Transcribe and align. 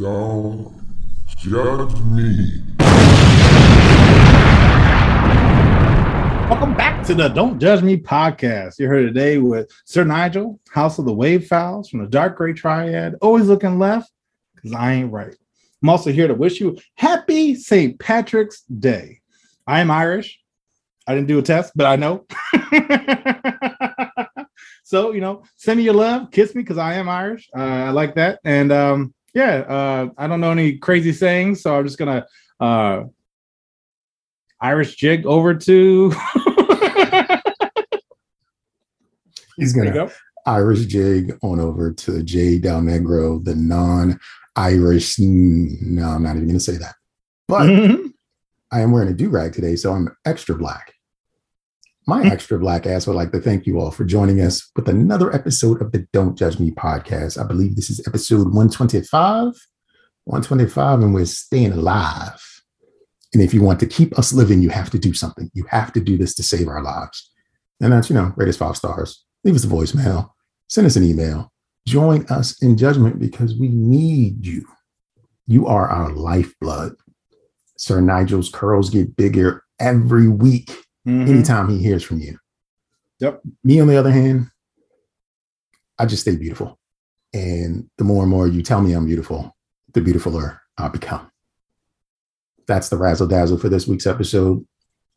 Don't 0.00 0.72
judge 1.36 2.00
me. 2.04 2.62
Welcome 6.48 6.74
back 6.74 7.04
to 7.06 7.14
the 7.14 7.28
Don't 7.28 7.60
Judge 7.60 7.82
Me 7.82 7.98
podcast. 7.98 8.78
You're 8.78 8.94
here 8.94 9.02
today 9.02 9.36
with 9.36 9.70
Sir 9.84 10.04
Nigel, 10.04 10.58
House 10.70 10.98
of 10.98 11.04
the 11.04 11.12
Wave 11.12 11.48
Fowls 11.48 11.90
from 11.90 12.00
the 12.00 12.06
Dark 12.06 12.38
Gray 12.38 12.54
Triad. 12.54 13.16
Always 13.20 13.48
looking 13.48 13.78
left 13.78 14.10
because 14.54 14.72
I 14.72 14.94
ain't 14.94 15.12
right. 15.12 15.36
I'm 15.82 15.90
also 15.90 16.10
here 16.10 16.28
to 16.28 16.34
wish 16.34 16.60
you 16.60 16.78
happy 16.94 17.54
St. 17.54 18.00
Patrick's 18.00 18.62
Day. 18.62 19.20
I 19.66 19.80
am 19.80 19.90
Irish. 19.90 20.40
I 21.06 21.14
didn't 21.14 21.28
do 21.28 21.40
a 21.40 21.42
test, 21.42 21.74
but 21.76 21.84
I 21.84 21.96
know. 21.96 22.24
so, 24.82 25.12
you 25.12 25.20
know, 25.20 25.44
send 25.56 25.76
me 25.76 25.84
your 25.84 25.92
love, 25.92 26.30
kiss 26.30 26.54
me 26.54 26.62
because 26.62 26.78
I 26.78 26.94
am 26.94 27.06
Irish. 27.06 27.50
Uh, 27.54 27.60
I 27.60 27.90
like 27.90 28.14
that. 28.14 28.40
And 28.44 28.72
um, 28.72 29.12
yeah, 29.34 29.56
uh, 29.68 30.08
I 30.18 30.26
don't 30.26 30.40
know 30.40 30.50
any 30.50 30.78
crazy 30.78 31.12
sayings, 31.12 31.62
so 31.62 31.76
I'm 31.76 31.84
just 31.86 31.98
gonna 31.98 32.26
uh, 32.58 33.04
Irish 34.60 34.96
jig 34.96 35.26
over 35.26 35.54
to. 35.54 36.10
He's 39.56 39.72
gonna 39.72 39.92
go. 39.92 40.10
Irish 40.46 40.86
jig 40.86 41.38
on 41.42 41.60
over 41.60 41.92
to 41.92 42.22
J 42.22 42.58
Del 42.58 42.80
Negro, 42.80 43.44
the 43.44 43.54
non-Irish. 43.54 45.18
No, 45.18 46.04
I'm 46.08 46.22
not 46.22 46.36
even 46.36 46.48
gonna 46.48 46.60
say 46.60 46.76
that. 46.78 46.94
But 47.46 47.68
Mhm. 47.68 48.12
I 48.72 48.80
am 48.80 48.92
wearing 48.92 49.08
a 49.10 49.14
do-rag 49.14 49.52
today, 49.52 49.76
so 49.76 49.92
I'm 49.92 50.08
extra 50.24 50.54
black. 50.56 50.94
My 52.10 52.24
extra 52.24 52.58
black 52.58 52.88
ass 52.88 53.06
would 53.06 53.14
like 53.14 53.30
to 53.30 53.40
thank 53.40 53.66
you 53.66 53.78
all 53.78 53.92
for 53.92 54.02
joining 54.02 54.40
us 54.40 54.68
with 54.74 54.88
another 54.88 55.32
episode 55.32 55.80
of 55.80 55.92
the 55.92 56.08
Don't 56.12 56.36
Judge 56.36 56.58
Me 56.58 56.72
podcast. 56.72 57.40
I 57.40 57.46
believe 57.46 57.76
this 57.76 57.88
is 57.88 58.04
episode 58.04 58.46
125. 58.46 59.52
125, 60.24 61.02
and 61.02 61.14
we're 61.14 61.24
staying 61.24 61.70
alive. 61.70 62.42
And 63.32 63.40
if 63.40 63.54
you 63.54 63.62
want 63.62 63.78
to 63.78 63.86
keep 63.86 64.18
us 64.18 64.32
living, 64.32 64.60
you 64.60 64.70
have 64.70 64.90
to 64.90 64.98
do 64.98 65.14
something. 65.14 65.52
You 65.54 65.66
have 65.70 65.92
to 65.92 66.00
do 66.00 66.18
this 66.18 66.34
to 66.34 66.42
save 66.42 66.66
our 66.66 66.82
lives. 66.82 67.30
And 67.80 67.92
that's, 67.92 68.10
you 68.10 68.16
know, 68.16 68.32
rate 68.34 68.48
us 68.48 68.56
five 68.56 68.76
stars. 68.76 69.24
Leave 69.44 69.54
us 69.54 69.62
a 69.62 69.68
voicemail. 69.68 70.30
Send 70.68 70.88
us 70.88 70.96
an 70.96 71.04
email. 71.04 71.52
Join 71.86 72.26
us 72.26 72.60
in 72.60 72.76
judgment 72.76 73.20
because 73.20 73.54
we 73.54 73.68
need 73.68 74.44
you. 74.44 74.66
You 75.46 75.68
are 75.68 75.88
our 75.88 76.10
lifeblood. 76.10 76.96
Sir 77.76 78.00
Nigel's 78.00 78.48
curls 78.48 78.90
get 78.90 79.14
bigger 79.14 79.62
every 79.78 80.26
week 80.26 80.86
Mhm. 81.06 81.28
anytime 81.28 81.68
he 81.68 81.78
hears 81.78 82.02
from 82.02 82.18
you. 82.20 82.38
Yep. 83.20 83.42
Me, 83.64 83.80
on 83.80 83.88
the 83.88 83.96
other 83.96 84.10
hand, 84.10 84.48
I 85.98 86.06
just 86.06 86.22
stay 86.22 86.36
beautiful. 86.36 86.78
And 87.32 87.88
the 87.98 88.04
more 88.04 88.22
and 88.22 88.30
more 88.30 88.46
you 88.48 88.62
tell 88.62 88.80
me 88.80 88.92
I'm 88.92 89.06
beautiful, 89.06 89.54
the 89.92 90.00
beautifuler 90.00 90.58
I 90.78 90.88
become. 90.88 91.30
That's 92.66 92.88
the 92.88 92.96
razzle 92.96 93.26
dazzle 93.26 93.58
for 93.58 93.68
this 93.68 93.86
week's 93.86 94.06
episode. 94.06 94.66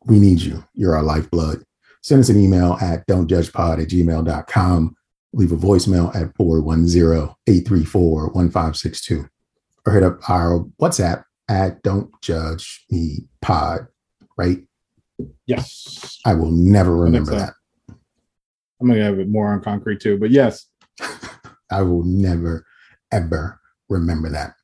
We 0.04 0.18
need 0.18 0.40
you. 0.42 0.64
You're 0.74 0.96
our 0.96 1.02
lifeblood. 1.02 1.64
Send 2.02 2.20
us 2.20 2.28
an 2.28 2.38
email 2.38 2.76
at 2.80 3.06
don'tjudgepod 3.06 3.80
at 3.82 3.88
gmail.com. 3.88 4.96
Leave 5.32 5.52
a 5.52 5.56
voicemail 5.56 6.14
at 6.14 6.36
410 6.36 7.34
834 7.46 8.28
1562 8.32 9.26
or 9.86 9.92
hit 9.92 10.02
up 10.02 10.28
our 10.28 10.60
WhatsApp 10.80 11.24
at 11.48 11.82
Don't 11.82 12.10
Judge 12.22 12.84
Me 12.90 13.26
Pod, 13.40 13.86
right? 14.36 14.66
Yes. 15.46 16.20
I 16.24 16.34
will 16.34 16.50
never 16.50 16.96
remember 16.96 17.32
so. 17.32 17.38
that. 17.38 17.54
I'm 18.80 18.88
gonna 18.88 19.02
have 19.02 19.18
it 19.18 19.28
more 19.28 19.52
on 19.52 19.62
concrete 19.62 20.00
too, 20.00 20.18
but 20.18 20.30
yes. 20.30 20.66
I 21.70 21.82
will 21.82 22.04
never, 22.04 22.66
ever 23.12 23.60
remember 23.88 24.28
that. 24.30 24.54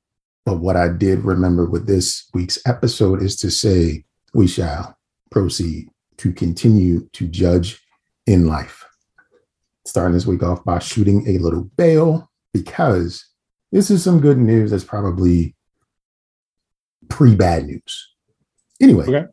But 0.45 0.59
what 0.59 0.77
I 0.77 0.89
did 0.89 1.25
remember 1.25 1.67
with 1.67 1.87
this 1.87 2.29
week's 2.35 2.59
episode 2.67 3.23
is 3.23 3.37
to 3.37 3.51
say, 3.51 4.05
we 4.35 4.47
shall 4.47 4.97
proceed 5.31 5.89
to 6.19 6.33
continue 6.33 7.09
to 7.13 7.27
judge 7.27 7.81
in 8.27 8.47
life. 8.47 8.85
Starting 9.87 10.15
this 10.15 10.27
week 10.27 10.43
off 10.43 10.65
by 10.65 10.79
shooting 10.79 11.27
a 11.29 11.39
little 11.39 11.65
bail 11.77 12.31
because 12.53 13.25
this 13.73 13.91
is 13.91 14.03
some 14.05 14.21
good 14.21 14.39
news 14.39 14.71
that's 14.71 14.85
probably 14.85 15.55
pre 17.09 17.35
bad 17.35 17.67
news. 17.67 18.15
Anyway, 18.81 19.07
Okay. 19.07 19.27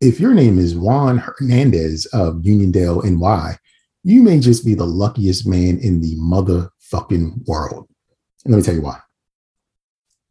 If 0.00 0.20
your 0.20 0.34
name 0.34 0.58
is 0.58 0.74
Juan 0.76 1.18
Hernandez 1.18 2.06
of 2.06 2.36
Uniondale, 2.36 3.04
NY, 3.04 3.56
you 4.02 4.22
may 4.22 4.38
just 4.38 4.64
be 4.64 4.74
the 4.74 4.84
luckiest 4.86 5.46
man 5.46 5.78
in 5.78 6.00
the 6.00 6.16
motherfucking 6.16 7.46
world. 7.46 7.88
And 8.44 8.52
let 8.52 8.58
me 8.58 8.62
tell 8.62 8.74
you 8.74 8.82
why. 8.82 8.98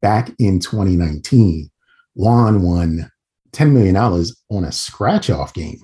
Back 0.02 0.32
in 0.38 0.60
2019, 0.60 1.70
Juan 2.16 2.62
won 2.62 3.10
$10 3.54 3.72
million 3.72 3.96
on 3.96 4.64
a 4.66 4.72
scratch 4.72 5.30
off 5.30 5.54
game. 5.54 5.80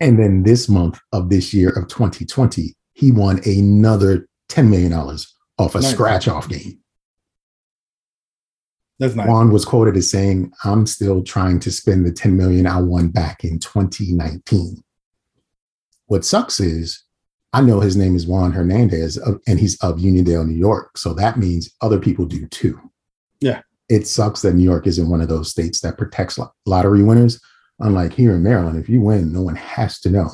And 0.00 0.18
then 0.18 0.44
this 0.44 0.68
month 0.68 1.00
of 1.12 1.28
this 1.28 1.52
year 1.52 1.70
of 1.70 1.88
2020, 1.88 2.74
he 2.94 3.10
won 3.10 3.40
another 3.44 4.26
$10 4.48 4.68
million 4.68 4.92
off 4.92 5.74
a 5.74 5.80
Nice. 5.80 5.90
scratch 5.90 6.28
off 6.28 6.48
game. 6.48 6.78
That's 8.98 9.14
nice. 9.14 9.28
Juan 9.28 9.52
was 9.52 9.64
quoted 9.64 9.96
as 9.96 10.10
saying, 10.10 10.52
I'm 10.64 10.86
still 10.86 11.22
trying 11.22 11.60
to 11.60 11.70
spend 11.70 12.04
the 12.04 12.12
10 12.12 12.36
million 12.36 12.66
I 12.66 12.80
won 12.80 13.08
back 13.08 13.44
in 13.44 13.58
2019. 13.60 14.82
What 16.06 16.24
sucks 16.24 16.58
is 16.58 17.04
I 17.52 17.60
know 17.60 17.80
his 17.80 17.96
name 17.96 18.16
is 18.16 18.26
Juan 18.26 18.52
Hernandez 18.52 19.18
uh, 19.18 19.34
and 19.46 19.58
he's 19.58 19.76
of 19.82 19.98
Uniondale, 19.98 20.46
New 20.46 20.56
York. 20.56 20.98
So 20.98 21.14
that 21.14 21.38
means 21.38 21.70
other 21.80 21.98
people 21.98 22.26
do 22.26 22.46
too. 22.48 22.78
Yeah. 23.40 23.62
It 23.88 24.06
sucks 24.06 24.42
that 24.42 24.54
New 24.54 24.64
York 24.64 24.86
isn't 24.86 25.08
one 25.08 25.20
of 25.20 25.28
those 25.28 25.50
states 25.50 25.80
that 25.80 25.96
protects 25.96 26.38
lottery 26.66 27.02
winners. 27.02 27.40
Unlike 27.80 28.12
here 28.14 28.34
in 28.34 28.42
Maryland, 28.42 28.78
if 28.78 28.88
you 28.88 29.00
win, 29.00 29.32
no 29.32 29.42
one 29.42 29.56
has 29.56 30.00
to 30.00 30.10
know. 30.10 30.30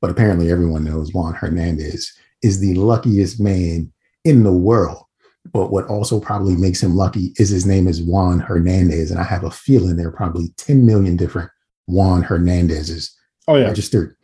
But 0.00 0.10
apparently 0.10 0.50
everyone 0.50 0.84
knows 0.84 1.12
Juan 1.12 1.34
Hernandez 1.34 2.12
is 2.42 2.60
the 2.60 2.74
luckiest 2.74 3.40
man 3.40 3.92
in 4.24 4.42
the 4.42 4.52
world. 4.52 5.04
But 5.52 5.72
what 5.72 5.86
also 5.86 6.20
probably 6.20 6.54
makes 6.56 6.82
him 6.82 6.94
lucky 6.94 7.32
is 7.36 7.48
his 7.48 7.66
name 7.66 7.88
is 7.88 8.00
Juan 8.02 8.38
Hernandez. 8.38 9.10
And 9.10 9.18
I 9.18 9.24
have 9.24 9.44
a 9.44 9.50
feeling 9.50 9.96
there 9.96 10.08
are 10.08 10.12
probably 10.12 10.48
10 10.56 10.86
million 10.86 11.16
different 11.16 11.50
Juan 11.86 12.22
Hernandezes 12.22 13.10
Oh 13.48 13.56
yeah. 13.56 13.64
registered 13.66 14.14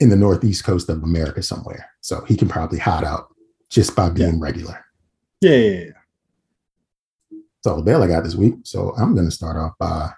in 0.00 0.08
the 0.08 0.16
northeast 0.16 0.64
coast 0.64 0.88
of 0.88 1.02
America 1.04 1.42
somewhere. 1.42 1.88
So 2.00 2.22
he 2.24 2.36
can 2.36 2.48
probably 2.48 2.78
hide 2.80 3.04
out 3.04 3.28
just 3.70 3.94
by 3.94 4.10
being 4.10 4.40
regular. 4.40 4.84
Yeah. 5.40 5.50
yeah, 5.52 5.70
yeah. 5.84 7.38
So 7.62 7.76
the 7.76 7.82
bail 7.82 8.02
I 8.02 8.08
got 8.08 8.24
this 8.24 8.34
week. 8.34 8.54
So 8.64 8.92
I'm 8.98 9.14
going 9.14 9.26
to 9.26 9.30
start 9.34 9.56
off 9.56 9.72
by 9.78 10.10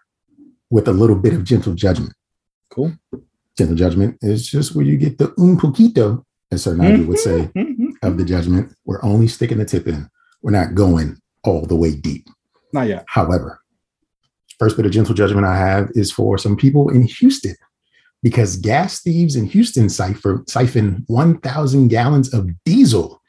with 0.70 0.88
a 0.88 0.92
little 0.92 1.16
bit 1.16 1.34
of 1.34 1.44
gentle 1.44 1.74
judgment. 1.74 2.12
Cool. 2.70 2.92
Gentle 3.56 3.76
judgment 3.76 4.16
is 4.22 4.48
just 4.48 4.74
where 4.74 4.84
you 4.84 4.96
get 4.96 5.18
the 5.18 5.32
un 5.38 5.56
poquito, 5.58 6.24
as 6.50 6.64
Sir 6.64 6.74
Nigel 6.74 7.04
would 7.06 7.18
say, 7.18 7.50
Mhm. 7.54 7.90
of 8.02 8.18
the 8.18 8.24
judgment. 8.24 8.74
We're 8.84 9.02
only 9.04 9.28
sticking 9.28 9.58
the 9.58 9.64
tip 9.64 9.86
in. 9.86 10.08
We're 10.46 10.52
not 10.52 10.76
going 10.76 11.20
all 11.42 11.66
the 11.66 11.74
way 11.74 11.96
deep. 11.96 12.28
Not 12.72 12.86
yet. 12.86 13.04
However, 13.08 13.60
first 14.60 14.76
bit 14.76 14.86
of 14.86 14.92
gentle 14.92 15.12
judgment 15.12 15.44
I 15.44 15.58
have 15.58 15.90
is 15.96 16.12
for 16.12 16.38
some 16.38 16.56
people 16.56 16.88
in 16.88 17.02
Houston 17.02 17.56
because 18.22 18.54
gas 18.54 19.02
thieves 19.02 19.34
in 19.34 19.46
Houston 19.46 19.88
siphon, 19.88 20.46
siphon 20.46 21.02
1,000 21.08 21.88
gallons 21.88 22.32
of 22.32 22.48
diesel 22.64 23.20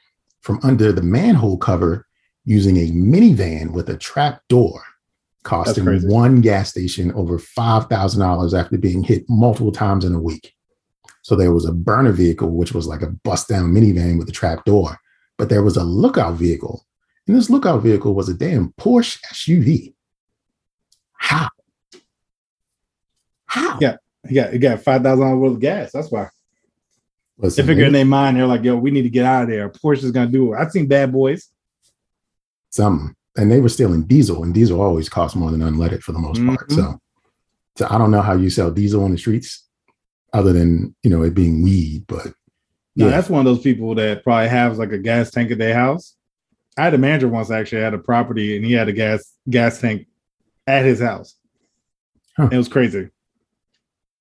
from 0.41 0.59
under 0.61 0.91
the 0.91 1.01
manhole 1.01 1.57
cover 1.57 2.05
using 2.45 2.77
a 2.77 2.91
minivan 2.91 3.71
with 3.71 3.89
a 3.89 3.97
trap 3.97 4.43
door, 4.47 4.83
costing 5.41 6.07
one 6.07 6.39
gas 6.41 6.69
station 6.69 7.11
over 7.13 7.39
$5,000 7.39 8.53
after 8.53 8.77
being 8.77 9.01
hit 9.01 9.25
multiple 9.27 9.71
times 9.71 10.05
in 10.05 10.13
a 10.13 10.21
week. 10.21 10.53
So 11.23 11.35
there 11.35 11.51
was 11.51 11.65
a 11.65 11.73
burner 11.73 12.11
vehicle, 12.11 12.51
which 12.51 12.73
was 12.73 12.85
like 12.85 13.01
a 13.01 13.09
bust 13.09 13.47
down 13.47 13.73
minivan 13.73 14.19
with 14.19 14.29
a 14.29 14.33
trap 14.33 14.65
door, 14.65 14.99
but 15.39 15.49
there 15.49 15.63
was 15.63 15.77
a 15.77 15.83
lookout 15.83 16.35
vehicle. 16.35 16.83
And 17.27 17.35
this 17.35 17.49
lookout 17.49 17.83
vehicle 17.83 18.13
was 18.13 18.29
a 18.29 18.33
damn 18.33 18.69
Porsche 18.79 19.19
SUV. 19.33 19.93
How? 21.13 21.49
How? 23.45 23.77
Yeah. 23.81 23.97
yeah, 24.29 24.51
you 24.51 24.59
got 24.59 24.81
five 24.81 25.03
thousand 25.03 25.25
dollars 25.25 25.39
worth 25.39 25.53
of 25.53 25.59
gas. 25.59 25.91
That's 25.91 26.11
why. 26.11 26.29
They 27.37 27.47
Listen, 27.47 27.67
figure 27.67 27.85
in 27.85 27.93
their 27.93 28.05
mind, 28.05 28.37
they're 28.37 28.47
like, 28.47 28.63
yo, 28.63 28.77
we 28.77 28.89
need 28.91 29.03
to 29.03 29.09
get 29.09 29.25
out 29.25 29.43
of 29.43 29.49
there. 29.49 29.69
Porsche's 29.69 30.11
gonna 30.11 30.31
do 30.31 30.53
it. 30.53 30.57
I've 30.57 30.71
seen 30.71 30.87
bad 30.87 31.11
boys. 31.11 31.49
something. 32.69 33.13
And 33.37 33.51
they 33.51 33.59
were 33.59 33.69
stealing 33.69 34.03
diesel, 34.03 34.43
and 34.43 34.51
diesel 34.53 34.81
always 34.81 35.09
costs 35.09 35.35
more 35.35 35.51
than 35.51 35.61
unleaded 35.61 36.01
for 36.01 36.11
the 36.11 36.19
most 36.19 36.43
part. 36.43 36.67
Mhm. 36.69 36.75
So, 36.75 36.99
so 37.75 37.87
I 37.89 37.99
don't 37.99 38.09
know 38.09 38.21
how 38.21 38.33
you 38.33 38.49
sell 38.49 38.71
diesel 38.71 39.03
on 39.03 39.11
the 39.11 39.17
streets, 39.17 39.63
other 40.33 40.53
than 40.53 40.95
you 41.03 41.11
know 41.11 41.21
it 41.21 41.35
being 41.35 41.61
weed. 41.61 42.05
But 42.07 42.33
No, 42.95 43.05
yeah, 43.05 43.11
that's 43.11 43.29
one 43.29 43.39
of 43.39 43.45
those 43.45 43.61
people 43.63 43.93
that 43.95 44.23
probably 44.23 44.49
has 44.49 44.79
like 44.79 44.91
a 44.91 44.97
gas 44.97 45.29
tank 45.29 45.51
at 45.51 45.59
their 45.59 45.75
house. 45.75 46.15
I 46.77 46.83
had 46.83 46.93
a 46.93 46.97
manager 46.97 47.27
once 47.27 47.49
actually 47.51 47.81
had 47.81 47.93
a 47.93 47.97
property 47.97 48.55
and 48.55 48.65
he 48.65 48.73
had 48.73 48.87
a 48.87 48.93
gas 48.93 49.33
gas 49.49 49.79
tank 49.81 50.07
at 50.67 50.85
his 50.85 50.99
house. 51.01 51.35
Huh. 52.35 52.49
It 52.51 52.57
was 52.57 52.67
crazy. 52.67 53.09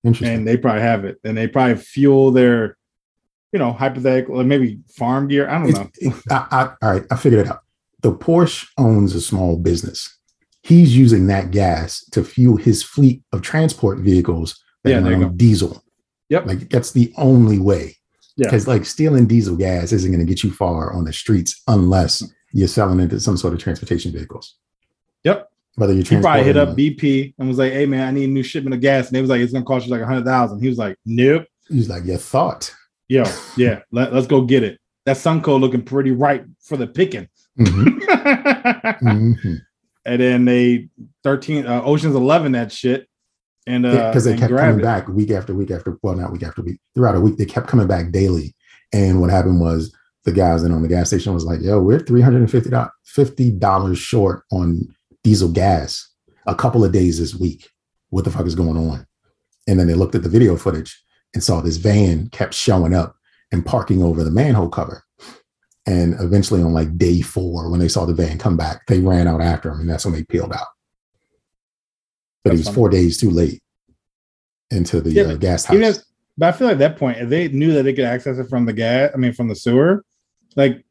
interesting. 0.04 0.38
And 0.38 0.48
they 0.48 0.56
probably 0.56 0.82
have 0.82 1.04
it. 1.04 1.18
And 1.24 1.36
they 1.36 1.48
probably 1.48 1.76
fuel 1.76 2.30
their, 2.30 2.76
you 3.52 3.58
know, 3.58 3.72
hypothetical 3.72 4.40
or 4.40 4.44
maybe 4.44 4.78
farm 4.88 5.28
gear. 5.28 5.48
I 5.48 5.58
don't 5.58 5.68
It's- 5.68 5.84
know. 5.84 5.90
it- 6.10 6.22
I, 6.30 6.46
I, 6.50 6.62
all 6.86 6.92
right, 6.94 7.04
I 7.10 7.16
figured 7.16 7.46
it 7.46 7.50
out. 7.50 7.60
the 8.02 8.12
Porsche 8.12 8.66
owns 8.78 9.14
a 9.14 9.20
small 9.20 9.56
business. 9.56 10.16
He's 10.62 10.96
using 10.96 11.26
that 11.28 11.50
gas 11.50 12.04
to 12.12 12.22
fuel 12.24 12.56
his 12.56 12.82
fleet 12.82 13.22
of 13.32 13.42
transport 13.42 13.98
vehicles 13.98 14.62
that 14.84 14.90
Yeah, 14.90 14.98
run 15.00 15.22
on 15.24 15.36
diesel. 15.36 15.82
Yep. 16.28 16.46
Like 16.46 16.70
that's 16.70 16.92
the 16.92 17.12
only 17.16 17.58
way. 17.58 17.96
Yeah. 18.36 18.46
Because 18.48 18.66
like 18.68 18.84
stealing 18.84 19.26
diesel 19.26 19.56
gas 19.56 19.92
isn't 19.92 20.10
going 20.10 20.24
to 20.24 20.30
get 20.30 20.42
you 20.44 20.50
far 20.52 20.92
on 20.92 21.04
the 21.04 21.12
streets 21.12 21.62
unless 21.68 22.22
you're 22.56 22.68
selling 22.68 23.00
into 23.00 23.20
some 23.20 23.36
sort 23.36 23.52
of 23.52 23.60
transportation 23.60 24.10
vehicles. 24.10 24.54
Yep. 25.24 25.50
Whether 25.74 25.92
you're 25.92 26.04
He 26.04 26.20
probably 26.20 26.44
hit 26.44 26.56
up 26.56 26.70
BP 26.70 27.34
and 27.38 27.48
was 27.48 27.58
like, 27.58 27.72
"Hey 27.72 27.84
man, 27.84 28.08
I 28.08 28.10
need 28.10 28.24
a 28.24 28.32
new 28.32 28.42
shipment 28.42 28.74
of 28.74 28.80
gas." 28.80 29.08
And 29.08 29.14
they 29.14 29.20
was 29.20 29.28
like, 29.28 29.42
"It's 29.42 29.52
gonna 29.52 29.64
cost 29.64 29.84
you 29.86 29.92
like 29.92 30.00
a 30.00 30.06
hundred 30.06 30.24
thousand. 30.24 30.62
He 30.62 30.68
was 30.68 30.78
like, 30.78 30.96
"Nope, 31.04 31.44
He's 31.68 31.90
like, 31.90 32.06
you 32.06 32.16
thought. 32.16 32.74
yo, 33.08 33.24
yeah, 33.58 33.80
let, 33.92 34.14
us 34.14 34.26
go 34.26 34.40
get 34.40 34.62
it." 34.62 34.80
That 35.04 35.16
Sunoco 35.18 35.60
looking 35.60 35.82
pretty 35.82 36.12
ripe 36.12 36.46
for 36.62 36.78
the 36.78 36.86
picking. 36.86 37.28
Mhm, 37.58 37.84
mhm. 39.02 39.60
and 40.06 40.20
then 40.22 40.46
they 40.46 40.88
thirteen 41.22 41.66
uh, 41.66 41.82
Ocean's 41.82 42.14
Eleven 42.14 42.52
that 42.52 42.72
shit, 42.72 43.06
and 43.66 43.84
uh, 43.84 44.08
because 44.08 44.24
they 44.24 44.34
kept 44.34 44.56
coming 44.56 44.80
it. 44.80 44.82
back 44.82 45.08
week 45.08 45.30
after 45.30 45.54
week 45.54 45.70
after 45.70 45.98
well 46.02 46.16
not 46.16 46.32
week 46.32 46.42
after 46.42 46.62
week 46.62 46.80
throughout 46.94 47.16
a 47.16 47.20
week 47.20 47.36
they 47.36 47.44
kept 47.44 47.68
coming 47.68 47.86
back 47.86 48.12
daily 48.12 48.54
and 48.92 49.20
what 49.20 49.30
happened 49.30 49.60
was 49.60 49.94
the 50.26 50.32
guys 50.32 50.62
in 50.64 50.72
on 50.72 50.82
the 50.82 50.88
gas 50.88 51.06
station 51.06 51.32
was 51.32 51.44
like 51.44 51.60
yo 51.60 51.80
we're 51.80 52.00
350 52.00 53.50
dollars 53.52 53.98
short 53.98 54.42
on 54.50 54.82
diesel 55.22 55.48
gas 55.48 56.12
a 56.46 56.54
couple 56.54 56.84
of 56.84 56.92
days 56.92 57.18
this 57.18 57.34
week 57.34 57.70
what 58.10 58.24
the 58.24 58.30
fuck 58.30 58.46
is 58.46 58.54
going 58.54 58.76
on 58.76 59.06
and 59.66 59.80
then 59.80 59.86
they 59.86 59.94
looked 59.94 60.14
at 60.14 60.22
the 60.22 60.28
video 60.28 60.56
footage 60.56 61.02
and 61.32 61.42
saw 61.42 61.60
this 61.60 61.76
van 61.76 62.28
kept 62.30 62.52
showing 62.54 62.92
up 62.92 63.16
and 63.52 63.64
parking 63.64 64.02
over 64.02 64.22
the 64.24 64.30
manhole 64.30 64.68
cover 64.68 65.04
and 65.86 66.14
eventually 66.20 66.62
on 66.62 66.72
like 66.72 66.98
day 66.98 67.20
four 67.20 67.70
when 67.70 67.80
they 67.80 67.88
saw 67.88 68.04
the 68.04 68.12
van 68.12 68.36
come 68.36 68.56
back 68.56 68.84
they 68.88 69.00
ran 69.00 69.28
out 69.28 69.40
after 69.40 69.70
him 69.70 69.80
and 69.80 69.88
that's 69.88 70.04
when 70.04 70.14
they 70.14 70.24
peeled 70.24 70.52
out 70.52 70.66
but 72.42 72.52
he 72.52 72.58
was 72.58 72.66
funny. 72.66 72.74
four 72.74 72.88
days 72.88 73.18
too 73.18 73.30
late 73.30 73.62
into 74.70 75.00
the 75.00 75.10
Yeah, 75.10 75.22
uh, 75.22 75.36
gas 75.36 75.64
house. 75.64 75.76
If, 75.76 75.98
but 76.38 76.54
I 76.54 76.56
feel 76.56 76.66
like 76.66 76.74
at 76.74 76.80
that 76.80 76.96
point, 76.98 77.18
if 77.18 77.28
they 77.28 77.48
knew 77.48 77.72
that 77.72 77.82
they 77.82 77.92
could 77.92 78.04
access 78.04 78.38
it 78.38 78.48
from 78.48 78.66
the 78.66 78.72
gas, 78.72 79.10
I 79.14 79.16
mean, 79.16 79.32
from 79.32 79.48
the 79.48 79.56
sewer, 79.56 80.04
like 80.56 80.84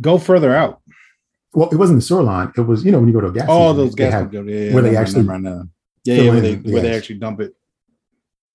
go 0.00 0.18
further 0.18 0.54
out. 0.54 0.80
well, 1.52 1.68
it 1.70 1.76
wasn't 1.76 1.98
the 1.98 2.02
sewer 2.02 2.22
line. 2.22 2.52
It 2.56 2.60
was, 2.60 2.84
you 2.84 2.92
know, 2.92 2.98
when 3.00 3.08
you 3.08 3.14
go 3.14 3.20
to 3.22 3.26
a 3.28 3.32
gas 3.32 3.48
All 3.48 3.72
station, 3.72 3.76
those 3.86 3.94
gas 3.96 4.12
have- 4.12 4.32
yeah, 4.32 4.40
yeah, 4.42 4.72
where 4.74 4.82
they 4.82 4.96
actually 4.96 5.22
never 5.24 5.38
mind. 5.38 5.68
yeah, 6.04 6.14
yeah, 6.22 6.30
where 6.30 6.40
they 6.40 6.54
the 6.54 6.72
where 6.72 6.82
they 6.82 6.94
actually 6.96 7.18
dump 7.18 7.40
it. 7.40 7.54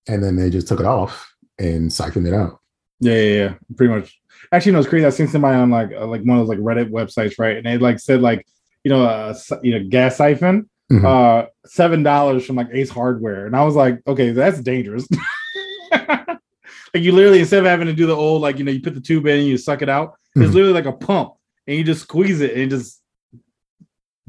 and 0.07 0.23
then 0.23 0.35
they 0.35 0.49
just 0.49 0.67
took 0.67 0.79
it 0.79 0.85
off 0.85 1.33
and 1.59 1.91
siphoned 1.91 2.27
it 2.27 2.33
out. 2.33 2.59
Yeah, 2.99 3.13
yeah, 3.13 3.33
yeah, 3.43 3.53
pretty 3.75 3.93
much. 3.93 4.19
Actually, 4.51 4.71
no, 4.73 4.79
it's 4.79 4.87
crazy. 4.87 5.05
I 5.05 5.09
seen 5.09 5.27
somebody 5.27 5.57
on 5.57 5.69
like 5.69 5.91
uh, 5.91 6.05
like 6.07 6.21
one 6.23 6.37
of 6.39 6.47
those 6.47 6.55
like 6.57 6.59
Reddit 6.63 6.89
websites, 6.91 7.35
right? 7.39 7.57
And 7.57 7.65
they 7.65 7.77
like 7.77 7.99
said 7.99 8.21
like 8.21 8.45
you 8.83 8.89
know 8.91 9.03
uh, 9.03 9.33
you 9.63 9.77
know 9.77 9.85
gas 9.89 10.15
siphon, 10.17 10.69
Mhm. 10.91 11.03
uh, 11.03 11.47
seven 11.65 12.03
dollars 12.03 12.45
from 12.45 12.55
like 12.55 12.69
Ace 12.71 12.89
Hardware, 12.89 13.47
and 13.47 13.55
I 13.55 13.63
was 13.65 13.75
like, 13.75 14.01
okay, 14.07 14.31
that's 14.31 14.59
dangerous. 14.61 15.07
like 15.91 17.03
you 17.03 17.11
literally 17.11 17.39
instead 17.39 17.59
of 17.59 17.65
having 17.65 17.87
to 17.87 17.93
do 17.93 18.05
the 18.05 18.15
old 18.15 18.41
like 18.41 18.57
you 18.57 18.63
know 18.63 18.71
you 18.71 18.81
put 18.81 18.93
the 18.93 19.01
tube 19.01 19.25
in 19.27 19.39
and 19.39 19.47
you 19.47 19.57
suck 19.57 19.81
it 19.81 19.89
out, 19.89 20.13
it's 20.35 20.51
Mhm. 20.51 20.53
literally 20.53 20.73
like 20.73 20.85
a 20.85 20.91
pump, 20.91 21.33
and 21.67 21.77
you 21.77 21.83
just 21.83 22.01
squeeze 22.01 22.41
it 22.41 22.51
and 22.51 22.61
it 22.61 22.69
just 22.69 23.01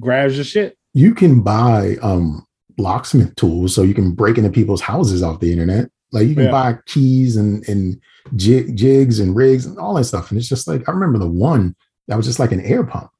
grabs 0.01 0.37
your 0.37 0.45
shit. 0.45 0.77
You 0.95 1.15
can 1.15 1.41
buy 1.43 1.97
um 2.03 2.47
locksmith 2.79 3.35
tools 3.37 3.75
so 3.75 3.83
you 3.83 3.95
can 3.95 4.13
break 4.13 4.37
into 4.39 4.51
people's 4.51 4.81
houses 4.83 5.23
off 5.23 5.41
the 5.41 5.51
internet. 5.53 5.91
Like 6.13 6.29
you 6.29 6.35
can 6.35 6.45
Yeah. 6.45 6.51
buy 6.51 6.79
keys 6.87 7.37
and 7.37 7.67
and 7.69 8.01
jig, 8.37 8.77
jigs 8.77 9.19
and 9.21 9.35
rigs 9.35 9.67
and 9.67 9.79
all 9.79 9.95
that 9.95 10.05
stuff. 10.05 10.31
And 10.31 10.39
it's 10.39 10.49
just 10.49 10.69
like 10.69 10.89
I 10.89 10.93
remember 10.93 11.19
the 11.19 11.29
one 11.29 11.75
that 12.09 12.17
was 12.17 12.27
just 12.27 12.39
like 12.39 12.53
an 12.53 12.61
air 12.61 12.85
pump 12.85 13.11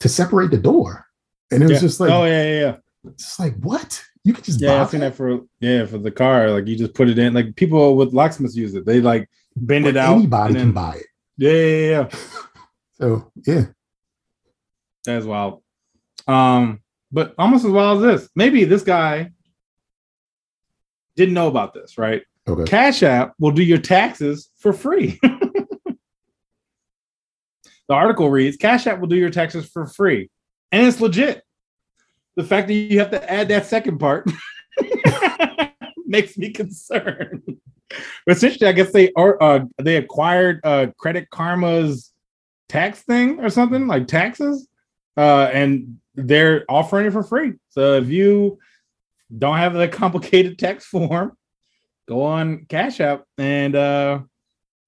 to 0.00 0.08
separate 0.08 0.50
the 0.50 0.56
door. 0.58 1.06
And 1.50 1.62
it 1.62 1.66
was 1.66 1.74
Yeah. 1.74 1.80
just 1.80 2.00
like 2.00 2.10
oh 2.10 2.24
yeah, 2.24 2.44
yeah, 2.44 2.60
yeah. 2.60 2.76
it's 3.10 3.38
like 3.38 3.56
what? 3.60 4.00
You 4.24 4.32
could 4.34 4.44
just 4.44 4.60
Yeah, 4.60 4.76
buy 4.76 4.80
I've 4.82 4.90
seen 4.90 5.00
that 5.00 5.14
for 5.14 5.40
yeah 5.60 5.86
for 5.86 5.98
the 5.98 6.10
car. 6.10 6.50
Like 6.50 6.66
you 6.66 6.76
just 6.76 6.94
put 6.94 7.08
it 7.08 7.18
in. 7.18 7.34
Like 7.34 7.56
people 7.56 7.96
with 7.96 8.12
locksmiths 8.12 8.56
use 8.56 8.74
it. 8.74 8.84
They 8.86 9.00
like 9.00 9.28
bend 9.56 9.86
it 9.86 9.96
out. 9.96 10.16
Anybody 10.16 10.54
and 10.54 10.62
can 10.62 10.72
buy 10.72 10.94
it. 10.96 11.06
Yeah, 11.40 11.52
yeah, 11.52 11.88
yeah. 11.88 12.08
So 13.00 13.32
yeah. 13.46 13.64
That's 15.06 15.24
wild. 15.24 15.62
Um, 16.28 16.80
but 17.10 17.34
almost 17.38 17.64
as 17.64 17.70
wild 17.70 18.04
as 18.04 18.20
this. 18.20 18.30
Maybe 18.36 18.64
this 18.64 18.82
guy 18.82 19.32
didn't 21.16 21.32
know 21.32 21.48
about 21.48 21.72
this, 21.72 21.96
right? 21.96 22.22
Okay. 22.46 22.64
Cash 22.64 23.02
App 23.02 23.32
will 23.38 23.52
do 23.52 23.62
your 23.62 23.78
taxes 23.78 24.50
for 24.58 24.74
free. 24.74 25.18
the 25.22 25.96
article 27.88 28.28
reads 28.28 28.58
Cash 28.58 28.86
App 28.86 29.00
will 29.00 29.08
do 29.08 29.16
your 29.16 29.30
taxes 29.30 29.66
for 29.66 29.86
free. 29.86 30.28
And 30.70 30.86
it's 30.86 31.00
legit. 31.00 31.42
The 32.36 32.44
fact 32.44 32.68
that 32.68 32.74
you 32.74 32.98
have 32.98 33.12
to 33.12 33.32
add 33.32 33.48
that 33.48 33.64
second 33.64 33.98
part 33.98 34.30
makes 36.06 36.36
me 36.36 36.50
concerned. 36.50 37.56
But 38.26 38.36
essentially, 38.36 38.68
I 38.68 38.72
guess 38.72 38.92
they 38.92 39.12
are 39.16 39.42
uh, 39.42 39.64
they 39.78 39.96
acquired 39.96 40.60
uh, 40.64 40.88
Credit 40.98 41.28
Karma's 41.30 42.12
tax 42.68 43.00
thing 43.02 43.40
or 43.40 43.50
something 43.50 43.86
like 43.86 44.06
taxes, 44.06 44.68
uh, 45.16 45.50
and 45.52 45.98
they're 46.14 46.64
offering 46.68 47.06
it 47.06 47.12
for 47.12 47.22
free. 47.22 47.54
So 47.70 47.94
if 47.94 48.08
you 48.08 48.58
don't 49.36 49.56
have 49.56 49.74
the 49.74 49.88
complicated 50.02 50.58
tax 50.58 50.84
form, 50.86 51.36
go 52.08 52.22
on 52.22 52.66
Cash 52.68 53.00
App 53.00 53.24
and 53.38 53.74
uh, 53.74 54.20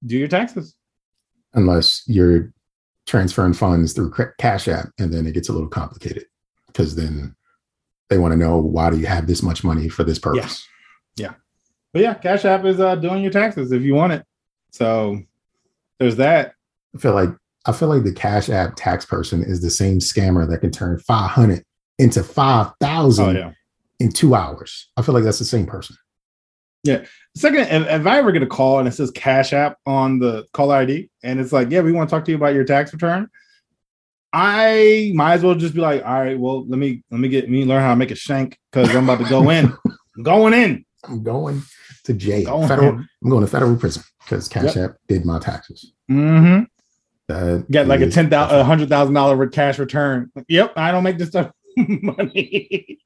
do 0.05 0.17
your 0.17 0.29
taxes. 0.29 0.75
unless 1.55 2.03
you're 2.07 2.53
transferring 3.07 3.53
funds 3.53 3.93
through 3.93 4.13
Cash 4.39 4.69
App, 4.69 4.89
and 4.99 5.13
then 5.13 5.27
it 5.27 5.33
gets 5.35 5.49
a 5.49 5.53
little 5.53 5.69
complicated 5.69 6.27
because 6.69 6.95
then 6.97 7.35
they 8.09 8.19
want 8.19 8.33
to 8.33 8.39
know 8.39 8.59
why 8.59 8.91
do 8.91 8.99
you 8.99 9.07
have 9.07 9.27
this 9.27 9.43
much 9.43 9.65
money 9.65 9.89
for 9.89 10.05
this 10.05 10.19
purpose. 10.19 10.67
But 11.93 12.03
yeah, 12.03 12.15
Cash 12.15 12.45
App 12.45 12.65
is 12.65 12.81
uh, 12.81 12.97
doing 12.97 13.23
your 13.23 13.33
taxes 13.33 13.73
if 13.73 13.83
you 13.83 13.95
want 13.95 14.13
it. 14.15 14.25
So 14.71 15.21
there's 15.99 16.17
that. 16.17 16.55
I 16.95 16.99
feel 16.99 17.15
like 17.15 17.31
I 17.67 17.73
feel 17.73 17.89
like 17.89 18.03
the 18.05 18.13
Cash 18.13 18.49
App 18.49 18.75
tax 18.77 19.05
person 19.05 19.43
is 19.43 19.61
the 19.61 19.71
same 19.71 19.99
scammer 19.99 20.49
that 20.49 20.59
can 20.59 20.71
turn 20.71 20.99
five 21.01 21.31
hundred 21.31 21.65
into 21.99 22.23
five 22.23 22.73
thousand 22.81 23.37
Oh 23.37 23.39
yeah. 23.39 23.53
in 24.01 24.11
two 24.11 24.35
hours. 24.35 24.89
I 24.97 25.03
feel 25.03 25.15
like 25.15 25.25
that's 25.25 25.39
the 25.39 25.45
same 25.45 25.67
person. 25.67 25.97
Yeah. 26.85 27.05
Second, 27.37 27.61
if, 27.71 27.87
if 28.01 28.07
I 28.07 28.19
ever 28.19 28.33
get 28.33 28.43
a 28.43 28.47
call 28.47 28.79
and 28.81 28.89
it 28.89 28.93
says 28.93 29.11
Cash 29.13 29.53
App 29.53 29.77
on 29.87 30.19
the 30.19 30.47
call 30.53 30.73
ID, 30.73 31.11
and 31.23 31.39
it's 31.39 31.53
like, 31.53 31.71
yeah, 31.71 31.81
we 31.81 31.93
want 31.93 32.11
to 32.11 32.17
talk 32.17 32.25
to 32.25 32.31
you 32.33 32.37
about 32.37 32.55
your 32.55 32.65
tax 32.65 32.93
return, 32.93 33.29
I 34.33 35.13
might 35.15 35.35
as 35.35 35.43
well 35.45 35.55
just 35.55 35.75
be 35.75 35.81
like, 35.81 36.03
all 36.05 36.21
right, 36.21 36.39
well, 36.39 36.67
let 36.67 36.79
me 36.79 37.05
let 37.11 37.21
me 37.21 37.29
get 37.29 37.51
me 37.51 37.65
learn 37.65 37.83
how 37.83 37.91
to 37.91 37.97
make 37.97 38.11
a 38.11 38.15
shank 38.17 38.59
because 38.71 38.95
I'm 38.95 39.05
about 39.09 39.23
to 39.23 39.29
go 39.29 39.51
in. 39.51 39.73
I'm 40.17 40.23
going 40.23 40.55
in. 40.55 40.85
I'm 41.05 41.23
going 41.23 41.63
to 42.05 42.13
jail. 42.13 42.67
Federal. 42.67 42.91
I'm 43.23 43.31
going 43.31 43.43
to 43.43 43.47
federal 43.51 43.77
prison 43.77 44.03
because 44.25 44.49
Cash 44.49 44.77
App 44.77 44.97
did 45.09 45.25
my 45.25 45.39
taxes. 45.39 45.93
Mm-hmm. 46.11 46.65
That 47.29 47.71
Get 47.71 47.87
like 47.87 48.01
a 48.01 48.11
ten 48.11 48.29
thousand, 48.29 48.59
a 48.59 48.65
hundred 48.65 48.89
thousand 48.89 49.15
dollar 49.15 49.47
cash 49.49 49.79
return. 49.79 50.31
Yep, 50.49 50.73
I 50.77 50.91
don't 50.91 51.05
make 51.05 51.19
this 51.19 51.29
stuff 51.29 51.51
money. 51.77 52.99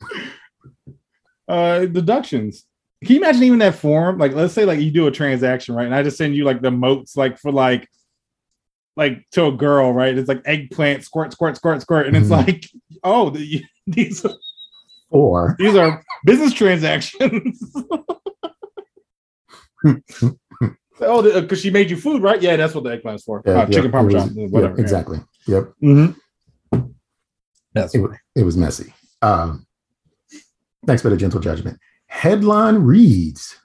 uh, 1.48 1.86
deductions. 1.86 2.64
Can 3.04 3.14
you 3.14 3.20
imagine 3.22 3.44
even 3.44 3.58
that 3.60 3.76
form? 3.76 4.18
Like, 4.18 4.32
let's 4.34 4.54
say 4.54 4.64
like 4.64 4.80
you 4.80 4.90
do 4.90 5.06
a 5.06 5.10
transaction, 5.10 5.74
right? 5.74 5.86
And 5.86 5.94
I 5.94 6.02
just 6.02 6.16
send 6.18 6.34
you 6.34 6.44
like 6.44 6.60
the 6.62 6.70
moats, 6.70 7.16
like 7.16 7.38
for 7.38 7.52
like, 7.52 7.88
like 8.96 9.24
to 9.32 9.46
a 9.46 9.52
girl, 9.52 9.92
right? 9.92 10.16
It's 10.18 10.28
like 10.28 10.42
eggplant, 10.44 11.04
squirt, 11.04 11.32
squirt, 11.32 11.56
squirt, 11.56 11.80
squirt, 11.82 12.06
and 12.08 12.16
it's 12.16 12.26
Mhm. 12.28 12.46
like, 12.46 12.64
oh, 13.04 13.30
the, 13.30 13.64
these 13.86 14.26
or 15.10 15.54
these 15.58 15.76
are 15.76 16.02
business 16.24 16.52
transactions. 16.52 17.72
oh, 21.00 21.40
because 21.40 21.60
she 21.60 21.70
made 21.70 21.90
you 21.90 21.96
food, 21.96 22.22
right? 22.22 22.40
Yeah, 22.42 22.56
that's 22.56 22.74
what 22.74 22.84
the 22.84 22.90
eggplant's 22.96 23.24
for. 23.24 23.42
Yeah, 23.44 23.52
uh, 23.52 23.56
yeah, 23.60 23.66
chicken 23.66 23.90
parmesan, 23.90 24.34
was- 24.34 24.50
whatever. 24.50 24.74
yeah, 24.76 24.80
exactly. 24.82 25.18
Yep. 25.46 25.72
Mm-hmm. 25.82 26.78
That's 27.74 27.94
It, 27.94 28.02
it 28.34 28.42
was 28.42 28.56
messy. 28.56 28.92
Um, 29.22 29.66
thanks 30.86 31.02
for 31.02 31.10
the 31.10 31.16
gentle 31.16 31.40
judgment. 31.40 31.78
Headline 32.06 32.76
reads 32.76 33.56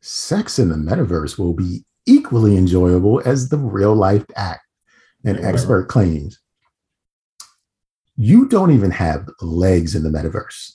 Sex 0.00 0.58
in 0.58 0.68
the 0.68 0.76
metaverse 0.76 1.38
will 1.38 1.52
be 1.54 1.84
equally 2.06 2.56
enjoyable 2.56 3.20
as 3.24 3.48
the 3.48 3.58
real 3.58 3.94
life 3.94 4.24
act, 4.36 4.62
an 5.24 5.36
Yeah, 5.36 5.48
expert 5.48 5.88
claims. 5.88 6.38
You 8.16 8.46
don't 8.48 8.70
even 8.70 8.90
have 8.92 9.28
legs 9.40 9.94
in 9.94 10.02
the 10.04 10.10
metaverse. 10.10 10.72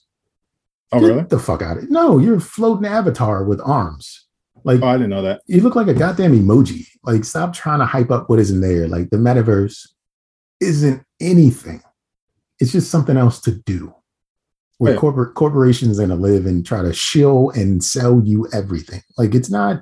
Oh, 0.91 0.99
Get 0.99 1.05
really? 1.07 1.23
the 1.23 1.39
fuck 1.39 1.61
out 1.61 1.77
of 1.77 1.83
it. 1.85 1.89
No, 1.91 2.17
you're 2.17 2.35
a 2.35 2.41
floating 2.41 2.85
avatar 2.85 3.43
with 3.45 3.61
arms. 3.63 4.27
Like 4.63 4.81
Oh, 4.81 4.87
I 4.87 4.93
didn't 4.97 5.09
know 5.09 5.21
that. 5.23 5.41
you 5.47 5.61
look 5.61 5.75
like 5.75 5.87
a 5.87 5.93
goddamn 5.93 6.33
emoji. 6.33 6.85
Like, 7.03 7.23
stop 7.25 7.53
trying 7.53 7.79
to 7.79 7.85
hype 7.85 8.11
up 8.11 8.29
what 8.29 8.39
isn't 8.39 8.61
there. 8.61 8.87
Like, 8.87 9.09
the 9.09 9.17
metaverse 9.17 9.87
isn't 10.59 11.03
anything. 11.19 11.81
It's 12.59 12.71
just 12.71 12.91
something 12.91 13.17
else 13.17 13.41
to 13.41 13.51
do. 13.53 13.93
Where 14.77 14.93
Yeah. 14.93 14.99
corporate 14.99 15.35
corporations 15.35 15.99
are 15.99 16.03
gonna 16.07 16.15
live 16.19 16.45
and 16.45 16.65
try 16.65 16.81
to 16.81 16.93
shill 16.93 17.49
and 17.51 17.83
sell 17.83 18.21
you 18.23 18.47
everything. 18.53 19.01
Like, 19.17 19.33
it's 19.35 19.49
not. 19.49 19.81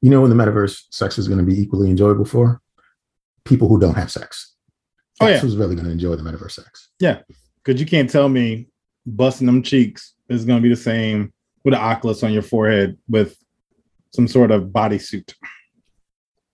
You 0.00 0.10
know, 0.10 0.24
in 0.24 0.30
the 0.30 0.36
metaverse, 0.36 0.82
sex 0.90 1.18
is 1.18 1.26
to 1.38 1.44
be 1.44 1.60
equally 1.60 1.90
enjoyable 1.90 2.24
for 2.24 2.60
people 3.44 3.68
who 3.68 3.80
don't 3.80 3.94
have 3.96 4.12
sex. 4.12 4.54
Oh, 5.20 5.26
That's 5.26 5.36
yeah. 5.38 5.40
who's 5.40 5.56
really 5.56 5.74
to 5.74 5.90
enjoy 5.90 6.14
the 6.14 6.22
metaverse 6.22 6.52
sex. 6.52 6.90
Yeah. 7.00 7.22
Because 7.64 7.80
you 7.80 7.86
can't 7.86 8.08
tell 8.08 8.28
me 8.28 8.68
busting 9.06 9.46
them 9.46 9.62
cheeks 9.62 10.14
is 10.28 10.44
to 10.58 10.62
be 10.62 10.68
the 10.68 10.76
same 10.76 11.32
with 11.64 11.74
an 11.74 11.80
Oculus 11.80 12.22
on 12.22 12.32
your 12.32 12.42
forehead 12.42 12.96
with 13.08 13.36
some 14.14 14.28
sort 14.28 14.50
of 14.50 14.64
bodysuit. 14.64 15.34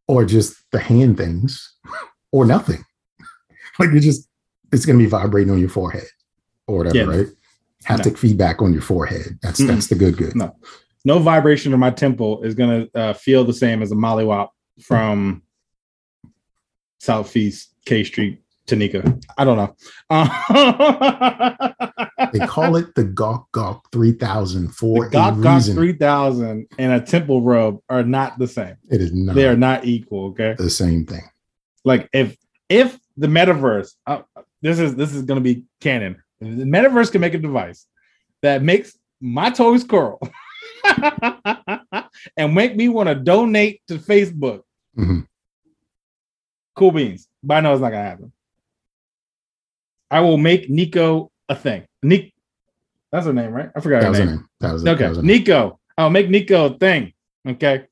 Or 0.07 0.25
just 0.25 0.57
the 0.71 0.79
hand 0.81 1.17
things, 1.17 1.75
or 2.33 2.45
nothing. 2.45 2.85
like 3.79 3.91
you 3.93 4.01
just, 4.01 4.29
it's 4.73 4.85
going 4.87 4.99
to 4.99 5.05
be 5.05 5.09
vibrating 5.09 5.53
on 5.53 5.59
your 5.59 5.69
forehead 5.71 6.07
or 6.67 6.79
whatever, 6.79 6.97
Yeah. 6.99 7.05
right? 7.19 7.27
Haptic 7.87 8.17
feedback 8.19 8.61
on 8.63 8.73
your 8.73 8.83
forehead. 8.83 9.39
That's 9.43 9.61
Mm-mm. 9.61 9.69
that's 9.69 9.89
the 9.89 9.95
good 9.95 10.17
good. 10.17 10.35
No. 10.35 10.57
No 11.05 11.19
vibration 11.19 11.75
in 11.75 11.81
my 11.81 11.91
temple 11.91 12.43
is 12.43 12.55
going 12.55 12.89
to 12.91 12.99
uh, 12.99 13.13
feel 13.13 13.45
the 13.45 13.53
same 13.53 13.83
as 13.83 13.93
a 13.93 13.95
mollywop 13.95 14.49
from 14.83 15.43
Southeast 16.99 17.75
K 17.85 18.05
Street, 18.05 18.43
Tanika. 18.67 19.23
I 19.37 19.45
don't 19.45 19.59
know. 19.59 19.77
Uh, 20.09 21.69
They 22.35 22.45
call 22.47 22.75
it 22.75 22.93
the 22.97 23.05
Gawk 23.05 23.51
Gawk 23.53 23.89
3000 23.93 24.69
for 24.75 25.09
the 25.09 25.17
Gok 25.17 25.55
reason. 25.55 25.77
3000 25.77 26.67
and 26.79 26.93
a 26.93 27.01
temple 27.01 27.43
robe 27.43 27.79
are 27.89 28.03
not 28.03 28.41
the 28.41 28.49
same. 28.49 28.75
it 28.91 29.01
is 29.01 29.13
not 29.13 29.37
They 29.37 29.47
are 29.47 29.57
not 29.57 29.85
equal. 29.85 30.27
Okay. 30.31 30.55
the 30.59 30.69
same 30.69 31.07
thing. 31.07 31.23
Like 31.85 32.09
if 32.13 32.37
if 32.69 32.99
the 33.17 33.29
metaverse, 33.29 33.93
uh, 34.09 34.23
this 34.63 34.81
is 34.81 34.97
this 34.97 35.15
is 35.15 35.23
going 35.23 35.37
to 35.39 35.45
be 35.45 35.63
canon. 35.81 36.21
If 36.41 36.59
the 36.59 36.65
metaverse 36.65 37.13
can 37.13 37.21
make 37.21 37.35
a 37.35 37.39
device 37.39 37.87
that 38.43 38.63
makes 38.65 38.99
my 39.21 39.51
toes 39.51 39.85
curl 39.85 40.19
and 42.37 42.53
make 42.53 42.75
me 42.75 42.89
want 42.89 43.09
to 43.11 43.15
donate 43.15 43.81
to 43.87 43.99
Facebook. 43.99 44.63
Mhm. 44.99 45.27
Cool 46.75 46.91
beans, 46.91 47.29
but 47.45 47.59
I 47.59 47.61
know 47.61 47.73
it's 47.73 47.81
not 47.81 47.91
gonna 47.91 48.03
happen. 48.03 48.33
I 50.11 50.19
will 50.21 50.37
make 50.39 50.69
Nico 50.69 51.31
a 51.49 51.55
thing. 51.55 51.85
Nick, 52.03 52.33
that's 53.13 53.27
her 53.27 53.33
name, 53.33 53.53
right? 53.53 53.71
I 53.75 53.81
forgot 53.81 54.01
That 54.01 54.05
her 54.07 54.11
was 54.11 54.19
her 54.19 54.25
name. 54.27 54.35
name. 54.37 54.49
That 54.61 54.73
was 54.73 54.85
it. 54.85 54.89
Okay, 54.89 55.03
That 55.05 55.09
was 55.11 55.19
name. 55.19 55.27
Nico. 55.27 55.79
I'll 55.97 56.11
make 56.11 56.29
Nico 56.29 56.67
a 56.75 56.79
thing. 56.79 57.13
Okay. 57.47 57.87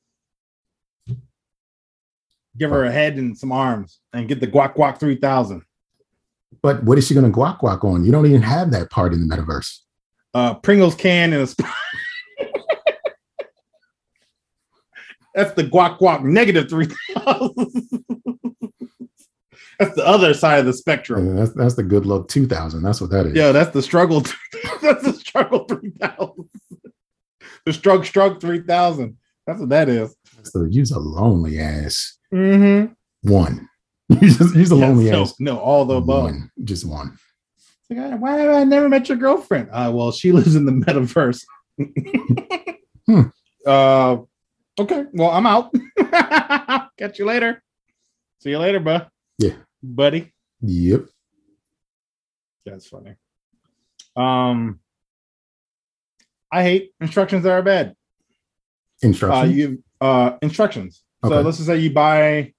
Give 2.57 2.69
her 2.69 2.83
a 2.85 2.91
head 2.91 3.17
and 3.17 3.37
some 3.37 3.51
arms 3.51 3.99
and 4.13 4.27
get 4.27 4.39
the 4.39 4.47
guac 4.47 4.75
guac 4.75 4.99
3000. 4.99 5.63
But 6.61 6.83
what 6.83 6.97
is 6.97 7.07
she 7.07 7.13
going 7.15 7.31
to 7.31 7.35
guac 7.37 7.59
guac 7.59 7.83
on? 7.83 8.03
You 8.05 8.11
don't 8.11 8.25
even 8.27 8.41
have 8.43 8.71
that 8.71 8.89
part 8.91 9.13
in 9.13 9.27
the 9.27 9.35
metaverse. 9.35 9.79
Uh 10.35 10.53
Pringles 10.55 10.95
can 10.95 11.33
and 11.33 11.43
a 11.43 11.47
sp- 11.49 11.65
That's 15.35 15.53
the 15.53 15.63
guac 15.63 15.97
guac 15.99 16.23
negative 16.23 16.69
3000. 16.69 17.53
That's 19.79 19.95
the 19.95 20.05
other 20.07 20.33
side 20.33 20.59
of 20.59 20.65
the 20.65 20.73
spectrum. 20.73 21.27
And 21.27 21.37
that's 21.37 21.53
that's 21.53 21.75
the 21.75 21.83
good 21.83 22.05
luck 22.05 22.27
2000. 22.27 22.81
That's 22.83 23.01
what 23.01 23.09
that 23.11 23.25
is. 23.27 23.35
Yeah, 23.35 23.51
that's 23.51 23.71
the 23.71 23.81
struggle. 23.81 24.21
that's 24.81 25.03
the 25.03 25.13
struggle 25.13 25.65
3000. 25.65 26.49
The 27.65 27.73
struggle 27.73 28.03
struggle 28.05 28.39
3000. 28.39 29.17
That's 29.47 29.59
what 29.59 29.69
that 29.69 29.89
is. 29.89 30.15
So 30.43 30.63
use 30.65 30.91
a 30.91 30.99
lonely 30.99 31.59
ass 31.59 32.17
Mm-hmm. 32.33 32.93
one. 33.31 33.69
use, 34.21 34.39
a- 34.71 34.75
lonely 34.75 35.09
no, 35.11 35.21
ass 35.21 35.33
no, 35.39 35.57
all 35.59 35.85
the 35.85 35.95
above. 35.95 36.23
one. 36.23 36.51
Just 36.63 36.85
one. 36.85 37.17
Like, 37.89 37.99
"Ah, 38.13 38.15
Why 38.17 38.37
have 38.37 38.53
I 38.55 38.63
never 38.63 38.89
met 38.89 39.07
your 39.09 39.17
girlfriend? 39.17 39.69
Uh, 39.71 39.91
well, 39.93 40.11
she 40.11 40.31
lives 40.33 40.55
in 40.55 40.65
the 40.65 40.71
metaverse. 40.71 41.43
Hmm. 43.07 43.21
Uh, 43.65 44.17
okay. 44.79 45.05
Well, 45.13 45.29
I'm 45.31 45.45
out. 45.45 45.73
Catch 46.97 47.19
you 47.19 47.25
later. 47.25 47.61
See 48.39 48.49
you 48.49 48.59
later, 48.59 48.79
bud. 48.79 49.07
Yeah. 49.37 49.53
buddy. 49.81 50.31
Yep. 50.61 51.05
That's 52.65 52.87
funny. 52.87 53.15
Um, 54.15 54.79
I 56.51 56.63
hate 56.63 56.91
instructions 57.01 57.43
that 57.43 57.51
are 57.51 57.61
bad. 57.61 57.89
Uh, 57.89 59.07
Instructions. 59.07 59.55
you 59.55 59.83
uh 59.99 60.37
instructions. 60.41 61.03
So 61.25 61.41
let's 61.41 61.57
just 61.57 61.67
say 61.67 61.77
you 61.77 61.91
buy 61.91 62.53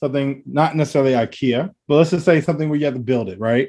something, 0.00 0.42
not 0.46 0.76
necessarily 0.76 1.12
IKEA, 1.12 1.72
but 1.86 1.94
let's 1.96 2.10
just 2.10 2.24
say 2.24 2.40
something 2.40 2.68
where 2.68 2.78
you 2.78 2.84
have 2.84 2.94
to 2.94 3.00
build 3.00 3.28
it, 3.28 3.38
right? 3.40 3.68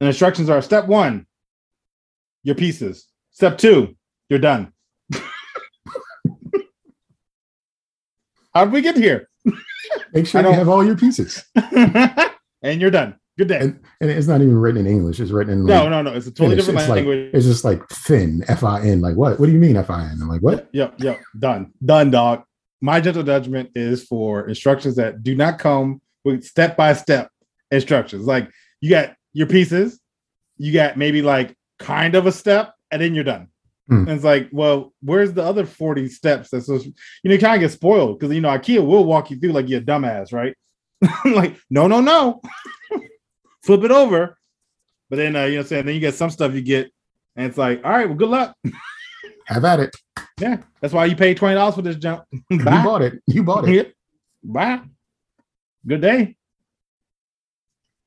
And 0.00 0.08
instructions 0.08 0.48
are 0.48 0.62
step 0.62 0.86
one, 0.86 1.26
your 2.44 2.54
pieces. 2.54 3.06
Step 3.30 3.58
two, 3.58 3.96
you're 4.28 4.38
done. 4.38 4.72
How 8.54 8.64
did 8.64 8.72
we 8.72 8.80
get 8.80 8.96
here? 8.96 9.28
Make 10.14 10.26
sure 10.26 10.40
you 10.42 10.52
have 10.52 10.68
all 10.68 10.84
your 10.84 10.96
pieces. 10.96 11.42
and 11.54 12.80
you're 12.80 12.90
done. 12.90 13.16
Good 13.36 13.48
day. 13.48 13.58
And, 13.58 13.80
and 14.00 14.10
it's 14.10 14.28
not 14.28 14.40
even 14.40 14.56
written 14.56 14.86
in 14.86 14.86
English. 14.86 15.18
It's 15.18 15.32
written 15.32 15.54
in 15.54 15.64
no, 15.66 15.80
like, 15.82 15.90
no, 15.90 16.02
no. 16.02 16.12
It's 16.12 16.26
a 16.28 16.30
totally 16.30 16.50
Finnish. 16.50 16.66
different 16.66 16.80
It's 16.82 16.88
like- 16.88 16.96
language. 16.98 17.30
it's 17.34 17.46
just 17.46 17.64
like 17.64 17.82
Finn, 17.90 18.44
F 18.46 18.62
I 18.62 18.82
N. 18.82 19.00
Like 19.00 19.16
what? 19.16 19.40
What 19.40 19.46
do 19.46 19.52
you 19.52 19.58
mean 19.58 19.76
F 19.76 19.90
I 19.90 20.04
N? 20.04 20.18
I'm 20.22 20.28
like, 20.28 20.40
what? 20.40 20.68
Yep, 20.72 20.94
yep, 20.98 21.20
done, 21.38 21.72
done, 21.84 22.10
dog. 22.12 22.44
My 22.80 23.00
gentle 23.00 23.24
judgment 23.24 23.70
is 23.74 24.04
for 24.04 24.46
instructions 24.46 24.94
that 24.96 25.22
do 25.24 25.34
not 25.34 25.58
come 25.58 26.00
with 26.24 26.44
step 26.44 26.76
by 26.76 26.92
step 26.92 27.28
instructions. 27.72 28.24
Like 28.26 28.48
you 28.80 28.90
got 28.90 29.14
your 29.32 29.48
pieces, 29.48 29.98
you 30.56 30.72
got 30.72 30.96
maybe 30.96 31.20
like 31.22 31.56
kind 31.80 32.14
of 32.14 32.26
a 32.26 32.32
step, 32.32 32.72
and 32.92 33.02
then 33.02 33.14
you're 33.16 33.24
done. 33.24 33.48
Hmm. 33.88 34.08
And 34.08 34.10
it's 34.10 34.24
like, 34.24 34.48
well, 34.50 34.92
where's 35.02 35.32
the 35.32 35.42
other 35.42 35.66
40 35.66 36.08
steps? 36.08 36.50
That's 36.50 36.66
so, 36.66 36.74
you 36.76 36.92
know, 37.24 37.32
you 37.32 37.38
kind 37.38 37.56
of 37.56 37.60
get 37.60 37.72
spoiled 37.72 38.18
because 38.18 38.34
you 38.34 38.40
know, 38.40 38.48
IKEA 38.48 38.84
will 38.84 39.04
walk 39.04 39.30
you 39.30 39.38
through 39.38 39.52
like 39.52 39.68
you're 39.68 39.80
a 39.80 39.84
dumbass, 39.84 40.32
right? 40.32 40.54
like, 41.24 41.56
no, 41.70 41.86
no, 41.86 42.00
no. 42.00 42.40
Flip 43.62 43.84
it 43.84 43.90
over. 43.90 44.38
But 45.10 45.16
then 45.16 45.36
uh, 45.36 45.44
you 45.44 45.54
know 45.54 45.60
I'm 45.60 45.66
saying? 45.66 45.86
Then 45.86 45.94
you 45.94 46.00
get 46.00 46.14
some 46.14 46.30
stuff 46.30 46.54
you 46.54 46.62
get, 46.62 46.90
and 47.36 47.46
it's 47.46 47.58
like, 47.58 47.84
all 47.84 47.90
right, 47.90 48.08
well, 48.08 48.16
good 48.16 48.30
luck. 48.30 48.56
Have 49.46 49.64
at 49.64 49.80
it. 49.80 49.96
Yeah, 50.40 50.56
that's 50.80 50.94
why 50.94 51.04
you 51.04 51.14
paid 51.14 51.36
twenty 51.36 51.54
dollars 51.54 51.74
for 51.74 51.82
this 51.82 51.96
jump. 51.96 52.24
You 52.50 52.58
bought 52.64 53.02
it. 53.02 53.22
You 53.26 53.42
bought 53.44 53.68
it. 53.68 53.74
Yep. 53.74 53.92
Bye. 54.42 54.80
Good 55.86 56.00
day. 56.00 56.36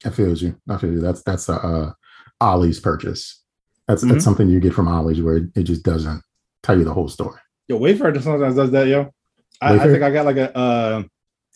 I 0.03 0.10
feel 0.10 0.36
you. 0.36 0.60
I 0.67 0.77
feel 0.77 0.91
you. 0.91 1.00
That's 1.00 1.24
that's 1.24 1.48
a 1.48 1.53
uh, 1.53 1.93
Ollie's 2.41 2.79
purchase. 2.79 3.43
That's 3.88 4.03
Mhm. 4.03 4.10
that's 4.12 4.24
something 4.24 4.50
you 4.50 4.60
get 4.60 4.74
from 4.74 4.88
Ollie's 4.88 5.22
where 5.22 5.50
it 5.56 5.63
just 5.63 5.84
doesn't 5.84 6.22
tell 6.63 6.77
you 6.77 6.84
the 6.84 6.94
whole 6.94 7.08
story. 7.08 7.39
Yo, 7.67 7.79
Wayfair 7.79 8.22
sometimes 8.22 8.56
does 8.56 8.72
that, 8.72 8.88
yo. 8.88 9.13
I, 9.62 9.75
I 9.75 9.79
think 9.88 10.03
I 10.03 10.12
got 10.12 10.25
like 10.25 10.38
a 10.38 10.56
uh 10.56 11.03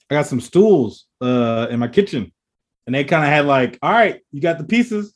I 0.10 0.14
got 0.16 0.26
some 0.28 0.42
stools 0.42 1.06
uh 1.22 1.68
in 1.70 1.80
my 1.80 1.88
kitchen. 1.88 2.32
And 2.88 2.96
they 2.96 3.04
kind 3.04 3.24
of 3.24 3.30
had 3.30 3.46
like, 3.46 3.78
all 3.82 3.92
right, 3.92 4.22
you 4.32 4.42
got 4.42 4.58
the 4.58 4.64
pieces, 4.64 5.14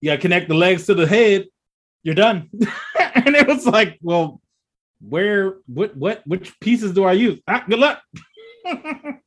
you 0.00 0.10
gotta 0.10 0.20
connect 0.20 0.48
the 0.48 0.54
legs 0.54 0.86
to 0.86 0.94
the 0.94 1.06
head, 1.06 1.46
you're 2.02 2.14
done. 2.14 2.50
and 3.14 3.34
it 3.34 3.46
was 3.46 3.66
like, 3.66 3.98
well, 4.02 4.40
where 5.00 5.56
what 5.66 5.96
what 5.96 6.22
which 6.26 6.58
pieces 6.60 6.92
do 6.92 7.04
I 7.04 7.12
use? 7.12 7.40
Ah, 7.48 7.64
good 7.68 7.78
luck. 7.78 8.02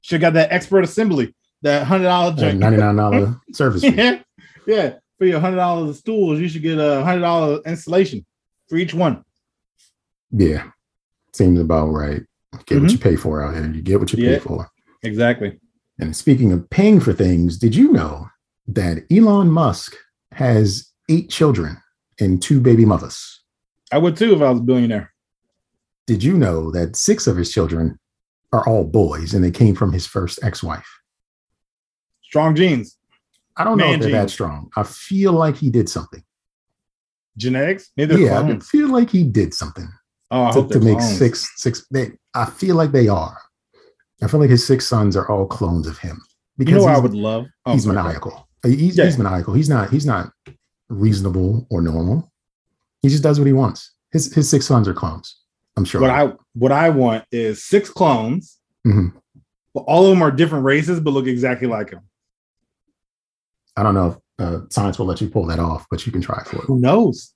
Should 0.00 0.20
got 0.20 0.34
that 0.34 0.52
expert 0.52 0.84
assembly, 0.84 1.34
that 1.62 1.86
hundred 1.86 2.04
dollar 2.04 2.34
ninety 2.54 2.76
nine 2.78 2.96
dollar 2.96 3.40
service 3.52 3.82
yeah, 3.82 4.20
yeah. 4.66 4.94
For 5.24 5.28
your 5.28 5.40
hundred 5.40 5.56
dollars 5.56 5.88
of 5.88 5.96
stools, 5.96 6.38
you 6.38 6.48
should 6.50 6.60
get 6.60 6.78
a 6.78 7.02
hundred 7.02 7.22
dollar 7.22 7.58
installation 7.64 8.26
for 8.68 8.76
each 8.76 8.92
one. 8.92 9.24
Yeah, 10.30 10.64
seems 11.32 11.58
about 11.58 11.86
right. 11.86 12.20
Get 12.66 12.82
what 12.82 12.92
you 12.92 12.98
pay 12.98 13.16
for 13.16 13.42
out 13.42 13.54
here. 13.54 13.66
You 13.72 13.80
get 13.80 13.98
what 14.00 14.12
you 14.12 14.18
Mm-hmm. 14.18 14.30
Yeah. 14.30 14.36
pay 14.36 14.44
for. 14.44 14.68
Exactly. 15.02 15.58
And 15.98 16.14
speaking 16.14 16.52
of 16.52 16.68
paying 16.68 17.00
for 17.00 17.14
things, 17.14 17.56
did 17.56 17.74
you 17.74 17.90
know 17.90 18.28
that 18.68 19.06
Elon 19.10 19.48
Musk 19.50 19.96
has 20.32 20.90
eight 21.08 21.30
children 21.30 21.78
and 22.20 22.42
two 22.42 22.60
baby 22.60 22.84
mothers? 22.84 23.40
I 23.92 23.96
would 23.96 24.18
too 24.18 24.34
if 24.34 24.42
I 24.42 24.50
was 24.50 24.60
a 24.60 24.62
billionaire. 24.62 25.14
Did 26.06 26.22
you 26.22 26.36
know 26.36 26.70
that 26.72 26.96
six 26.96 27.26
of 27.26 27.38
his 27.38 27.50
children 27.50 27.98
are 28.52 28.68
all 28.68 28.84
boys 28.84 29.32
and 29.32 29.42
they 29.42 29.50
came 29.50 29.74
from 29.74 29.90
his 29.90 30.06
first 30.06 30.38
ex-wife? 30.42 31.00
Strong 32.24 32.56
genes, 32.56 32.98
I 33.56 33.64
don't 33.64 33.78
know 33.78 33.86
Man 33.86 33.94
if 33.96 34.00
they're 34.02 34.10
that 34.12 34.30
strong. 34.30 34.70
I 34.76 34.82
feel 34.82 35.32
like 35.32 35.56
he 35.56 35.70
did 35.70 35.88
something. 35.88 36.22
genetics. 37.36 37.90
Maybe 37.96 38.16
Yeah, 38.16 38.40
I 38.40 38.58
feel 38.60 38.88
like 38.88 39.10
he 39.10 39.24
did 39.24 39.54
something 39.54 39.88
Oh, 40.30 40.44
I 40.44 40.48
to, 40.52 40.60
hope 40.62 40.70
to 40.72 40.80
make 40.80 40.98
clones. 40.98 41.18
six 41.18 41.50
six. 41.56 41.86
They, 41.90 42.12
I 42.34 42.46
feel 42.46 42.76
like 42.76 42.92
they 42.92 43.08
are. 43.08 43.38
I 44.22 44.28
feel 44.28 44.40
like 44.40 44.50
his 44.50 44.66
six 44.66 44.86
sons 44.86 45.16
are 45.16 45.28
all 45.30 45.46
clones 45.46 45.86
of 45.86 45.98
him 45.98 46.20
You 46.58 46.64
know 46.66 46.86
I 46.86 46.98
would 46.98 47.14
love? 47.14 47.46
Oh, 47.66 47.72
he's 47.72 47.84
sorry. 47.84 47.96
maniacal. 47.96 48.48
He's, 48.64 48.96
Yeah. 48.96 49.04
he's 49.04 49.18
maniacal. 49.18 49.54
He's 49.54 49.68
not. 49.68 49.90
He's 49.90 50.06
not 50.06 50.32
reasonable 50.88 51.66
or 51.70 51.80
normal. 51.82 52.30
He 53.02 53.08
just 53.08 53.22
does 53.22 53.38
what 53.38 53.46
he 53.46 53.52
wants. 53.52 53.92
His 54.12 54.32
his 54.34 54.48
six 54.48 54.66
sons 54.66 54.88
are 54.88 54.94
clones. 54.94 55.36
I'm 55.76 55.84
sure. 55.84 56.00
What 56.00 56.10
I 56.10 56.32
what 56.54 56.72
I 56.72 56.88
want 56.90 57.24
is 57.32 57.64
six 57.64 57.90
clones, 57.90 58.58
Mhm. 58.86 59.12
but 59.74 59.80
all 59.80 60.04
of 60.04 60.10
them 60.10 60.22
are 60.22 60.30
different 60.30 60.64
races, 60.64 61.00
but 61.00 61.10
look 61.10 61.26
exactly 61.26 61.68
like 61.68 61.90
him. 61.90 62.00
I 63.76 63.82
don't 63.82 63.94
know 63.94 64.08
if 64.08 64.16
uh, 64.38 64.60
science 64.70 64.98
will 64.98 65.06
let 65.06 65.20
you 65.20 65.28
pull 65.28 65.46
that 65.46 65.58
off, 65.58 65.86
but 65.90 66.06
you 66.06 66.12
can 66.12 66.20
try 66.20 66.42
for 66.44 66.56
it. 66.56 66.64
Who 66.64 66.78
knows? 66.80 67.34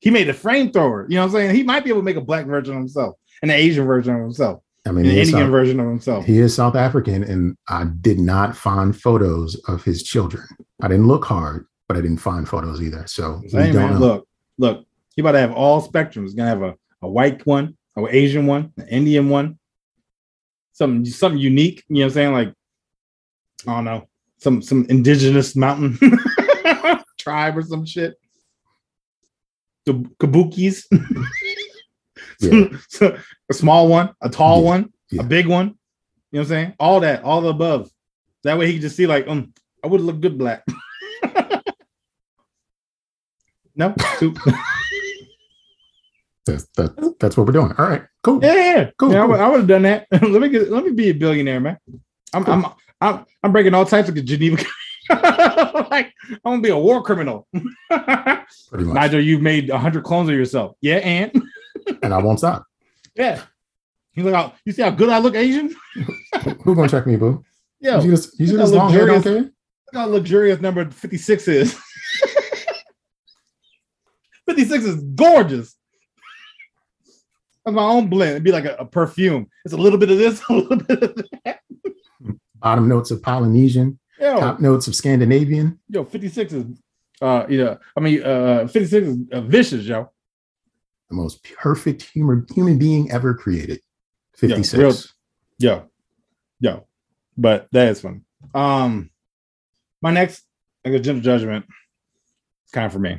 He 0.00 0.10
made 0.10 0.28
a 0.28 0.34
frame 0.34 0.72
thrower. 0.72 1.06
You 1.08 1.16
know 1.16 1.22
what 1.22 1.26
I'm 1.26 1.32
saying? 1.32 1.54
He 1.54 1.62
might 1.62 1.84
be 1.84 1.90
able 1.90 2.00
to 2.00 2.04
make 2.04 2.16
a 2.16 2.20
black 2.20 2.46
version 2.46 2.74
of 2.74 2.80
himself 2.80 3.16
and 3.40 3.50
an 3.50 3.56
Asian 3.56 3.86
version 3.86 4.14
of 4.16 4.20
himself. 4.22 4.62
I 4.84 4.90
mean, 4.90 5.04
An 5.06 5.12
Indian 5.12 5.26
South, 5.28 5.50
version 5.50 5.78
of 5.78 5.86
himself. 5.86 6.24
he 6.24 6.38
is 6.38 6.54
South 6.56 6.74
African, 6.74 7.22
and 7.22 7.56
I 7.68 7.84
did 8.00 8.18
not 8.18 8.56
find 8.56 8.98
photos 9.00 9.54
of 9.68 9.84
his 9.84 10.02
children. 10.02 10.44
I 10.82 10.88
didn't 10.88 11.06
look 11.06 11.24
hard, 11.24 11.66
but 11.86 11.96
I 11.96 12.00
didn't 12.00 12.16
find 12.18 12.48
photos 12.48 12.82
either. 12.82 13.06
So 13.06 13.42
Hey, 13.44 13.70
don't 13.70 13.74
man, 13.74 14.00
look, 14.00 14.26
look. 14.58 14.84
He 15.14 15.20
about 15.20 15.32
to 15.32 15.38
have 15.38 15.52
all 15.52 15.86
spectrums. 15.86 16.22
He's 16.22 16.34
gonna 16.34 16.48
have 16.48 16.62
a, 16.62 16.74
a 17.00 17.08
white 17.08 17.46
one, 17.46 17.76
an 17.94 18.08
Asian 18.10 18.46
one, 18.46 18.72
an 18.76 18.88
Indian 18.88 19.28
one, 19.28 19.60
something 20.72 21.04
something 21.04 21.38
unique. 21.40 21.84
You 21.88 21.96
know 21.96 22.00
what 22.00 22.06
I'm 22.06 22.14
saying? 22.14 22.32
Like, 22.32 22.54
I 23.68 23.74
don't 23.76 23.84
know, 23.84 24.08
some 24.42 24.60
some 24.62 24.84
indigenous 24.88 25.54
mountain 25.54 25.98
tribe 27.18 27.56
or 27.56 27.62
some 27.62 27.84
shit. 27.86 28.14
The 29.86 29.94
kabukis. 30.18 30.84
Yeah. 32.40 32.68
So, 32.88 33.16
a 33.50 33.54
small 33.54 33.86
one, 33.86 34.10
a 34.20 34.28
tall 34.28 34.58
Yeah, 34.62 34.66
one, 34.66 34.92
yeah. 35.12 35.20
a 35.20 35.24
big 35.24 35.46
one. 35.46 35.66
You 35.68 35.72
know 35.72 35.76
what 36.32 36.42
I'm 36.42 36.46
saying? 36.48 36.74
All 36.80 36.98
that, 37.00 37.22
all 37.22 37.40
the 37.40 37.50
above. 37.50 37.88
That 38.42 38.58
way 38.58 38.66
he 38.66 38.72
can 38.72 38.82
just 38.82 38.96
see, 38.96 39.06
like, 39.06 39.28
um, 39.28 39.52
I 39.84 39.86
would 39.86 40.00
look 40.00 40.20
good 40.20 40.36
black. 40.38 40.64
no, 43.76 43.94
That's, 46.44 46.66
that, 46.76 47.14
that's 47.20 47.36
what 47.36 47.46
we're 47.46 47.52
doing. 47.52 47.72
All 47.78 47.86
right, 47.88 48.02
cool. 48.24 48.40
yeah, 48.42 48.54
yeah, 48.54 48.90
Cool, 48.98 49.12
Yeah, 49.12 49.18
I 49.18 49.20
cool. 49.22 49.30
would- 49.30 49.40
I 49.40 49.48
would 49.48 49.58
have 49.60 49.68
done 49.68 49.82
that. 49.82 50.06
let 50.10 50.42
me 50.42 50.48
get, 50.48 50.68
let 50.70 50.84
me 50.84 50.90
be 50.90 51.10
a 51.10 51.14
billionaire, 51.14 51.60
man. 51.60 51.78
I'm, 52.32 52.46
I'm, 52.46 52.66
I'm, 53.00 53.24
I'm 53.42 53.52
breaking 53.52 53.74
all 53.74 53.84
types 53.84 54.08
of 54.08 54.24
Geneva. 54.24 54.62
like, 55.10 56.12
I'm 56.30 56.38
gonna 56.44 56.62
be 56.62 56.70
a 56.70 56.78
war 56.78 57.02
criminal. 57.02 57.46
Pretty 57.52 58.84
much. 58.84 58.94
Nigel, 58.94 59.20
you've 59.20 59.42
made 59.42 59.68
hundred 59.70 60.04
clones 60.04 60.28
of 60.28 60.34
yourself. 60.34 60.76
Yeah, 60.80 60.96
and 60.96 61.42
and 62.02 62.14
I 62.14 62.18
won't 62.18 62.38
stop. 62.38 62.64
yeah. 63.14 63.42
You 64.14 64.24
look 64.24 64.34
out. 64.34 64.54
You 64.64 64.72
see 64.72 64.82
how 64.82 64.90
good 64.90 65.08
I 65.08 65.18
look, 65.18 65.34
Asian? 65.34 65.74
Who's 66.64 66.76
gonna 66.76 66.88
check 66.88 67.06
me, 67.06 67.16
boo? 67.16 67.42
Yeah. 67.80 67.96
you 67.96 68.02
see 68.02 68.08
this, 68.10 68.34
you 68.38 68.56
this 68.58 68.70
long 68.70 68.90
hair? 68.92 69.06
Don't 69.06 69.16
luxurious- 69.16 69.44
care? 69.44 69.52
Look 69.92 69.94
how 69.94 70.06
luxurious 70.06 70.60
number 70.60 70.90
56 70.90 71.48
is. 71.48 71.78
56 74.48 74.84
is 74.84 75.02
gorgeous. 75.14 75.76
That's 77.64 77.74
my 77.74 77.82
own 77.84 78.08
blend. 78.08 78.32
It'd 78.32 78.42
be 78.44 78.52
like 78.52 78.64
a, 78.64 78.74
a 78.76 78.84
perfume. 78.84 79.48
It's 79.64 79.74
a 79.74 79.76
little 79.76 79.98
bit 79.98 80.10
of 80.10 80.18
this, 80.18 80.42
a 80.48 80.52
little 80.52 80.76
bit 80.76 81.02
of 81.02 81.14
that. 81.44 81.60
Bottom 82.62 82.88
notes 82.88 83.10
of 83.10 83.20
Polynesian, 83.22 83.98
Yo, 84.20 84.38
top 84.38 84.60
notes 84.60 84.86
of 84.86 84.94
Scandinavian. 84.94 85.78
yo, 85.88 86.04
56 86.04 86.52
is 86.52 86.64
uh 87.20 87.44
you 87.48 87.58
know, 87.64 87.78
I 87.96 88.00
mean 88.00 88.22
uh 88.22 88.66
56 88.68 89.06
is 89.06 89.18
uh, 89.32 89.40
vicious, 89.40 89.84
yo. 89.84 90.10
The 91.10 91.16
most 91.16 91.42
perfect 91.56 92.02
human 92.02 92.46
human 92.54 92.78
being 92.78 93.10
ever 93.10 93.34
created. 93.34 93.80
Yeah, 94.40 94.56
56. 94.56 94.74
real- 94.78 94.94
Yo. 95.58 95.90
Yo. 96.60 96.86
But 97.36 97.68
that 97.72 97.88
is 97.88 98.00
fun. 98.00 98.24
Um 98.54 99.10
my 100.00 100.10
next 100.12 100.44
like 100.84 100.94
a 100.94 101.00
gentle 101.00 101.22
judgment 101.22 101.64
it's 102.64 102.72
kind 102.72 102.86
of 102.86 102.92
for 102.92 102.98
me. 103.00 103.18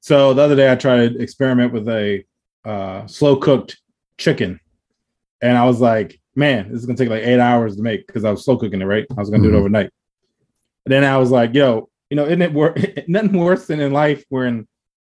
So 0.00 0.32
the 0.32 0.42
other 0.42 0.56
day 0.56 0.70
I 0.72 0.74
tried 0.76 1.14
to 1.14 1.18
experiment 1.22 1.72
with 1.74 1.86
a 1.88 2.24
uh 2.64 3.06
slow 3.06 3.36
cooked 3.36 3.78
chicken. 4.16 4.58
And 5.42 5.56
I 5.56 5.64
was 5.66 5.80
like, 5.80 6.18
man, 6.38 6.70
this 6.70 6.80
is 6.80 6.86
gonna 6.86 6.96
take 6.96 7.08
like 7.10 7.22
eight 7.24 7.40
hours 7.40 7.76
to 7.76 7.82
make 7.82 8.06
because 8.06 8.24
I 8.24 8.30
was 8.30 8.44
slow 8.44 8.56
cooking 8.56 8.80
it, 8.80 8.84
right? 8.86 9.04
I 9.10 9.14
was 9.20 9.28
gonna 9.28 9.42
do 9.42 9.50
Mhm. 9.50 9.54
it 9.54 9.58
overnight. 9.58 9.90
And 10.86 10.92
then 10.92 11.04
I 11.04 11.18
was 11.18 11.30
like, 11.30 11.52
yo, 11.54 11.90
you 12.10 12.16
know, 12.16 12.24
isn't 12.24 12.40
it 12.42 12.52
wor- 12.52 12.74
nothing 13.08 13.32
worse 13.38 13.66
than 13.66 13.80
in 13.80 13.92
life 13.92 14.24
wherein 14.28 14.66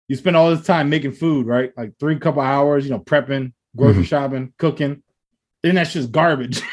you 0.09 0.15
spend 0.17 0.37
all 0.37 0.51
this 0.55 0.65
time 0.65 0.89
making 0.89 1.13
food, 1.13 1.47
right? 1.47 1.73
Like 1.77 1.93
three 1.99 2.17
couple 2.19 2.41
hours, 2.43 2.85
you 2.85 2.91
know, 2.93 3.01
prepping, 3.01 3.53
grocery 3.77 4.05
Mhm. 4.05 4.07
shopping, 4.07 4.53
cooking. 4.57 5.03
Then 5.63 5.75
that's 5.75 5.93
just 5.93 6.13
garbage. 6.13 6.63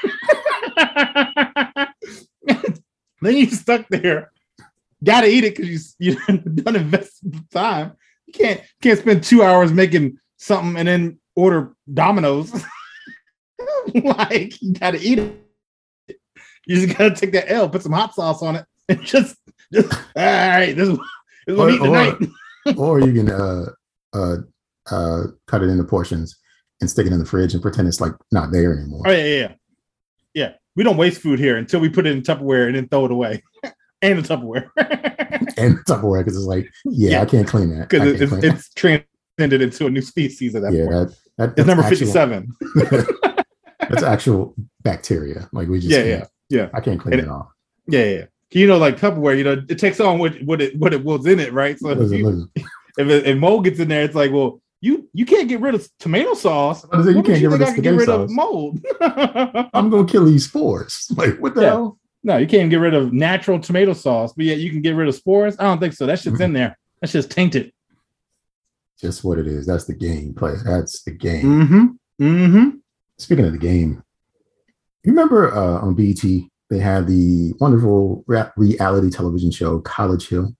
then 3.21 3.37
you 3.37 3.47
stuck 3.47 3.87
there, 3.89 4.31
gotta 5.03 5.27
eat 5.27 5.43
it 5.45 5.55
because 5.55 5.95
you 5.99 6.15
you 6.27 6.37
done 6.37 6.75
invested 6.75 7.33
the 7.33 7.43
time. 7.51 7.93
You 8.27 8.33
can't 8.33 8.61
can't 8.81 8.99
spend 8.99 9.23
two 9.23 9.41
hours 9.43 9.71
making 9.71 10.17
something 10.37 10.77
and 10.77 10.87
then 10.87 11.19
order 11.35 11.73
Domino's. 11.91 12.53
like 14.03 14.61
you 14.61 14.73
gotta 14.73 14.99
eat 15.01 15.19
it. 15.19 15.39
You 16.65 16.85
just 16.85 16.97
gotta 16.97 17.15
take 17.15 17.31
that 17.33 17.51
L, 17.51 17.69
put 17.69 17.81
some 17.83 17.91
hot 17.91 18.15
sauce 18.15 18.41
on 18.41 18.55
it, 18.55 18.65
and 18.89 19.01
just, 19.01 19.35
just 19.73 19.93
all 19.93 20.23
right. 20.23 20.73
This 20.73 20.89
is, 20.89 20.97
this 20.97 21.53
is 21.53 21.57
what 21.57 21.69
eating 21.71 21.87
Or- 21.87 22.15
tonight. 22.15 22.29
or 22.77 23.01
you 23.01 23.11
can 23.11 23.29
uh 23.29 23.65
uh 24.13 24.37
uh 24.89 25.23
cut 25.47 25.61
it 25.61 25.67
into 25.69 25.83
portions 25.83 26.37
and 26.79 26.89
stick 26.89 27.05
it 27.05 27.11
in 27.13 27.19
the 27.19 27.25
fridge 27.25 27.53
and 27.53 27.61
pretend 27.61 27.87
it's 27.87 27.99
like 27.99 28.13
not 28.31 28.51
there 28.51 28.77
anymore. 28.77 29.01
Oh 29.05 29.11
yeah, 29.11 29.23
yeah, 29.23 29.35
yeah. 29.35 29.51
Yeah, 30.33 30.51
we 30.75 30.83
don't 30.83 30.97
waste 30.97 31.21
food 31.21 31.39
here 31.39 31.57
until 31.57 31.79
we 31.79 31.89
put 31.89 32.07
it 32.07 32.11
in 32.15 32.21
Tupperware 32.23 32.67
and 32.67 32.75
then 32.75 32.87
throw 32.87 33.05
it 33.05 33.11
away, 33.11 33.43
and 34.01 34.23
the 34.23 34.35
Tupperware 34.35 34.69
And 35.57 35.77
Tupperware 35.85 36.21
because 36.21 36.37
it's 36.37 36.45
like, 36.45 36.69
yeah, 36.85 37.11
Yeah. 37.11 37.21
I 37.21 37.25
can't 37.25 37.47
clean 37.47 37.69
that. 37.77 37.89
Because 37.89 38.19
it's, 38.19 38.31
it's 38.43 38.73
transcended 38.73 39.61
into 39.61 39.85
a 39.85 39.89
new 39.89 40.01
species 40.01 40.55
at 40.55 40.63
that 40.63 40.73
yeah, 40.73 40.85
point. 40.85 41.09
that, 41.37 41.55
that 41.55 41.59
it's 41.59 41.67
number 41.67 41.83
fifty-seven. 41.83 42.51
That's 43.93 44.05
actual 44.05 44.55
bacteria. 44.81 45.49
Like 45.51 45.67
we 45.67 45.79
just 45.79 45.91
Yeah, 45.91 46.03
yeah, 46.03 46.25
yeah. 46.49 46.69
I 46.73 46.81
can't 46.81 46.99
clean 46.99 47.13
And 47.13 47.21
it 47.23 47.27
off. 47.29 47.47
Yeah, 47.87 48.05
yeah. 48.05 48.25
You 48.51 48.67
know, 48.67 48.77
like 48.77 48.97
Tupperware, 48.97 49.37
you 49.37 49.43
know, 49.43 49.63
it 49.67 49.79
takes 49.79 49.99
on 49.99 50.19
what 50.19 50.35
what 50.43 50.61
it 50.61 50.77
what 50.77 50.93
it 50.93 51.03
was 51.03 51.25
in 51.25 51.39
it, 51.39 51.53
right? 51.53 51.77
So 51.79 51.89
if, 51.89 51.97
Listen, 51.97 52.17
you, 52.17 52.25
listen. 52.27 52.51
if, 52.97 53.07
it, 53.07 53.27
if 53.27 53.37
mold 53.37 53.63
gets 53.65 53.79
in 53.79 53.87
there, 53.87 54.03
it's 54.03 54.15
like, 54.15 54.31
well, 54.31 54.61
you 54.81 55.09
you 55.13 55.25
can't 55.25 55.47
get 55.49 55.59
rid 55.59 55.75
of 55.75 55.87
tomato 55.99 56.33
sauce. 56.33 56.85
Like, 56.91 57.05
you 57.05 57.13
can't 57.23 57.27
makes 57.27 57.39
get 57.39 57.49
rid 57.49 57.61
of 57.61 57.81
get 57.81 57.95
rid 57.95 58.09
of 58.09 58.29
mold. 58.29 58.79
I'm 59.01 59.89
gonna 59.89 60.05
kill 60.05 60.25
these 60.25 60.45
spores. 60.45 61.07
Like 61.17 61.39
what 61.39 61.55
the 61.55 61.61
Yeah. 61.61 61.67
hell? 61.69 61.99
no, 62.23 62.37
you 62.37 62.47
can't 62.47 62.69
get 62.69 62.77
rid 62.77 62.93
of 62.93 63.11
natural 63.11 63.59
tomato 63.59 63.93
sauce, 63.93 64.33
but 64.33 64.45
yet 64.45 64.59
you 64.59 64.69
can 64.69 64.81
get 64.81 64.91
rid 64.95 65.07
of 65.07 65.15
spores. 65.15 65.55
I 65.59 65.63
don't 65.63 65.79
think 65.79 65.93
so. 65.93 66.05
That 66.05 66.19
shit's 66.19 66.39
in 66.39 66.53
there. 66.53 66.77
That 67.01 67.09
shit's 67.09 67.27
tainted. 67.27 67.73
Just 68.99 69.23
what 69.23 69.39
it 69.39 69.47
is. 69.47 69.65
That's 69.65 69.85
the 69.85 69.93
game, 69.93 70.33
player. 70.33 70.61
That's 70.63 71.01
the 71.03 71.11
game. 71.11 71.43
Mm-hmm. 71.43 71.85
Mm-hmm. 72.25 72.69
Speaking 73.23 73.45
of 73.45 73.53
the 73.53 73.57
game, 73.57 74.03
you 75.03 75.11
remember 75.13 75.53
uh, 75.55 75.79
on 75.79 75.95
BET 75.95 76.21
they 76.69 76.79
had 76.79 77.07
the 77.07 77.53
wonderful 77.59 78.23
reality 78.27 79.09
television 79.09 79.49
show 79.51 79.79
College 79.79 80.27
Hill, 80.27 80.55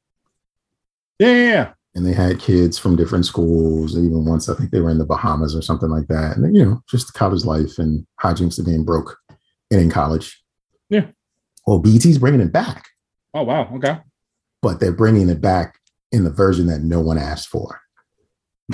Yeah, 1.20 1.28
yeah, 1.30 1.44
yeah. 1.54 1.74
and 1.96 2.06
they 2.06 2.14
had 2.14 2.40
kids 2.40 2.78
from 2.78 2.96
different 2.96 3.26
schools. 3.26 3.98
Even 3.98 4.26
once 4.26 4.48
I 4.48 4.56
think 4.56 4.72
they 4.72 4.80
were 4.80 4.92
in 4.92 4.98
the 4.98 5.06
Bahamas 5.06 5.56
or 5.56 5.62
something 5.62 5.90
like 5.90 6.08
that, 6.08 6.38
and 6.38 6.56
you 6.56 6.64
know, 6.64 6.82
just 6.90 7.14
college 7.14 7.46
life 7.46 7.78
and 7.80 8.06
hijinks 8.22 8.60
of 8.60 8.66
being 8.66 8.86
broke 8.86 9.18
and 9.72 9.82
in 9.82 9.90
college. 9.90 10.42
Yeah. 10.90 11.08
Well, 11.68 11.80
BET's 11.80 12.18
bringing 12.18 12.42
it 12.42 12.52
back, 12.54 12.86
Oh 13.34 13.44
wow. 13.44 13.70
Okay. 13.76 13.98
but 14.62 14.80
they're 14.80 14.92
bringing 14.94 15.30
it 15.30 15.42
back 15.42 15.80
in 16.12 16.24
the 16.24 16.30
version 16.32 16.68
that 16.68 16.82
no 16.82 17.02
one 17.02 17.18
asked 17.18 17.50
for. 17.50 17.82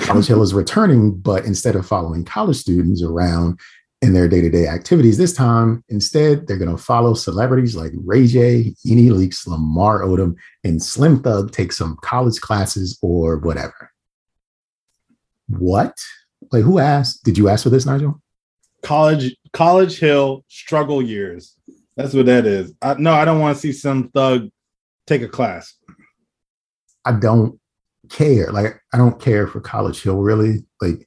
College 0.00 0.26
Hill 0.26 0.42
is 0.42 0.54
returning, 0.54 1.18
but 1.18 1.44
instead 1.44 1.74
of 1.74 1.86
following 1.86 2.24
college 2.24 2.56
students 2.56 3.02
around 3.02 3.58
in 4.02 4.14
their 4.14 4.28
day-to-day 4.28 4.66
activities, 4.66 5.18
this 5.18 5.34
time 5.34 5.84
instead 5.88 6.46
they're 6.46 6.56
going 6.56 6.74
to 6.74 6.82
follow 6.82 7.12
celebrities 7.14 7.76
like 7.76 7.92
Ray 7.94 8.26
J, 8.26 8.74
Eni 8.86 9.10
Leaks, 9.10 9.46
Lamar 9.46 10.00
Odom, 10.00 10.36
and 10.64 10.82
Slim 10.82 11.22
Thug 11.22 11.52
take 11.52 11.72
some 11.72 11.98
college 12.02 12.40
classes 12.40 12.98
or 13.02 13.36
whatever. 13.38 13.92
What? 15.48 15.98
Like 16.50 16.64
who 16.64 16.78
asked? 16.78 17.24
Did 17.24 17.36
you 17.36 17.48
ask 17.48 17.64
for 17.64 17.70
this, 17.70 17.84
Nigel? 17.84 18.20
College 18.82 19.36
College 19.52 19.98
Hill 19.98 20.44
struggle 20.48 21.02
years. 21.02 21.56
That's 21.96 22.14
what 22.14 22.26
that 22.26 22.46
is. 22.46 22.72
I, 22.80 22.94
no, 22.94 23.12
I 23.12 23.26
don't 23.26 23.40
want 23.40 23.56
to 23.56 23.60
see 23.60 23.72
some 23.72 24.08
thug 24.08 24.48
take 25.06 25.20
a 25.20 25.28
class. 25.28 25.74
I 27.04 27.12
don't 27.12 27.60
care. 28.08 28.50
Like 28.50 28.80
I 28.94 28.96
don't 28.96 29.20
care 29.20 29.46
for 29.46 29.60
College 29.60 30.02
Hill 30.02 30.16
really. 30.16 30.64
Like, 30.80 31.06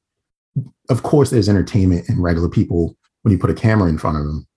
of 0.89 1.04
course, 1.04 1.30
there's 1.30 1.50
entertainment 1.50 2.10
and 2.10 2.22
regular 2.22 2.50
people 2.50 2.96
when 3.22 3.32
you 3.32 3.38
put 3.38 3.50
a 3.50 3.54
camera 3.56 3.89
in 3.89 3.98
front 3.98 4.17
of 4.17 4.26
them. 4.26 4.48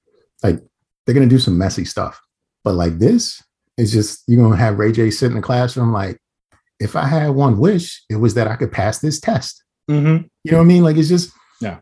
Like 0.43 0.61
they're 1.05 1.15
gonna 1.15 1.27
do 1.27 1.39
some 1.39 1.57
messy 1.59 1.85
stuff, 1.85 2.21
but 2.65 2.75
like 2.75 2.99
this 2.99 3.43
is 3.77 3.93
just 3.93 4.23
you're 4.27 4.43
gonna 4.43 4.57
have 4.57 4.79
Ray 4.79 4.93
J 4.93 5.11
sit 5.11 5.31
in 5.31 5.37
the 5.37 5.43
classroom. 5.43 5.93
Like, 5.93 6.19
if 6.81 6.97
I 6.97 7.07
had 7.07 7.31
one 7.31 7.59
wish, 7.59 8.03
it 8.11 8.17
was 8.17 8.35
that 8.35 8.49
I 8.49 8.57
could 8.57 8.73
pass 8.73 8.99
this 8.99 9.21
test. 9.21 9.63
Mm-hmm. 9.91 10.25
You 10.45 10.51
know 10.53 10.59
what 10.59 10.65
I 10.65 10.67
mean? 10.67 10.83
Like 10.83 10.97
it's 10.97 11.09
just 11.09 11.33
Yeah. 11.61 11.79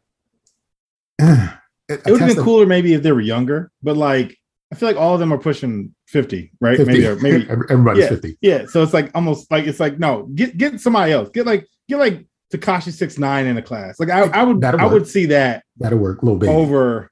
it 1.18 1.58
It 1.88 2.10
would 2.10 2.20
have 2.20 2.34
been 2.34 2.44
cooler 2.44 2.66
maybe 2.66 2.92
if 2.94 3.02
they 3.02 3.12
were 3.12 3.20
younger, 3.20 3.70
but 3.82 3.96
like 3.96 4.36
I 4.72 4.76
feel 4.76 4.88
like 4.88 4.96
all 4.96 5.14
of 5.14 5.20
them 5.20 5.32
are 5.32 5.38
pushing 5.38 5.94
50, 6.08 6.52
right? 6.60 6.76
50. 6.76 6.92
Maybe 6.92 7.06
or 7.06 7.16
maybe 7.16 7.48
everybody's 7.70 8.04
Yeah. 8.04 8.08
50. 8.08 8.38
yeah. 8.40 8.66
So 8.66 8.82
it's 8.82 8.92
like 8.92 9.10
almost 9.14 9.50
like 9.50 9.66
it's 9.66 9.80
like 9.80 9.98
no, 9.98 10.24
get 10.34 10.56
get 10.56 10.80
somebody 10.80 11.12
else. 11.12 11.30
Get 11.30 11.46
like 11.46 11.66
get 11.88 11.98
like 11.98 12.26
Tekashi 12.52 12.92
six 12.92 13.18
nine 13.18 13.46
in 13.46 13.56
a 13.56 13.62
class. 13.62 13.98
Like 13.98 14.10
I, 14.10 14.22
I 14.26 14.42
would 14.42 14.60
That'll 14.60 14.80
I 14.80 14.84
work. 14.84 14.92
would 14.92 15.08
see 15.08 15.26
that 15.26 15.64
That'll 15.78 15.98
work. 15.98 16.22
Little 16.22 16.38
baby 16.38 16.52
over 16.52 17.10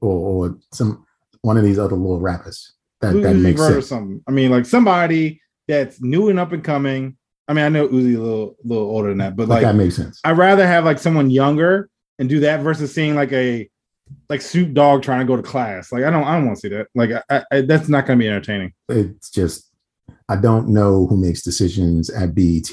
or, 0.00 0.46
or 0.48 0.58
some 0.72 1.06
one 1.42 1.56
of 1.56 1.64
these 1.64 1.78
other 1.78 1.96
little 1.96 2.20
rappers. 2.20 2.72
That 3.00 3.12
that 3.22 3.34
makes 3.34 3.60
Vert 3.60 3.70
or 3.70 3.74
sense. 3.74 3.88
something. 3.88 4.22
I 4.26 4.30
mean, 4.30 4.50
like 4.50 4.66
somebody 4.66 5.40
that's 5.68 6.00
new 6.00 6.28
and 6.30 6.38
up 6.38 6.52
and 6.52 6.64
coming. 6.64 7.16
I 7.46 7.52
mean, 7.52 7.64
I 7.64 7.68
know 7.68 7.86
Uzi 7.88 8.16
a 8.16 8.20
little 8.20 8.56
little 8.64 8.84
older 8.84 9.10
than 9.10 9.18
that, 9.18 9.36
but 9.36 9.48
Like, 9.48 9.62
like 9.62 9.72
that 9.72 9.76
makes 9.78 9.96
sense. 9.96 10.20
I'd 10.24 10.38
rather 10.38 10.66
have 10.66 10.84
like 10.84 10.98
someone 10.98 11.30
younger 11.30 11.90
and 12.18 12.28
do 12.28 12.40
that 12.40 12.60
versus 12.60 12.94
seeing 12.94 13.14
like 13.14 13.32
a 13.32 13.68
like 14.28 14.40
Snoop 14.40 14.72
Dogg 14.72 15.02
trying 15.02 15.20
to 15.20 15.26
go 15.26 15.36
to 15.36 15.42
class. 15.42 15.92
Like 15.92 16.04
I 16.04 16.10
don't 16.10 16.24
I 16.24 16.36
don't 16.36 16.46
want 16.46 16.56
to 16.58 16.60
see 16.60 16.74
that. 16.74 16.86
Like 16.94 17.10
I, 17.30 17.44
I, 17.52 17.60
that's 17.62 17.88
not 17.88 18.06
going 18.06 18.18
to 18.18 18.22
be 18.22 18.28
entertaining. 18.28 18.72
It's 18.88 19.30
just 19.30 19.70
I 20.28 20.36
don't 20.36 20.68
know 20.68 21.06
who 21.06 21.16
makes 21.18 21.42
decisions 21.42 22.08
at 22.10 22.34
BET. 22.34 22.70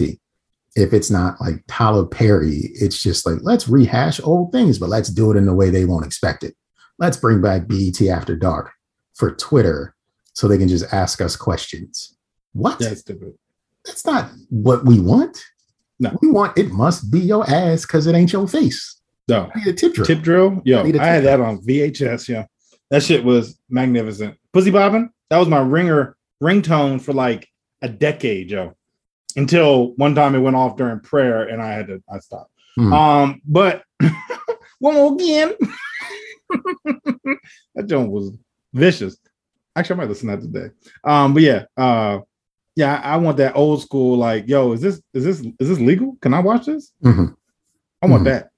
If 0.75 0.93
it's 0.93 1.11
not 1.11 1.39
like 1.41 1.63
Tyler 1.67 2.05
Perry, 2.05 2.71
it's 2.75 3.01
just 3.01 3.25
like 3.25 3.39
let's 3.41 3.67
rehash 3.67 4.21
old 4.21 4.51
things, 4.51 4.79
but 4.79 4.89
let's 4.89 5.09
do 5.09 5.31
it 5.31 5.37
in 5.37 5.47
a 5.47 5.53
way 5.53 5.69
they 5.69 5.85
won't 5.85 6.05
expect 6.05 6.43
it. 6.43 6.55
Let's 6.97 7.17
bring 7.17 7.41
back 7.41 7.67
BET 7.67 8.01
After 8.01 8.35
Dark 8.35 8.71
for 9.15 9.35
Twitter 9.35 9.95
so 10.33 10.47
they 10.47 10.57
can 10.57 10.67
just 10.67 10.93
ask 10.93 11.19
us 11.21 11.35
questions. 11.35 12.15
What? 12.53 12.79
That's. 12.79 13.03
That's 13.85 14.05
not 14.05 14.29
what 14.49 14.85
we 14.85 14.99
want. 14.99 15.43
No. 15.99 16.17
We 16.21 16.29
want 16.29 16.57
it 16.57 16.71
must 16.71 17.11
be 17.11 17.19
your 17.19 17.47
ass 17.49 17.85
because 17.85 18.07
it 18.07 18.15
ain't 18.15 18.33
your 18.33 18.47
face. 18.47 19.01
No. 19.27 19.49
I 19.53 19.59
need 19.59 19.67
a 19.67 19.73
tip 19.73 19.93
drill. 19.93 20.05
Tip 20.05 20.21
drill? 20.21 20.61
Yo, 20.65 20.79
I 20.79 20.81
I 20.81 21.05
had 21.05 21.21
tip 21.21 21.23
that 21.23 21.39
on 21.41 21.61
VHS. 21.61 22.27
Yeah. 22.27 22.45
That 22.89 23.03
shit 23.03 23.23
was 23.23 23.59
magnificent. 23.69 24.37
Pussy 24.51 24.71
bobbing? 24.71 25.11
That 25.29 25.37
was 25.37 25.47
my 25.47 25.59
ringer 25.59 26.17
ringtone 26.41 26.99
for 27.01 27.13
like 27.13 27.47
a 27.81 27.89
decade, 27.89 28.51
yo. 28.51 28.75
Until 29.35 29.93
one 29.95 30.15
time 30.15 30.35
it 30.35 30.39
went 30.39 30.55
off 30.55 30.77
during 30.77 30.99
prayer 30.99 31.43
and 31.43 31.61
I 31.61 31.71
had 31.73 31.87
to 31.87 32.03
I 32.11 32.19
stopped. 32.19 32.51
Hmm. 32.75 32.93
Um, 32.93 33.41
but 33.45 33.83
one 34.79 34.95
more 34.95 35.13
again. 35.13 35.53
that 37.75 37.85
joint 37.87 38.11
was 38.11 38.31
vicious. 38.73 39.17
Actually, 39.75 39.95
I 39.95 39.97
might 39.99 40.09
listen 40.09 40.29
to 40.29 40.35
that 40.37 40.41
today. 40.43 40.73
Um, 41.03 41.33
but 41.33 41.43
yeah, 41.43 41.63
uh 41.77 42.19
yeah, 42.75 43.01
I 43.03 43.13
I 43.13 43.17
want 43.17 43.37
that 43.37 43.55
old 43.55 43.81
school, 43.81 44.17
like, 44.17 44.47
yo, 44.47 44.71
is 44.73 44.81
this 44.81 45.01
is 45.13 45.23
this 45.25 45.39
is 45.39 45.69
this 45.69 45.79
legal? 45.79 46.17
Can 46.21 46.33
I 46.33 46.39
watch 46.39 46.65
this? 46.65 46.91
Mhm. 47.03 47.35
I 48.01 48.07
want 48.07 48.23
Mhm. 48.23 48.25
that. 48.25 48.49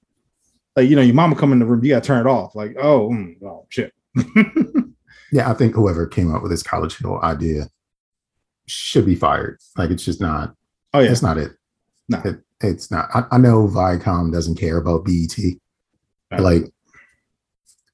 Like, 0.76 0.90
you 0.90 0.96
know, 0.96 1.02
your 1.04 1.14
mama 1.16 1.36
come 1.36 1.52
in 1.52 1.60
the 1.60 1.66
room, 1.66 1.84
you 1.84 1.90
gotta 1.92 2.06
turn 2.06 2.26
it 2.26 2.30
off. 2.30 2.56
Like, 2.56 2.76
oh, 2.80 3.10
mm, 3.10 3.36
oh 3.44 3.66
shit. 3.70 3.94
Yeah, 5.32 5.50
I 5.50 5.56
think 5.56 5.74
whoever 5.74 6.06
came 6.06 6.32
up 6.32 6.44
with 6.44 6.52
this 6.52 6.62
college 6.62 6.96
hill 7.00 7.20
idea 7.24 7.68
should 8.68 9.04
be 9.08 9.16
fired. 9.16 9.58
Like 9.76 9.90
it's 9.90 10.06
just 10.06 10.22
not. 10.22 10.54
Oh 10.94 11.00
yeah, 11.00 11.08
that's 11.10 11.22
not 11.22 11.38
it. 11.38 11.54
No. 12.10 12.22
It, 12.24 12.42
it's 12.62 12.92
not. 12.92 13.10
I, 13.14 13.24
I 13.32 13.38
know 13.38 13.68
Viacom 13.68 14.32
doesn't 14.32 14.60
care 14.60 14.78
about 14.78 15.06
BET. 15.06 15.38
Right. 16.32 16.42
Like 16.42 16.64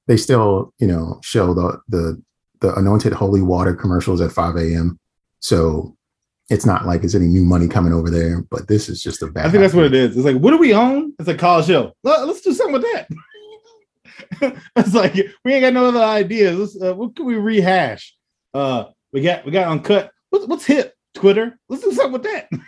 they 0.06 0.16
still, 0.16 0.72
you 0.78 0.86
know, 0.86 1.20
show 1.22 1.54
the 1.54 1.80
the 1.88 2.22
the 2.60 2.74
anointed 2.74 3.12
holy 3.12 3.42
water 3.42 3.74
commercials 3.74 4.20
at 4.20 4.32
5 4.32 4.56
a.m. 4.56 4.98
So 5.40 5.96
it's 6.50 6.66
not 6.66 6.84
like 6.84 7.04
it's 7.04 7.14
any 7.14 7.26
new 7.26 7.44
money 7.44 7.68
coming 7.68 7.92
over 7.92 8.10
there. 8.10 8.42
But 8.50 8.68
this 8.68 8.88
is 8.88 9.02
just 9.02 9.22
a 9.22 9.28
bad. 9.28 9.46
I 9.46 9.50
think 9.50 9.62
that's 9.62 9.74
what 9.74 9.86
it 9.86 9.94
is. 9.94 10.16
It's 10.16 10.26
like, 10.26 10.36
what 10.36 10.50
do 10.50 10.58
we 10.58 10.74
own? 10.74 11.14
It's 11.18 11.28
a 11.28 11.34
College 11.34 11.66
Hill. 11.66 11.96
Let, 12.02 12.28
us 12.28 12.40
do 12.40 12.52
something 12.52 12.74
with 12.74 12.82
that. 12.82 13.08
it's 14.76 14.94
like 14.94 15.14
we 15.44 15.54
ain't 15.54 15.62
got 15.62 15.72
no 15.72 15.86
other 15.86 16.02
ideas. 16.02 16.58
Let's, 16.58 16.82
uh, 16.82 16.94
what 16.94 17.16
can 17.16 17.24
we 17.24 17.36
rehash? 17.36 18.14
Uh, 18.52 18.84
we 19.12 19.22
got 19.22 19.44
we 19.44 19.52
got 19.52 19.68
uncut. 19.68 20.10
What's 20.30 20.46
what's 20.46 20.66
hip? 20.66 20.94
Twitter. 21.14 21.58
Let's 21.68 21.82
do 21.82 21.92
something 21.92 22.12
with 22.12 22.24
that. 22.24 22.48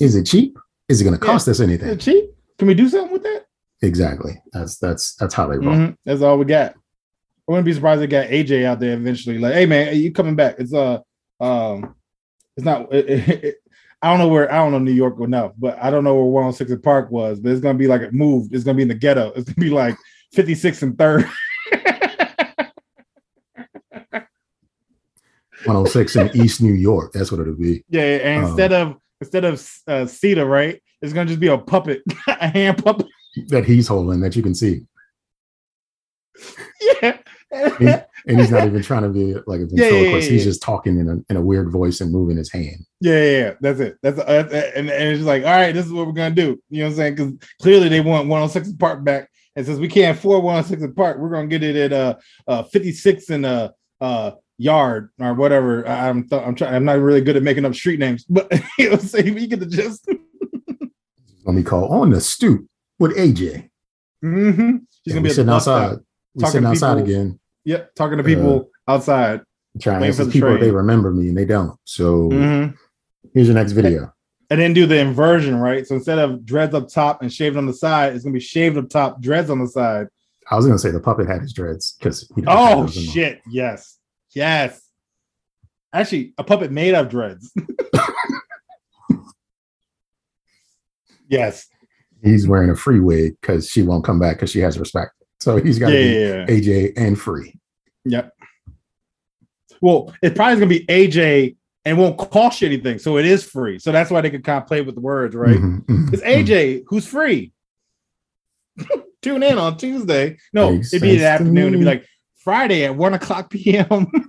Is 0.00 0.14
it 0.16 0.24
cheap? 0.26 0.56
Is 0.88 1.00
it 1.00 1.04
going 1.04 1.18
to 1.18 1.24
Yeah. 1.24 1.32
cost 1.32 1.48
us 1.48 1.56
Is 1.56 1.60
it 1.60 1.64
anything? 1.64 1.98
cheap? 1.98 2.30
Can 2.58 2.68
we 2.68 2.74
do 2.74 2.88
something 2.88 3.12
with 3.12 3.22
that? 3.22 3.46
Exactly. 3.82 4.40
That's 4.52 4.76
that's 4.78 5.14
that's 5.16 5.34
how 5.34 5.46
they 5.48 5.58
roll. 5.58 5.74
Mhm. 5.74 5.96
That's 6.04 6.22
all 6.22 6.38
we 6.38 6.44
got. 6.44 6.72
I 6.74 6.76
wouldn't 7.48 7.64
be 7.66 7.72
surprised 7.72 8.00
if 8.02 8.08
they 8.08 8.16
got 8.16 8.28
AJ 8.30 8.64
out 8.64 8.78
there 8.78 8.94
eventually. 8.94 9.38
Like, 9.38 9.54
hey 9.54 9.66
man, 9.66 9.96
you 9.96 10.12
coming 10.12 10.36
back? 10.36 10.56
It's 10.58 10.72
uh, 10.72 11.00
um, 11.40 11.94
it's 12.56 12.64
not. 12.64 12.92
It, 12.94 13.08
it, 13.10 13.44
it- 13.44 13.56
I 14.04 14.10
don't 14.10 14.18
know 14.18 14.28
where. 14.28 14.50
I 14.52 14.56
don't 14.56 14.72
know 14.72 14.80
New 14.80 14.90
York 14.92 15.20
enough, 15.20 15.52
but 15.56 15.78
I 15.80 15.88
don't 15.90 16.02
know 16.02 16.14
where 16.16 16.24
106 16.24 16.72
and 16.72 16.82
Park 16.82 17.10
was. 17.12 17.38
But 17.38 17.52
it's 17.52 17.60
gonna 17.60 17.78
be 17.78 17.86
like 17.86 18.00
it 18.02 18.12
moved. 18.12 18.52
It's 18.54 18.64
gonna 18.64 18.74
be 18.76 18.82
in 18.82 18.88
the 18.88 18.94
ghetto. 18.96 19.32
It's 19.36 19.48
gonna 19.48 19.64
be 19.64 19.70
like 19.70 19.96
56 20.32 20.82
and 20.82 20.98
third. 20.98 21.24
106 25.64 26.16
in 26.16 26.30
East 26.36 26.60
New 26.60 26.72
York. 26.72 27.12
That's 27.12 27.30
what 27.30 27.40
it'll 27.40 27.54
be. 27.54 27.84
yeah, 27.88 28.02
and 28.02 28.44
Um, 28.44 28.50
instead 28.50 28.72
of 28.72 28.96
instead 29.22 29.44
of 29.44 29.66
uh, 29.86 30.06
Cedar, 30.06 30.44
right? 30.46 30.82
It's 31.00 31.12
gonna 31.12 31.28
just 31.28 31.40
be 31.40 31.48
a 31.48 31.58
puppet, 31.58 32.02
a 32.26 32.48
hand 32.48 32.84
puppet. 32.84 33.06
That 33.48 33.64
he's 33.64 33.88
holding 33.88 34.20
that 34.20 34.36
you 34.36 34.42
can 34.42 34.54
see. 34.54 34.82
yeah. 37.02 38.04
And 38.26 38.38
he's 38.38 38.50
not 38.50 38.66
even 38.66 38.82
trying 38.82 39.02
to 39.02 39.08
be 39.08 39.34
like 39.46 39.60
a 39.60 39.66
Yeah, 39.70 39.84
yeah, 39.84 39.90
ventriloquist. 39.90 40.28
yeah, 40.28 40.32
He's 40.32 40.44
just 40.44 40.62
talking 40.62 40.98
in 40.98 41.08
a, 41.08 41.16
in 41.28 41.36
a 41.36 41.40
weird 41.40 41.70
voice 41.70 42.00
and 42.00 42.12
moving 42.12 42.36
his 42.36 42.52
hand. 42.52 42.86
Yeah, 43.00 43.22
yeah, 43.22 43.38
yeah. 43.38 43.54
That's 43.60 43.80
it. 43.80 43.98
That's, 44.02 44.18
uh, 44.18 44.70
and, 44.76 44.88
and 44.88 45.08
it's 45.08 45.24
like, 45.24 45.44
all 45.44 45.50
right, 45.50 45.72
this 45.72 45.86
is 45.86 45.92
what 45.92 46.06
we're 46.06 46.12
gonna 46.12 46.34
do. 46.34 46.60
You 46.70 46.78
know 46.78 46.84
what 46.84 46.90
I'm 46.90 46.96
saying? 46.96 47.14
Because 47.16 47.32
clearly 47.60 47.88
they 47.88 48.00
want 48.00 48.28
106 48.28 48.68
and 48.68 48.78
Park 48.78 49.04
back, 49.04 49.28
and 49.56 49.66
since 49.66 49.78
we 49.78 49.88
can't 49.88 50.16
afford 50.16 50.44
106 50.44 50.82
and 50.82 50.96
Park, 50.96 51.18
we're 51.18 51.30
gonna 51.30 51.48
get 51.48 51.62
it 51.62 51.76
at 51.76 51.92
uh, 51.92 52.16
uh 52.46 52.62
56 52.62 53.30
and 53.30 53.44
uh 53.46 53.70
uh 54.00 54.32
yard 54.58 55.10
or 55.20 55.34
whatever. 55.34 55.86
I'm 55.86 56.28
th- 56.28 56.42
I'm 56.42 56.54
trying. 56.54 56.74
I'm 56.74 56.84
not 56.84 56.98
really 56.98 57.20
good 57.20 57.36
at 57.36 57.42
making 57.42 57.64
up 57.64 57.74
street 57.74 57.98
names, 57.98 58.24
but 58.24 58.50
you 58.78 58.90
know, 58.90 58.98
you 59.18 59.46
get 59.46 59.60
the 59.60 59.66
gist. 59.66 60.08
Let 61.44 61.54
me 61.54 61.62
call 61.62 61.88
on 61.88 62.10
the 62.10 62.20
stoop 62.20 62.66
with 62.98 63.16
AJ. 63.16 63.68
mm-hmm. 64.24 64.70
She's 64.70 64.86
Yeah, 65.04 65.14
gonna 65.14 65.22
be 65.22 65.30
sitting 65.30 65.50
outside. 65.50 65.98
We 66.34 66.40
talking 66.40 66.52
sitting 66.52 66.66
outside 66.68 66.94
people. 66.96 67.10
again, 67.10 67.40
Yep, 67.64 67.94
talking 67.94 68.18
to 68.18 68.24
people 68.24 68.70
outside. 68.88 69.40
trying 69.80 70.00
to 70.02 70.08
ask 70.08 70.30
people 70.30 70.54
if 70.54 70.60
they 70.60 70.70
remember 70.70 71.10
me, 71.12 71.28
and 71.28 71.36
they 71.36 71.44
don't. 71.44 71.76
So 71.84 72.28
Mhm. 72.30 72.74
here's 73.34 73.48
your 73.48 73.54
next 73.56 73.72
video. 73.72 74.12
And 74.50 74.60
then 74.60 74.72
do 74.74 74.84
the 74.86 74.98
inversion, 74.98 75.56
right? 75.56 75.86
So 75.86 75.94
instead 75.94 76.18
of 76.18 76.44
dreads 76.44 76.74
up 76.74 76.88
top 76.88 77.22
and 77.22 77.32
shaved 77.32 77.56
on 77.56 77.64
the 77.66 77.72
side, 77.72 78.14
it's 78.14 78.22
gonna 78.24 78.34
be 78.34 78.40
shaved 78.40 78.76
up 78.76 78.88
top, 78.90 79.20
dreads 79.22 79.48
on 79.50 79.58
the 79.58 79.66
side. 79.66 80.08
I 80.50 80.56
was 80.56 80.66
gonna 80.66 80.78
say 80.78 80.90
the 80.90 81.00
puppet 81.00 81.26
had 81.26 81.40
his 81.40 81.52
dreads 81.52 81.96
because 81.98 82.30
Oh 82.46 82.86
shit! 82.86 83.40
Yes, 83.50 83.98
yes. 84.34 84.80
Actually, 85.92 86.34
a 86.38 86.44
puppet 86.44 86.72
made 86.72 86.94
of 86.94 87.08
dreads. 87.08 87.52
yes. 91.28 91.66
He's 92.22 92.46
wearing 92.46 92.70
a 92.70 92.76
free 92.76 93.00
wig 93.00 93.36
because 93.40 93.68
she 93.68 93.82
won't 93.82 94.04
come 94.04 94.18
back 94.18 94.36
because 94.36 94.50
she 94.50 94.60
has 94.60 94.78
respect. 94.78 95.12
So 95.40 95.56
he's 95.56 95.78
got 95.78 95.90
to 95.90 95.94
yeah, 95.94 96.44
be 96.46 96.54
yeah. 96.54 96.60
AJ 96.60 96.92
and 96.96 97.20
free. 97.20 97.58
Yep. 98.04 98.32
Well, 99.80 100.14
it 100.22 100.36
probably 100.36 100.52
is 100.54 100.60
gonna 100.60 100.68
be 100.68 100.86
AJ 100.86 101.56
and 101.84 101.98
won't 101.98 102.16
cost 102.16 102.60
you 102.62 102.68
anything, 102.68 103.00
so 103.00 103.18
it 103.18 103.26
is 103.26 103.42
free. 103.42 103.80
So 103.80 103.90
that's 103.90 104.10
why 104.10 104.20
they 104.20 104.30
could 104.30 104.44
kind 104.44 104.62
of 104.62 104.68
play 104.68 104.80
with 104.80 104.94
the 104.94 105.00
words, 105.00 105.34
right? 105.34 105.56
Mhm, 105.56 105.84
mhm, 105.86 106.12
It's. 106.12 106.22
AJ 106.22 106.84
who's 106.86 107.06
free. 107.06 107.52
Tune 109.22 109.42
in 109.42 109.58
on 109.58 109.76
Tuesday. 109.76 110.36
No, 110.52 110.72
Makes 110.72 110.94
it'd 110.94 111.02
be 111.02 111.10
in 111.10 111.16
the 111.18 111.24
to 111.24 111.28
afternoon. 111.28 111.68
It'd 111.68 111.80
be 111.80 111.84
like 111.84 112.06
Friday 112.42 112.84
at 112.84 112.96
one 112.96 113.14
o'clock 113.14 113.50
p.m. 113.50 114.06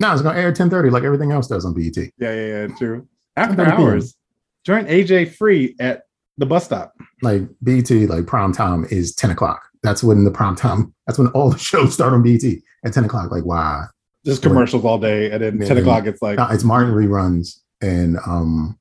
No, 0.00 0.14
it's 0.14 0.22
gonna 0.22 0.38
air 0.38 0.48
at 0.48 0.56
10:30 0.56 0.90
like 0.90 1.04
everything 1.04 1.30
else 1.30 1.46
does 1.46 1.66
on 1.66 1.74
BET. 1.74 1.94
Yeah, 1.96 2.10
yeah, 2.18 2.46
yeah, 2.46 2.66
true. 2.68 3.06
After 3.36 3.66
hours, 3.66 4.16
join 4.64 4.86
AJ 4.86 5.34
free 5.34 5.76
at 5.78 6.04
the 6.38 6.46
bus 6.46 6.64
stop. 6.64 6.94
Like 7.20 7.42
BET, 7.60 7.90
like 7.90 8.26
prime 8.26 8.52
time 8.52 8.86
is 8.90 9.14
10 9.14 9.30
o'clock. 9.30 9.60
That's 9.82 10.02
when 10.02 10.24
the 10.24 10.30
prime 10.30 10.56
time. 10.56 10.94
That's 11.06 11.18
when 11.18 11.28
all 11.28 11.50
the 11.50 11.58
shows 11.70 11.92
start 11.92 12.14
on 12.14 12.22
BET 12.22 12.42
at 12.82 12.94
10 12.94 13.04
o'clock. 13.04 13.30
Like, 13.30 13.44
wow. 13.44 13.88
Just 14.24 14.42
commercials 14.42 14.84
all 14.86 14.98
day, 14.98 15.30
and 15.30 15.42
then 15.42 15.60
Yeah, 15.60 15.68
ten 15.68 15.78
o'clock 15.78 16.06
it's 16.06 16.20
like 16.20 16.36
No, 16.38 16.46
it's 16.50 16.64
Martin 16.64 16.92
reruns 16.92 17.58
and 17.80 18.18
um, 18.26 18.78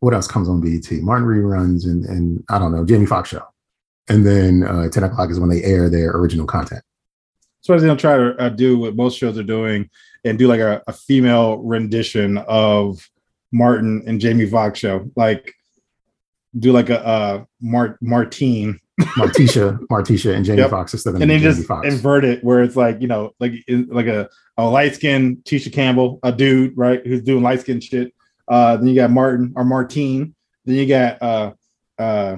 what 0.00 0.14
else 0.14 0.26
comes 0.26 0.48
on 0.48 0.60
BET? 0.60 0.90
Martin 1.02 1.26
reruns 1.26 1.84
and 1.84 2.04
and 2.06 2.44
I 2.48 2.58
don't 2.58 2.72
know 2.72 2.84
Jamie 2.84 3.06
Foxx 3.06 3.28
show, 3.30 3.42
and 4.08 4.26
then 4.26 4.64
uh, 4.64 4.88
10 4.88 5.04
o'clock 5.04 5.30
is 5.30 5.38
when 5.40 5.50
they 5.50 5.62
air 5.62 5.88
their 5.88 6.10
original 6.16 6.46
content. 6.46 6.82
So 7.60 7.78
they 7.78 7.86
don't 7.86 8.00
try 8.00 8.16
to 8.16 8.36
uh, 8.40 8.48
do 8.48 8.78
what 8.78 8.96
most 8.96 9.18
shows 9.18 9.36
are 9.36 9.42
doing 9.42 9.90
and 10.24 10.38
do 10.38 10.46
like 10.48 10.60
a, 10.60 10.82
a 10.86 10.92
female 10.92 11.58
rendition 11.58 12.38
of 12.38 13.08
Martin 13.52 14.02
and 14.06 14.20
Jamie 14.20 14.46
Foxx 14.46 14.78
show, 14.78 15.10
like 15.16 15.54
do 16.58 16.72
like 16.72 16.88
a 16.90 17.04
uh 17.06 17.44
Mart 17.60 17.98
Martine, 18.00 18.78
Martisha, 19.00 19.78
Martisha, 19.90 20.34
and 20.34 20.44
Jamie 20.44 20.62
Yep. 20.62 20.94
Is 20.94 21.00
still 21.00 21.12
going 21.12 21.22
and 21.22 21.30
then 21.30 21.40
just 21.40 21.66
Foxx. 21.66 21.86
invert 21.86 22.24
it 22.24 22.42
where 22.42 22.62
it's 22.62 22.76
like 22.76 23.00
you 23.00 23.08
know 23.08 23.32
like 23.40 23.52
like 23.68 24.06
a, 24.06 24.28
a 24.56 24.64
light 24.64 24.94
skinned 24.94 25.38
Tisha 25.44 25.72
Campbell, 25.72 26.20
a 26.22 26.32
dude 26.32 26.76
right 26.76 27.04
who's 27.06 27.22
doing 27.22 27.42
light 27.42 27.60
skin 27.60 27.80
shit. 27.80 28.14
Uh, 28.46 28.76
then 28.76 28.86
you 28.86 28.94
got 28.94 29.10
Martin 29.10 29.52
or 29.56 29.64
Martine. 29.64 30.34
Then 30.64 30.76
you 30.76 30.86
got 30.86 31.22
uh 31.22 31.52
uh 31.98 32.36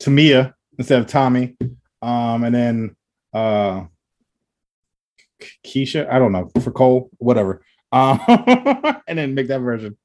Tamia 0.00 0.54
instead 0.78 1.00
of 1.00 1.06
Tommy. 1.06 1.56
Um, 2.00 2.44
and 2.44 2.54
then 2.54 2.96
uh 3.32 3.84
Keisha, 5.64 6.08
I 6.10 6.18
don't 6.18 6.32
know 6.32 6.50
for 6.60 6.70
Cole, 6.70 7.10
whatever. 7.18 7.62
Um, 7.90 8.20
and 9.06 9.18
then 9.18 9.34
make 9.34 9.48
that 9.48 9.60
version. 9.60 9.96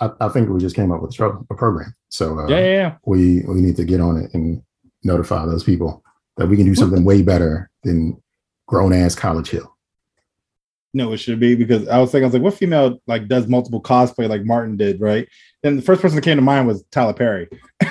I, 0.00 0.10
I 0.20 0.28
think 0.28 0.48
we 0.48 0.60
just 0.60 0.76
came 0.76 0.90
up 0.90 1.02
with 1.02 1.18
a, 1.20 1.54
program, 1.54 1.94
so 2.08 2.38
uh, 2.38 2.48
Yeah, 2.48 2.58
yeah, 2.58 2.64
yeah. 2.64 2.96
we 3.04 3.42
we 3.42 3.60
need 3.60 3.76
to 3.76 3.84
get 3.84 4.00
on 4.00 4.16
it 4.16 4.34
and 4.34 4.62
notify 5.04 5.44
those 5.46 5.64
people 5.64 6.02
that 6.36 6.46
we 6.46 6.56
can 6.56 6.66
do 6.66 6.74
something 6.74 7.04
way 7.04 7.22
better 7.22 7.70
than 7.82 8.20
grown 8.66 8.92
ass 8.92 9.14
College 9.14 9.50
Hill. 9.50 9.68
No, 10.94 11.12
it 11.12 11.18
should 11.18 11.40
be 11.40 11.54
because 11.54 11.88
I 11.88 11.98
was 11.98 12.10
thinking, 12.10 12.24
I 12.24 12.26
was 12.26 12.34
like, 12.34 12.42
what 12.42 12.54
female 12.54 13.00
like 13.06 13.28
does 13.28 13.46
multiple 13.46 13.82
cosplay 13.82 14.28
like 14.28 14.44
Martin 14.44 14.76
did, 14.76 15.00
right? 15.00 15.28
And 15.62 15.78
the 15.78 15.82
first 15.82 16.02
person 16.02 16.16
that 16.16 16.24
came 16.24 16.36
to 16.36 16.42
mind 16.42 16.66
was 16.66 16.84
Tyler 16.90 17.14
Perry. 17.14 17.48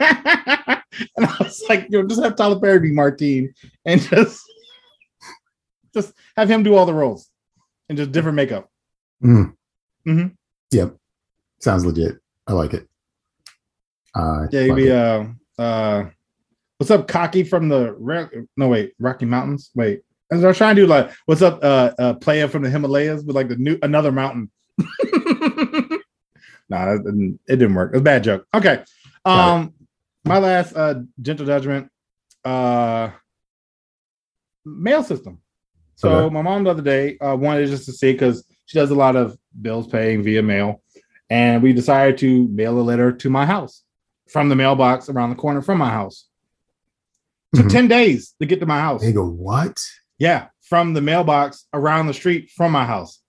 And 1.16 1.24
I 1.26 1.36
was 1.38 1.62
like, 1.68 1.86
you 1.88 2.02
know, 2.02 2.08
just 2.08 2.22
have 2.22 2.36
Tyler 2.36 2.58
Perry 2.58 2.80
be 2.80 2.92
Martine 2.92 3.54
and 3.84 4.00
just 4.00 4.42
just 5.94 6.12
have 6.36 6.50
him 6.50 6.62
do 6.62 6.74
all 6.74 6.84
the 6.86 6.92
roles 6.94 7.30
and 7.88 7.96
just 7.96 8.12
different 8.12 8.36
makeup. 8.36 8.68
Mm. 9.22 9.54
Mhm. 10.06 10.36
Yep. 10.72 10.96
Sounds 11.60 11.84
legit. 11.84 12.18
I 12.46 12.52
like 12.54 12.74
it. 12.74 12.88
Uh, 14.14 14.46
Yeah, 14.50 14.62
like 14.62 14.76
be 14.76 14.90
uh 14.90 15.24
uh 15.58 16.04
what's 16.78 16.90
up, 16.90 17.06
cocky 17.06 17.44
from 17.44 17.68
the 17.68 18.46
no 18.56 18.68
wait, 18.68 18.94
Rocky 18.98 19.26
Mountains. 19.26 19.70
Wait. 19.74 20.02
I 20.32 20.36
was 20.36 20.56
trying 20.56 20.76
to 20.76 20.82
do 20.82 20.86
like 20.86 21.10
what's 21.26 21.42
up, 21.42 21.62
uh 21.62 21.92
uh 21.98 22.14
player 22.14 22.48
from 22.48 22.62
the 22.62 22.70
Himalayas 22.70 23.22
with 23.24 23.36
like 23.36 23.48
the 23.48 23.56
new 23.56 23.78
another 23.82 24.12
mountain. 24.12 24.50
nah, 26.68 26.92
it 26.94 27.04
didn't, 27.04 27.40
it 27.48 27.56
didn't 27.56 27.74
work. 27.74 27.90
It 27.92 27.96
was 27.96 28.00
a 28.00 28.04
bad 28.04 28.24
joke. 28.24 28.46
Okay. 28.54 28.82
Um 29.24 29.72
my 30.24 30.38
last 30.38 30.74
uh 30.76 30.94
gentle 31.20 31.46
judgment, 31.46 31.88
uh 32.44 33.10
mail 34.64 35.02
system. 35.02 35.40
So 35.96 36.08
Okay. 36.26 36.34
my 36.34 36.42
mom 36.42 36.64
the 36.64 36.70
other 36.70 36.82
day 36.82 37.18
uh, 37.18 37.36
wanted 37.36 37.66
just 37.68 37.84
to 37.86 37.92
see 37.92 38.12
because 38.12 38.44
she 38.66 38.78
does 38.78 38.90
a 38.90 38.94
lot 38.94 39.16
of 39.16 39.36
bills 39.60 39.86
paying 39.86 40.22
via 40.22 40.42
mail, 40.42 40.82
and 41.28 41.62
we 41.62 41.72
decided 41.72 42.18
to 42.18 42.48
mail 42.48 42.78
a 42.78 42.82
letter 42.82 43.12
to 43.12 43.30
my 43.30 43.44
house 43.44 43.84
from 44.30 44.48
the 44.48 44.56
mailbox 44.56 45.08
around 45.08 45.30
the 45.30 45.36
corner 45.36 45.60
from 45.60 45.78
my 45.78 45.90
house. 45.90 46.26
Took 47.54 47.66
Mhm. 47.66 47.70
ten 47.70 47.88
days 47.88 48.34
to 48.40 48.46
get 48.46 48.60
to 48.60 48.66
my 48.66 48.80
house. 48.80 49.02
They 49.02 49.12
go, 49.12 49.26
what? 49.28 49.82
Yeah, 50.18 50.48
from 50.62 50.94
the 50.94 51.00
mailbox 51.00 51.66
around 51.74 52.06
the 52.06 52.14
street 52.14 52.50
from 52.50 52.70
my 52.72 52.84
house. 52.84 53.20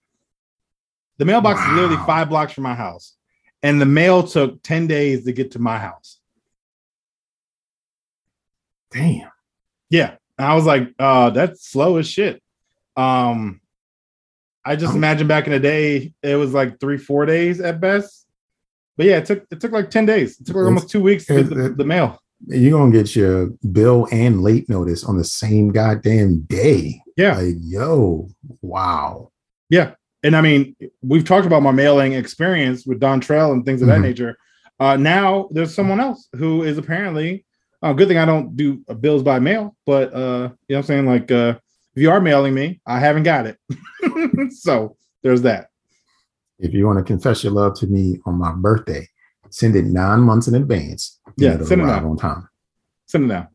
The 1.18 1.24
mailbox 1.24 1.60
is 1.60 1.66
literally 1.72 1.96
five 2.06 2.28
blocks 2.28 2.52
from 2.52 2.64
my 2.64 2.74
house, 2.74 3.16
and 3.62 3.80
the 3.80 3.86
mail 3.86 4.22
took 4.22 4.62
ten 4.62 4.86
days 4.86 5.24
to 5.24 5.32
get 5.32 5.50
to 5.52 5.58
my 5.58 5.78
house. 5.78 6.20
Damn. 8.92 9.28
Yeah. 9.90 10.16
And 10.38 10.46
I 10.48 10.54
was 10.54 10.64
like, 10.64 10.88
uh, 10.98 11.30
that's 11.30 11.66
slow 11.68 11.96
as 11.98 12.08
shit. 12.08 12.42
Um, 12.96 13.60
I 14.64 14.76
just 14.76 14.92
Oh. 14.94 14.96
imagine 14.96 15.26
back 15.26 15.46
in 15.46 15.52
the 15.52 15.60
day, 15.60 16.12
it 16.22 16.36
was 16.36 16.52
like 16.54 16.78
three, 16.80 16.98
four 16.98 17.26
days 17.26 17.60
at 17.60 17.80
best. 17.80 18.26
But 18.96 19.06
yeah, 19.06 19.16
it 19.18 19.26
took 19.26 19.44
it 19.50 19.60
took 19.60 19.72
like 19.72 19.90
10 19.90 20.06
days. 20.06 20.38
It 20.40 20.46
took 20.46 20.56
like 20.56 20.62
It's- 20.62 20.66
almost 20.68 20.90
two 20.90 21.00
weeks 21.02 21.26
to 21.26 21.42
get 21.42 21.50
the, 21.50 21.68
the 21.70 21.84
mail. 21.84 22.18
You're 22.46 22.78
gonna 22.78 22.92
get 22.92 23.14
your 23.16 23.48
bill 23.70 24.08
and 24.12 24.42
late 24.42 24.68
notice 24.68 25.04
on 25.04 25.16
the 25.16 25.24
same 25.24 25.70
goddamn 25.70 26.40
day. 26.48 27.00
Yeah. 27.16 27.38
Like, 27.38 27.56
yo, 27.60 28.28
wow. 28.60 29.30
Yeah. 29.70 29.92
And 30.22 30.36
I 30.36 30.40
mean, 30.40 30.76
we've 31.02 31.24
talked 31.24 31.46
about 31.46 31.62
my 31.62 31.70
mailing 31.72 32.12
experience 32.12 32.86
with 32.86 33.00
Don 33.00 33.20
Trail 33.20 33.52
and 33.52 33.64
things 33.64 33.80
of 33.82 33.88
that 33.88 33.98
Mhm. 33.98 34.02
nature. 34.02 34.36
Uh, 34.78 34.96
now 34.96 35.48
there's 35.52 35.74
someone 35.74 36.00
else 36.00 36.28
who 36.36 36.62
is 36.62 36.78
apparently 36.78 37.44
uh, 37.82 37.92
good 37.92 38.08
thing 38.08 38.18
I 38.18 38.24
don't 38.24 38.56
do 38.56 38.82
uh, 38.88 38.94
bills 38.94 39.22
by 39.22 39.38
mail, 39.38 39.76
but 39.84 40.14
uh, 40.14 40.18
you 40.18 40.20
know 40.20 40.50
what 40.66 40.76
I'm 40.76 40.82
saying? 40.84 41.06
Like 41.06 41.30
uh, 41.30 41.54
if 41.94 42.02
you 42.02 42.10
are 42.10 42.20
mailing 42.20 42.54
me, 42.54 42.80
I 42.86 43.00
haven't 43.00 43.24
got 43.24 43.46
it. 43.46 43.58
so 44.52 44.96
there's 45.22 45.42
that. 45.42 45.68
If 46.58 46.72
you 46.72 46.86
want 46.86 46.98
to 46.98 47.04
confess 47.04 47.42
your 47.42 47.52
love 47.52 47.74
to 47.80 47.86
me 47.86 48.18
on 48.24 48.36
my 48.38 48.52
birthday, 48.52 49.08
send 49.50 49.74
it 49.74 49.84
nine 49.84 50.20
months 50.20 50.46
in 50.46 50.54
advance. 50.54 51.20
Yeah, 51.36 51.60
send 51.62 51.80
it 51.80 51.86
now. 51.86 52.08
on 52.08 52.16
time. 52.16 52.48
Send 53.06 53.24
it 53.24 53.28
now. 53.28 53.48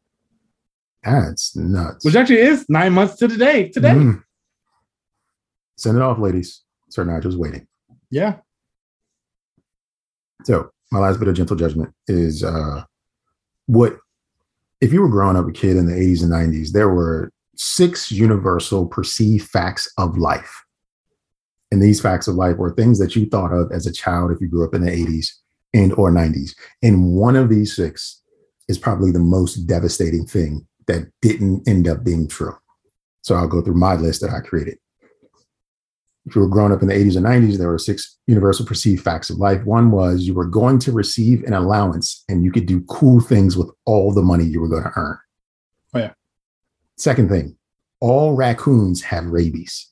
That's 1.04 1.56
nuts. 1.56 2.04
Which 2.04 2.16
actually 2.16 2.40
is 2.40 2.66
nine 2.68 2.94
months 2.94 3.16
to 3.18 3.28
the 3.28 3.38
day 3.38 3.70
today. 3.70 3.92
Mm. 3.92 4.24
Send 5.78 5.96
it 5.98 6.02
off, 6.02 6.20
ladies. 6.20 6.64
Sir 6.90 7.06
Nigel's 7.06 7.38
waiting. 7.38 7.68
Yeah. 8.10 8.38
So 10.44 10.70
my 10.92 11.00
last 11.00 11.20
bit 11.20 11.28
of 11.28 11.36
gentle 11.36 11.56
judgment 11.56 11.94
is 12.08 12.44
uh 12.44 12.84
what 13.68 13.98
if 14.82 14.94
you 14.94 15.02
were 15.02 15.10
growing 15.10 15.36
up 15.36 15.48
a 15.48 15.52
kid 15.52 15.78
in 15.78 15.88
the 15.88 15.94
80s 15.94 16.24
and 16.24 16.32
90s, 16.32 16.72
there 16.72 16.90
were 16.90 17.32
six 17.56 18.12
universal 18.12 18.86
perceived 18.86 19.48
facts 19.48 19.92
of 19.98 20.18
life. 20.18 20.64
And 21.72 21.82
these 21.82 22.00
facts 22.00 22.28
of 22.28 22.36
life 22.36 22.58
were 22.58 22.74
things 22.74 23.00
that 23.00 23.16
you 23.16 23.26
thought 23.26 23.52
of 23.52 23.72
as 23.72 23.86
a 23.86 23.92
child 23.92 24.32
if 24.32 24.40
you 24.40 24.48
grew 24.48 24.66
up 24.66 24.74
in 24.74 24.86
the 24.86 24.92
80s 24.92 25.32
and 25.74 25.94
or 25.94 26.12
90s. 26.12 26.56
And 26.82 27.14
one 27.14 27.36
of 27.36 27.50
these 27.50 27.76
six 27.76 28.22
is 28.68 28.78
probably 28.78 29.12
the 29.12 29.20
most 29.20 29.66
devastating 29.66 30.26
thing 30.26 30.66
that 30.88 31.12
didn't 31.22 31.68
end 31.68 31.88
up 31.88 32.04
being 32.04 32.28
true. 32.28 32.56
So 33.22 33.36
I'll 33.36 33.48
go 33.48 33.62
through 33.62 33.76
my 33.76 33.96
list 33.96 34.22
that 34.22 34.30
I 34.30 34.40
created 34.40 34.78
if 36.28 36.36
you 36.36 36.42
were 36.42 36.48
growing 36.48 36.74
up 36.74 36.82
in 36.82 36.90
the 36.90 36.94
80s 36.94 37.16
and 37.16 37.26
90s, 37.26 37.58
there 37.58 37.70
were 37.70 37.78
six 37.78 38.18
universal 38.28 38.66
perceived 38.66 39.02
facts 39.02 39.30
of 39.30 39.38
life. 39.38 39.64
One 39.64 39.92
was 39.92 40.24
you 40.24 40.34
were 40.34 40.46
going 40.46 40.78
to 40.80 40.92
receive 40.92 41.44
an 41.44 41.54
allowance 41.54 42.26
and 42.28 42.44
you 42.44 42.52
could 42.52 42.66
do 42.66 42.82
cool 42.90 43.22
things 43.22 43.56
with 43.56 43.70
all 43.86 44.14
the 44.14 44.22
money 44.22 44.44
you 44.44 44.60
were 44.60 44.68
going 44.68 44.84
to 44.84 44.92
earn. 44.96 45.18
Oh, 45.94 46.00
yeah. 46.00 46.14
Second 46.98 47.30
thing, 47.30 47.56
all 48.02 48.36
raccoons 48.36 49.02
have 49.04 49.26
rabies. 49.26 49.90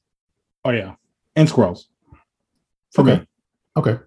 Oh 0.66 0.72
yeah. 0.72 0.96
And 1.36 1.48
squirrels. 1.48 1.88
Okay. 2.98 3.26
Okay. 3.78 3.98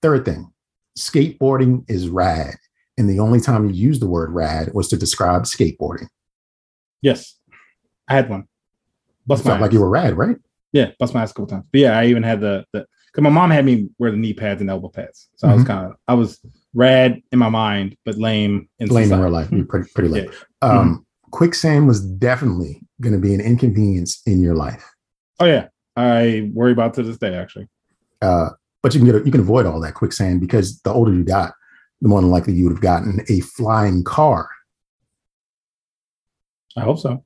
Third 0.00 0.24
thing, 0.24 0.52
skateboarding 0.96 1.84
is 1.88 2.08
rad. 2.08 2.54
And 2.96 3.08
the 3.08 3.20
only 3.20 3.40
time 3.40 3.68
you 3.68 3.74
used 3.74 4.00
the 4.00 4.08
word 4.08 4.30
rad 4.32 4.72
was 4.74 4.88
to 4.88 4.96
describe 4.96 5.42
skateboarding. 5.42 6.08
Yes. 7.02 7.36
I 8.08 8.14
had 8.14 8.28
one. 8.28 8.48
Bust 9.26 9.44
felt 9.44 9.60
like 9.60 9.72
you 9.72 9.80
were 9.80 9.90
rad, 9.90 10.16
right? 10.16 10.36
Yeah, 10.72 10.90
bust 10.98 11.14
my 11.14 11.22
ass 11.22 11.30
a 11.30 11.34
couple 11.34 11.46
times. 11.46 11.64
But 11.72 11.80
yeah, 11.80 11.98
I 11.98 12.06
even 12.06 12.22
had 12.22 12.40
the 12.40 12.64
the 12.72 12.86
because 13.06 13.22
my 13.22 13.30
mom 13.30 13.50
had 13.50 13.64
me 13.64 13.88
wear 13.98 14.10
the 14.10 14.16
knee 14.18 14.34
pads 14.34 14.60
and 14.60 14.68
elbow 14.68 14.88
pads. 14.88 15.28
So 15.36 15.48
I 15.48 15.54
was 15.54 15.64
Mhm. 15.64 15.66
kind 15.66 15.86
of 15.86 15.96
I 16.08 16.14
was 16.14 16.40
rad 16.74 17.20
in 17.32 17.38
my 17.38 17.48
mind, 17.48 17.96
but 18.04 18.16
lame 18.16 18.68
in 18.78 18.88
Lame 18.88 19.12
in 19.12 19.20
real 19.20 19.30
life. 19.30 19.50
You're 19.50 19.64
pretty, 19.64 19.88
pretty 19.94 20.08
lame. 20.10 20.30
Yeah. 20.62 20.68
Um, 20.68 21.06
Quicksand 21.30 21.86
was 21.86 22.00
definitely 22.06 22.80
going 23.00 23.12
to 23.14 23.20
be 23.20 23.34
an 23.34 23.40
inconvenience 23.40 24.22
in 24.26 24.40
your 24.42 24.54
life. 24.54 24.84
Oh 25.40 25.44
yeah. 25.46 25.68
I 25.96 26.50
worry 26.54 26.72
about 26.72 26.94
to 26.94 27.02
this 27.02 27.18
day 27.18 27.34
actually. 27.34 27.68
Uh, 28.22 28.50
but 28.82 28.94
you 28.94 29.00
can 29.00 29.06
get 29.06 29.22
a, 29.22 29.24
you 29.24 29.32
can 29.32 29.40
avoid 29.40 29.66
all 29.66 29.80
that 29.80 29.94
quicksand 29.94 30.40
because 30.40 30.80
the 30.82 30.92
older 30.92 31.12
you 31.12 31.24
got, 31.24 31.52
the 32.00 32.08
more 32.08 32.20
than 32.20 32.30
likely 32.30 32.52
you 32.54 32.64
would 32.64 32.72
have 32.72 32.80
gotten 32.82 33.20
a 33.28 33.40
flying 33.40 34.04
car. 34.04 34.48
I 36.76 36.82
hope 36.82 36.98
so. 36.98 37.24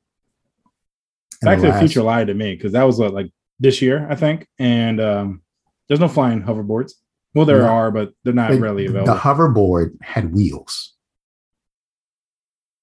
Back 1.43 1.57
to 1.59 1.63
the 1.63 1.69
last- 1.69 1.79
Future 1.81 2.03
lied 2.03 2.27
to 2.29 2.35
me 2.35 2.55
because 2.55 2.73
that 2.73 2.85
was 2.85 2.99
what, 2.99 3.13
like 3.15 3.31
this 3.61 3.81
year, 3.83 4.07
I 4.11 4.15
think. 4.15 4.47
And 4.59 5.01
um 5.01 5.43
there's 5.89 6.01
no 6.01 6.09
flying 6.09 6.43
hoverboards. 6.43 6.93
Well, 7.35 7.45
there 7.47 7.59
No. 7.63 7.69
are, 7.69 7.91
but 7.91 8.13
they're 8.25 8.33
not 8.33 8.51
like, 8.51 8.61
really 8.61 8.87
available. 8.87 9.13
the 9.15 9.19
hoverboard 9.21 9.97
had 10.03 10.33
wheels. 10.35 10.95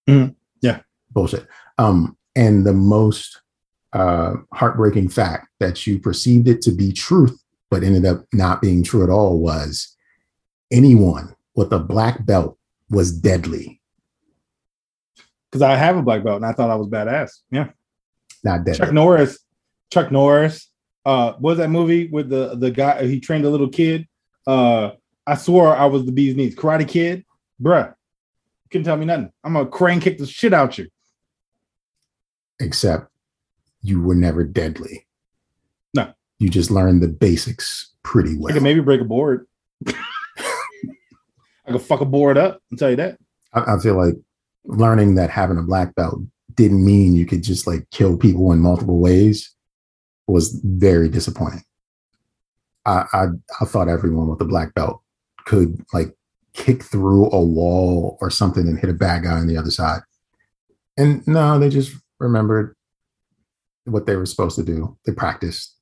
Mhm. 0.07 0.35
Yeah. 0.61 0.81
bullshit. 1.11 1.47
Um, 1.77 2.17
and 2.35 2.65
the 2.65 2.73
most 2.73 3.41
uh, 3.93 4.33
heartbreaking 4.53 5.09
fact 5.09 5.47
that 5.59 5.87
you 5.87 5.97
perceived 5.99 6.47
it 6.47 6.61
to 6.61 6.71
be 6.71 6.91
truth, 6.93 7.41
but 7.71 7.83
ended 7.83 8.05
up 8.05 8.25
not 8.33 8.61
being 8.61 8.83
true 8.83 9.03
at 9.03 9.09
all 9.09 9.39
was 9.39 9.95
anyone 10.71 11.35
with 11.55 11.71
a 11.73 11.79
black 11.79 12.23
belt 12.25 12.57
was 12.91 13.11
deadly, 13.11 13.81
Because 15.49 15.63
I 15.63 15.75
have 15.75 15.97
a 15.97 16.03
black 16.03 16.23
belt 16.23 16.35
and 16.37 16.45
I 16.45 16.51
thought 16.53 16.69
I 16.69 16.75
was 16.75 16.87
badass. 16.87 17.31
Yeah. 17.51 17.69
Not 18.43 18.63
deadly. 18.63 18.79
Chuck 18.79 18.93
Norris. 18.93 19.39
Chuck 19.91 20.11
Norris. 20.11 20.69
Uh, 21.05 21.33
what 21.33 21.51
was 21.51 21.57
that 21.57 21.69
movie 21.69 22.07
with 22.07 22.29
the 22.29 22.55
the 22.55 22.71
guy? 22.71 23.05
He 23.05 23.19
trained 23.19 23.45
a 23.45 23.49
little 23.49 23.69
kid. 23.69 24.07
Uh, 24.45 24.91
I 25.25 25.35
swore 25.35 25.75
I 25.75 25.85
was 25.85 26.05
the 26.05 26.11
bee's 26.11 26.35
knees. 26.35 26.55
Karate 26.55 26.87
Kid, 26.87 27.25
bruh. 27.61 27.87
You 27.87 28.69
couldn't 28.71 28.85
tell 28.85 28.97
me 28.97 29.05
nothing. 29.05 29.31
I'm 29.43 29.53
gonna 29.53 29.67
crane 29.67 29.99
kick 29.99 30.17
the 30.17 30.25
shit 30.25 30.53
out 30.53 30.77
you. 30.77 30.87
except 32.59 33.09
you 33.81 34.01
were 34.01 34.15
never 34.15 34.43
deadly. 34.43 35.07
No. 35.93 36.13
You 36.39 36.49
just 36.49 36.69
learned 36.71 37.01
the 37.01 37.07
basics 37.07 37.93
pretty 38.03 38.37
well. 38.37 38.51
I 38.51 38.53
could 38.53 38.63
maybe 38.63 38.81
break 38.81 39.01
a 39.01 39.05
board. 39.05 39.47
I 39.87 41.71
could 41.71 41.81
fuck 41.81 42.01
a 42.01 42.05
board 42.05 42.37
up. 42.37 42.61
I'll 42.71 42.77
tell 42.77 42.89
you 42.89 42.95
that. 42.97 43.17
I, 43.53 43.75
I 43.75 43.79
feel 43.79 43.95
like 43.95 44.15
learning 44.65 45.15
that 45.15 45.29
having 45.29 45.57
a 45.57 45.63
black 45.63 45.95
belt 45.95 46.19
didn't 46.59 46.83
mean 46.83 47.15
you 47.15 47.25
could 47.25 47.41
just 47.41 47.65
like 47.65 47.89
kill 47.89 48.17
people 48.17 48.51
in 48.51 48.59
multiple 48.59 48.99
ways 48.99 49.55
was 50.27 50.59
very 50.65 51.07
disappointing. 51.07 51.63
I, 52.85 53.05
I 53.13 53.25
I 53.61 53.65
thought 53.65 53.87
everyone 53.87 54.27
with 54.27 54.41
a 54.41 54.45
black 54.45 54.73
belt 54.73 55.01
could 55.45 55.81
like 55.93 56.13
kick 56.53 56.83
through 56.83 57.31
a 57.31 57.41
wall 57.41 58.17
or 58.19 58.29
something 58.29 58.67
and 58.67 58.77
hit 58.77 58.89
a 58.89 58.93
bad 58.93 59.23
guy 59.23 59.37
on 59.37 59.47
the 59.47 59.55
other 59.55 59.71
side. 59.71 60.01
And 60.97 61.25
no, 61.25 61.57
they 61.57 61.69
just 61.69 61.95
remembered 62.19 62.75
what 63.85 64.05
they 64.05 64.17
were 64.17 64.25
supposed 64.25 64.57
to 64.57 64.63
do. 64.63 64.97
They 65.05 65.13
practiced 65.13 65.77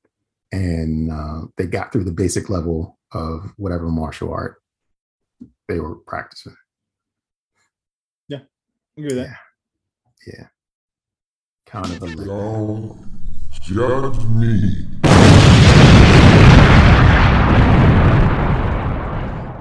and 0.51 1.11
uh, 1.11 1.47
they 1.57 1.65
got 1.65 1.91
through 1.91 2.03
the 2.03 2.11
basic 2.11 2.51
level 2.51 2.99
of 3.13 3.51
whatever 3.57 3.89
martial 3.89 4.31
art 4.31 4.61
they 5.67 5.79
were 5.79 5.95
practicing. 5.95 6.55
I'll 8.97 9.03
give 9.03 9.11
you 9.11 9.23
that. 9.23 9.37
Yeah. 10.27 10.47
Count 11.69 11.91
of 11.91 12.01
11. 12.01 12.27
Don't 12.27 12.97
judge 13.61 14.23
me. 14.27 14.87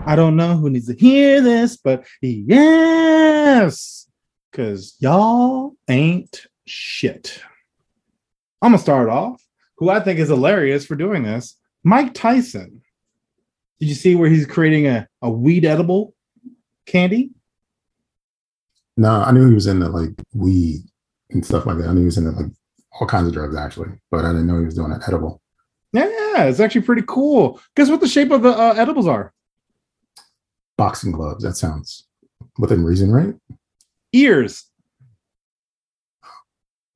I 0.06 0.14
don't 0.14 0.36
know 0.36 0.56
who 0.56 0.70
needs 0.70 0.86
to 0.86 0.94
hear 0.94 1.40
this, 1.40 1.76
but 1.76 2.04
yes, 2.22 4.08
because 4.48 4.94
y'all 5.00 5.74
ain't 5.88 6.46
shit. 6.64 7.42
I'm 8.62 8.70
gonna 8.70 8.78
start 8.78 9.08
off. 9.08 9.42
Who 9.78 9.90
I 9.90 9.98
think 9.98 10.20
is 10.20 10.28
hilarious 10.28 10.86
for 10.86 10.94
doing 10.94 11.24
this, 11.24 11.56
Mike 11.82 12.14
Tyson. 12.14 12.82
Did 13.80 13.88
you 13.88 13.96
see 13.96 14.14
where 14.14 14.30
he's 14.30 14.46
creating 14.46 14.86
a, 14.86 15.08
a 15.22 15.28
weed 15.28 15.64
edible 15.64 16.14
candy? 16.86 17.32
No, 18.96 19.10
I 19.10 19.32
knew 19.32 19.48
he 19.48 19.54
was 19.54 19.66
in 19.66 19.80
the 19.80 19.88
like 19.88 20.12
weed 20.32 20.84
and 21.30 21.44
stuff 21.44 21.66
like 21.66 21.78
that. 21.78 21.88
I 21.88 21.92
knew 21.92 22.00
he 22.00 22.06
was 22.06 22.18
into 22.18 22.30
like 22.30 22.52
all 23.00 23.06
kinds 23.06 23.28
of 23.28 23.34
drugs 23.34 23.56
actually, 23.56 23.90
but 24.10 24.24
I 24.24 24.32
didn't 24.32 24.46
know 24.46 24.58
he 24.58 24.64
was 24.64 24.74
doing 24.74 24.92
it 24.92 25.02
edible. 25.06 25.40
Yeah, 25.92 26.44
it's 26.44 26.60
actually 26.60 26.82
pretty 26.82 27.04
cool. 27.06 27.60
Guess 27.74 27.88
what 27.88 28.00
the 28.00 28.08
shape 28.08 28.30
of 28.30 28.42
the 28.42 28.50
uh, 28.50 28.74
edibles 28.76 29.06
are? 29.06 29.32
Boxing 30.76 31.12
gloves. 31.12 31.42
That 31.42 31.56
sounds 31.56 32.06
within 32.58 32.84
reason, 32.84 33.10
right? 33.10 33.34
Ears. 34.12 34.64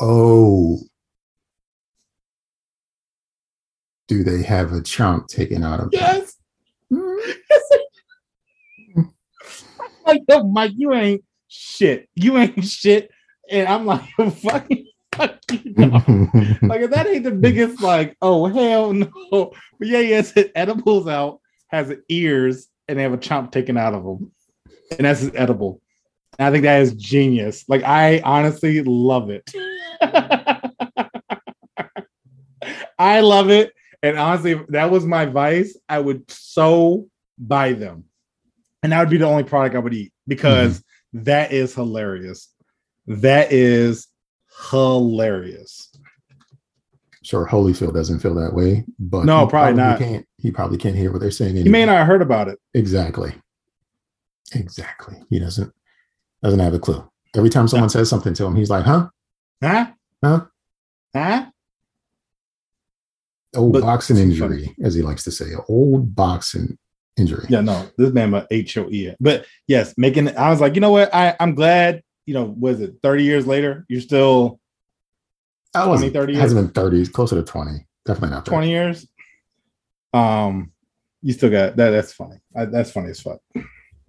Oh. 0.00 0.80
Do 4.08 4.24
they 4.24 4.42
have 4.42 4.72
a 4.72 4.82
chunk 4.82 5.28
taken 5.28 5.62
out 5.62 5.80
of 5.80 5.90
them? 5.90 6.00
Yes. 6.00 6.36
like, 10.06 10.22
yo, 10.28 10.42
Mike, 10.44 10.72
you 10.76 10.92
ain't 10.92 11.22
shit. 11.48 12.08
You 12.14 12.38
ain't 12.38 12.64
shit. 12.64 13.10
And 13.50 13.68
I'm 13.68 13.84
like, 13.84 14.02
fucking 14.16 14.86
fuck 15.14 15.38
you. 15.52 15.74
like, 16.62 16.80
if 16.80 16.90
that 16.90 17.06
ain't 17.08 17.24
the 17.24 17.32
biggest, 17.32 17.82
like, 17.82 18.16
oh, 18.22 18.46
hell 18.46 18.92
no. 18.92 19.52
But 19.78 19.88
yeah, 19.88 19.98
yes, 20.00 20.32
it 20.36 20.52
edibles 20.54 21.08
out, 21.08 21.40
has 21.68 21.92
ears, 22.08 22.68
and 22.88 22.98
they 22.98 23.02
have 23.02 23.12
a 23.12 23.18
chomp 23.18 23.50
taken 23.50 23.76
out 23.76 23.94
of 23.94 24.04
them. 24.04 24.32
And 24.98 25.06
that's 25.06 25.20
his 25.20 25.32
edible. 25.34 25.80
And 26.38 26.46
I 26.46 26.50
think 26.50 26.62
that 26.62 26.80
is 26.80 26.94
genius. 26.94 27.64
Like, 27.68 27.82
I 27.82 28.20
honestly 28.20 28.82
love 28.82 29.30
it. 29.30 29.50
I 32.98 33.20
love 33.20 33.50
it. 33.50 33.72
And 34.02 34.18
honestly, 34.18 34.52
if 34.52 34.66
that 34.68 34.90
was 34.90 35.04
my 35.04 35.26
vice, 35.26 35.76
I 35.88 35.98
would 35.98 36.30
so 36.30 37.08
buy 37.38 37.72
them. 37.72 38.04
And 38.82 38.92
that 38.92 39.00
would 39.00 39.10
be 39.10 39.18
the 39.18 39.26
only 39.26 39.44
product 39.44 39.74
I 39.74 39.80
would 39.80 39.92
eat 39.92 40.12
because 40.26 40.78
mm-hmm. 40.78 41.24
that 41.24 41.52
is 41.52 41.74
hilarious. 41.74 42.48
That 43.06 43.52
is 43.52 44.06
hilarious. 44.70 45.88
sure, 47.22 47.46
Holyfield 47.46 47.94
doesn't 47.94 48.20
feel 48.20 48.34
that 48.36 48.54
way, 48.54 48.84
but 48.98 49.24
No, 49.24 49.44
he 49.44 49.50
probably 49.50 49.74
not. 49.74 49.98
Can't, 49.98 50.26
he 50.38 50.50
probably 50.50 50.78
can't 50.78 50.96
hear 50.96 51.10
what 51.12 51.20
they're 51.20 51.30
saying. 51.30 51.56
You 51.56 51.70
may 51.70 51.84
not 51.84 51.96
have 51.98 52.06
heard 52.06 52.22
about 52.22 52.48
it. 52.48 52.58
Exactly. 52.74 53.32
Exactly. 54.54 55.16
He 55.30 55.38
doesn't 55.38 55.72
doesn't 56.42 56.58
have 56.60 56.74
a 56.74 56.78
clue. 56.78 57.08
Every 57.36 57.50
time 57.50 57.68
someone 57.68 57.88
says 57.90 58.08
something 58.08 58.34
to 58.34 58.44
him, 58.46 58.56
he's 58.56 58.70
like, 58.70 58.84
"Huh? 58.84 59.08
Huh? 59.62 59.86
Huh? 60.24 60.46
Huh? 61.14 61.46
Old 63.54 63.72
But- 63.74 63.82
boxing 63.82 64.16
injury, 64.16 64.74
as 64.82 64.94
he 64.94 65.02
likes 65.02 65.24
to 65.24 65.30
say. 65.30 65.46
Old 65.68 66.14
boxing 66.16 66.78
injury." 67.16 67.46
Yeah, 67.48 67.60
no, 67.60 67.88
this 67.96 68.12
man 68.12 68.30
but 68.32 68.46
H 68.50 68.76
O 68.78 68.88
E. 68.90 69.14
But 69.20 69.46
yes, 69.68 69.94
making 69.96 70.36
I 70.36 70.50
was 70.50 70.60
like, 70.60 70.74
you 70.74 70.80
know 70.80 70.90
what? 70.92 71.14
I, 71.14 71.36
I'm 71.38 71.54
glad, 71.54 72.02
you 72.30 72.34
know, 72.34 72.44
was 72.44 72.80
it 72.80 72.94
30 73.02 73.24
years 73.24 73.44
later? 73.44 73.84
You're 73.88 74.00
still 74.00 74.60
That 75.74 75.80
20, 75.86 75.90
wasn't 75.90 76.12
30 76.12 76.32
It 76.34 76.36
hasn't 76.38 76.60
been 76.60 76.72
thirty. 76.72 77.04
Closer 77.08 77.34
to 77.34 77.42
twenty. 77.42 77.88
Definitely 78.06 78.30
not 78.36 78.44
30. 78.46 78.50
20 78.54 78.70
years. 78.70 79.08
Um, 80.14 80.70
you 81.22 81.32
still 81.32 81.50
got 81.50 81.74
that. 81.74 81.90
That's 81.90 82.12
funny. 82.12 82.36
I, 82.56 82.66
that's 82.66 82.92
funny 82.92 83.10
as 83.10 83.20
fuck. 83.20 83.40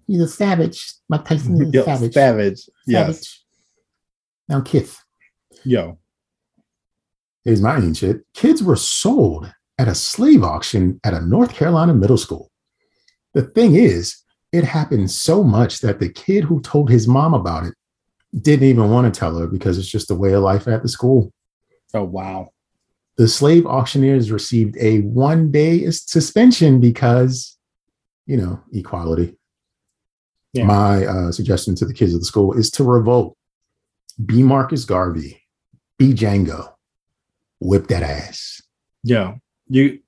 He's 0.06 0.20
a 0.20 0.28
savage. 0.28 0.92
Mike 1.08 1.24
Tyson 1.24 1.54
is 1.60 1.68
a 1.68 1.70
Yo, 1.72 1.84
savage. 1.84 2.12
savage. 2.12 2.60
Yes. 2.86 3.06
Savage. 3.06 3.40
Now, 4.48 4.60
Kith. 4.60 5.02
Yo. 5.64 5.98
Here's 7.44 7.60
my 7.60 7.76
ancient. 7.78 8.24
Kids 8.34 8.62
were 8.62 8.76
sold 8.76 9.52
at 9.78 9.88
a 9.88 9.96
slave 9.96 10.44
auction 10.44 11.00
at 11.02 11.12
a 11.12 11.20
North 11.20 11.54
Carolina 11.54 11.92
middle 11.92 12.16
school. 12.16 12.52
The 13.34 13.42
thing 13.42 13.74
is, 13.74 14.22
it 14.52 14.62
happened 14.62 15.10
so 15.10 15.42
much 15.42 15.80
that 15.80 15.98
the 15.98 16.08
kid 16.08 16.44
who 16.44 16.60
told 16.60 16.88
his 16.88 17.08
mom 17.08 17.34
about 17.34 17.64
it 17.64 17.74
didn't 18.40 18.68
even 18.68 18.90
want 18.90 19.12
to 19.12 19.18
tell 19.18 19.36
her 19.38 19.46
because 19.46 19.78
it's 19.78 19.88
just 19.88 20.08
the 20.08 20.14
way 20.14 20.32
of 20.32 20.42
life 20.42 20.66
at 20.66 20.82
the 20.82 20.88
school. 20.88 21.32
Oh 21.94 22.04
wow. 22.04 22.50
The 23.16 23.28
slave 23.28 23.66
auctioneers 23.66 24.32
received 24.32 24.76
a 24.80 25.00
one 25.00 25.50
day 25.50 25.90
suspension 25.90 26.80
because, 26.80 27.58
you 28.26 28.38
know, 28.38 28.60
equality. 28.72 29.36
Yeah. 30.54 30.64
My 30.64 31.06
uh, 31.06 31.32
suggestion 31.32 31.74
to 31.76 31.84
the 31.84 31.94
kids 31.94 32.14
of 32.14 32.20
the 32.20 32.26
school 32.26 32.52
is 32.54 32.70
to 32.72 32.84
revolt. 32.84 33.36
Be 34.24 34.42
Marcus 34.42 34.84
Garvey. 34.84 35.42
Be 35.98 36.14
Django. 36.14 36.72
Whip 37.60 37.86
that 37.88 38.02
ass. 38.02 38.62
Yeah. 39.02 39.34
You 39.68 40.00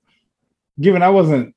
given 0.81 1.03
I 1.03 1.11
wasn't 1.11 1.54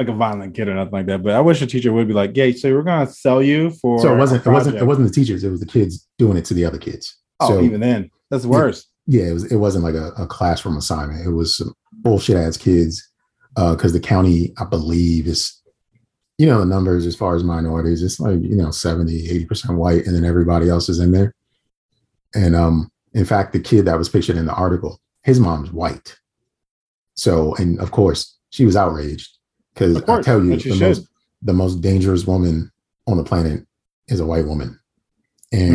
like 0.00 0.08
a 0.08 0.16
violent 0.16 0.54
kid 0.54 0.66
or 0.66 0.74
nothing 0.74 0.92
like 0.92 1.06
that, 1.06 1.22
but 1.22 1.34
I 1.34 1.40
wish 1.40 1.60
a 1.60 1.66
teacher 1.66 1.92
would 1.92 2.08
be 2.08 2.14
like, 2.14 2.34
yeah, 2.34 2.50
so 2.52 2.72
we're 2.74 2.82
gonna 2.82 3.06
sell 3.06 3.42
you 3.42 3.70
for 3.70 3.98
so 4.00 4.14
it 4.14 4.18
wasn't 4.18 4.46
it 4.46 4.50
wasn't 4.50 4.76
it 4.76 4.84
wasn't 4.84 5.08
the 5.08 5.14
teachers 5.14 5.44
it 5.44 5.50
was 5.50 5.60
the 5.60 5.66
kids 5.66 6.08
doing 6.18 6.38
it 6.38 6.44
to 6.46 6.54
the 6.54 6.64
other 6.64 6.78
kids. 6.78 7.16
Oh 7.38 7.48
so 7.48 7.62
even 7.62 7.80
then. 7.80 8.10
That's 8.30 8.46
worse. 8.46 8.86
yeah 9.06 9.24
it 9.24 9.32
was 9.32 9.52
it 9.52 9.56
wasn't 9.56 9.84
like 9.84 9.94
a, 9.94 10.12
a 10.16 10.26
classroom 10.26 10.76
assignment. 10.78 11.26
It 11.26 11.32
was 11.32 11.58
some 11.58 11.74
bullshit 11.92 12.36
ass 12.36 12.56
kids 12.56 13.06
because 13.54 13.92
the 13.92 14.00
county 14.00 14.54
i 14.58 14.64
believe 14.64 15.26
is 15.26 15.60
you 16.38 16.46
know 16.46 16.60
the 16.60 16.64
numbers 16.64 17.04
as 17.04 17.14
far 17.14 17.34
as 17.34 17.44
minorities 17.44 18.02
it's 18.02 18.18
like 18.18 18.40
you 18.40 18.56
know 18.56 18.70
70 18.70 19.28
80 19.28 19.44
percent 19.44 19.78
white 19.78 20.06
and 20.06 20.16
then 20.16 20.24
everybody 20.24 20.70
else 20.70 20.88
is 20.88 20.98
in 20.98 21.12
there. 21.12 21.34
And 22.34 22.56
um 22.56 22.90
in 23.12 23.26
fact 23.26 23.52
the 23.52 23.60
kid 23.60 23.84
that 23.84 23.98
was 23.98 24.08
pictured 24.08 24.36
in 24.36 24.46
the 24.46 24.54
article 24.54 25.00
his 25.22 25.38
mom's 25.38 25.70
white. 25.70 26.16
So 27.14 27.54
and 27.56 27.78
of 27.80 27.90
course 27.90 28.38
she 28.48 28.64
was 28.64 28.76
outraged 28.76 29.36
because 29.74 30.02
i 30.08 30.20
tell 30.22 30.42
you 30.44 30.58
she 30.58 30.70
the 30.70 30.76
most 30.86 31.08
the 31.42 31.52
most 31.52 31.80
dangerous 31.80 32.26
woman 32.26 32.70
on 33.06 33.16
the 33.16 33.24
planet 33.24 33.64
is 34.08 34.20
a 34.20 34.26
white 34.26 34.46
woman 34.46 34.78
and 35.52 35.72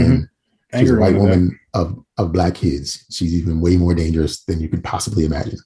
Mhm. 0.73 0.79
she's 0.79 0.91
a 0.91 0.95
white 0.99 1.15
woman, 1.17 1.57
of 1.73 1.97
of 2.17 2.31
black 2.31 2.55
kids 2.55 3.05
she's 3.09 3.33
even 3.33 3.59
way 3.61 3.77
more 3.77 3.93
dangerous 3.93 4.43
than 4.45 4.59
you 4.59 4.69
could 4.69 4.83
possibly 4.83 5.25
imagine 5.25 5.57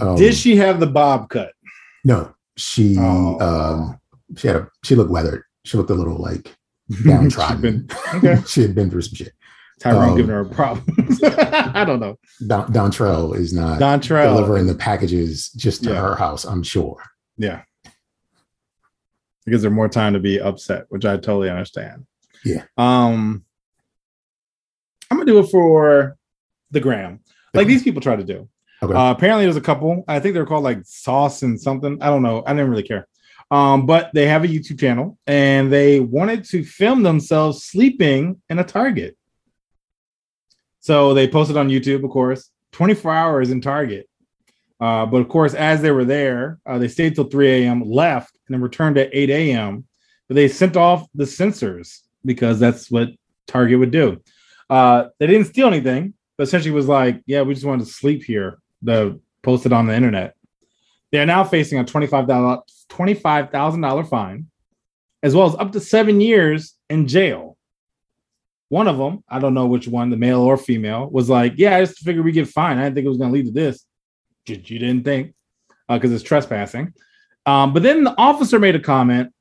um, 0.00 0.16
Did 0.16 0.34
she 0.34 0.56
have 0.56 0.80
the 0.80 0.86
bob 0.86 1.28
cut? 1.28 1.52
no 2.04 2.34
she 2.56 2.96
Oh. 2.98 3.38
um 3.40 4.00
she 4.36 4.46
had 4.48 4.56
a 4.56 4.68
she 4.84 4.94
looked 4.94 5.10
weathered 5.10 5.42
she 5.64 5.76
looked 5.76 5.90
a 5.90 5.94
little 5.94 6.16
like 6.18 6.54
downtrodden 7.04 7.88
okay. 8.14 8.38
she 8.46 8.62
had 8.62 8.74
been 8.74 8.90
through 8.90 9.02
some 9.02 9.14
shit 9.14 9.32
Tyrone 9.78 10.08
Um, 10.12 10.16
giving 10.16 10.30
her 10.34 10.46
problems. 10.46 11.20
I 11.22 11.84
don't 11.84 12.00
know. 12.00 12.16
Don, 12.46 12.72
Dontrell 12.72 13.36
is 13.36 13.52
not 13.52 13.78
Dontrell. 13.78 14.34
delivering 14.34 14.66
the 14.66 14.74
packages 14.74 15.50
just 15.50 15.84
to 15.84 15.90
Yeah. 15.90 16.00
her 16.00 16.14
house 16.16 16.44
i'm 16.46 16.62
sure 16.62 16.96
Yeah. 17.36 17.62
It 17.84 19.50
gives 19.50 19.64
her 19.64 19.70
more 19.70 19.88
time 19.88 20.14
to 20.14 20.18
be 20.18 20.40
upset, 20.40 20.86
which 20.88 21.04
I 21.04 21.16
totally 21.16 21.50
understand. 21.50 22.06
Yeah. 22.44 22.64
Um 22.76 23.44
I'm 25.10 25.18
gonna 25.18 25.26
do 25.26 25.38
it 25.38 25.50
for 25.50 26.16
the 26.70 26.80
gram. 26.80 27.20
Like 27.54 27.68
these 27.68 27.82
people 27.82 28.02
try 28.02 28.16
to 28.16 28.24
do. 28.24 28.48
Okay. 28.82 28.92
Uh, 28.92 29.10
apparently 29.10 29.44
there's 29.44 29.56
a 29.56 29.62
couple. 29.62 30.04
I 30.06 30.20
think 30.20 30.34
they're 30.34 30.46
called 30.46 30.64
like 30.64 30.80
sauce 30.84 31.42
and 31.42 31.60
something. 31.60 32.02
I 32.02 32.06
don't 32.06 32.22
know. 32.22 32.42
I 32.46 32.52
didn't 32.52 32.70
really 32.70 32.82
care. 32.82 33.08
Um, 33.50 33.86
but 33.86 34.10
they 34.12 34.26
have 34.26 34.44
a 34.44 34.48
YouTube 34.48 34.78
channel 34.78 35.18
and 35.26 35.72
they 35.72 36.00
wanted 36.00 36.44
to 36.46 36.64
film 36.64 37.02
themselves 37.02 37.64
sleeping 37.64 38.42
in 38.50 38.58
a 38.58 38.64
Target. 38.64 39.16
So 40.80 41.14
they 41.14 41.28
posted 41.28 41.56
on 41.56 41.68
YouTube, 41.68 42.04
of 42.04 42.10
course, 42.10 42.50
24 42.72 43.14
hours 43.14 43.50
in 43.50 43.60
Target. 43.60 44.08
Uh, 44.80 45.06
but 45.06 45.18
of 45.18 45.28
course, 45.28 45.54
as 45.54 45.80
they 45.80 45.90
were 45.90 46.04
there, 46.04 46.58
uh, 46.66 46.78
they 46.78 46.88
stayed 46.88 47.14
till 47.14 47.24
3 47.24 47.64
a.m., 47.64 47.82
left, 47.82 48.36
and 48.46 48.54
then 48.54 48.60
returned 48.60 48.98
at 48.98 49.10
8 49.12 49.30
a.m. 49.30 49.84
But 50.28 50.34
they 50.34 50.48
sent 50.48 50.76
off 50.76 51.06
the 51.14 51.24
sensors 51.24 52.00
because 52.24 52.58
that's 52.58 52.90
what 52.90 53.08
Target 53.46 53.78
would 53.78 53.90
do. 53.90 54.20
Uh, 54.68 55.08
they 55.18 55.26
didn't 55.26 55.46
steal 55.46 55.68
anything, 55.68 56.14
but 56.36 56.44
essentially 56.44 56.72
was 56.72 56.88
like, 56.88 57.22
yeah, 57.26 57.42
we 57.42 57.54
just 57.54 57.66
wanted 57.66 57.86
to 57.86 57.92
sleep 57.92 58.24
here. 58.24 58.58
The 58.82 59.18
posted 59.42 59.72
on 59.72 59.86
the 59.86 59.94
internet. 59.94 60.34
They 61.12 61.18
are 61.18 61.26
now 61.26 61.44
facing 61.44 61.78
a 61.78 61.84
$25,000 61.84 62.62
$25,000 62.90 64.08
fine, 64.08 64.46
as 65.22 65.34
well 65.34 65.46
as 65.46 65.54
up 65.56 65.72
to 65.72 65.80
seven 65.80 66.20
years 66.20 66.74
in 66.90 67.06
jail. 67.08 67.56
One 68.68 68.88
of 68.88 68.98
them, 68.98 69.22
I 69.28 69.38
don't 69.38 69.54
know 69.54 69.66
which 69.66 69.86
one, 69.86 70.10
the 70.10 70.16
male 70.16 70.40
or 70.40 70.56
female, 70.56 71.08
was 71.08 71.30
like, 71.30 71.54
"Yeah, 71.56 71.76
I 71.76 71.84
just 71.84 72.00
figured 72.00 72.24
we 72.24 72.32
get 72.32 72.48
fined. 72.48 72.80
I 72.80 72.84
didn't 72.84 72.96
think 72.96 73.06
it 73.06 73.10
was 73.10 73.18
going 73.18 73.30
to 73.30 73.34
lead 73.34 73.46
to 73.46 73.52
this." 73.52 73.85
You 74.48 74.78
didn't 74.78 75.04
think, 75.04 75.34
because 75.88 76.12
it's 76.12 76.22
trespassing. 76.22 76.92
Um, 77.46 77.72
but 77.72 77.82
then 77.82 78.04
the 78.04 78.14
officer 78.18 78.58
made 78.58 78.76
a 78.76 78.80
comment. 78.80 79.32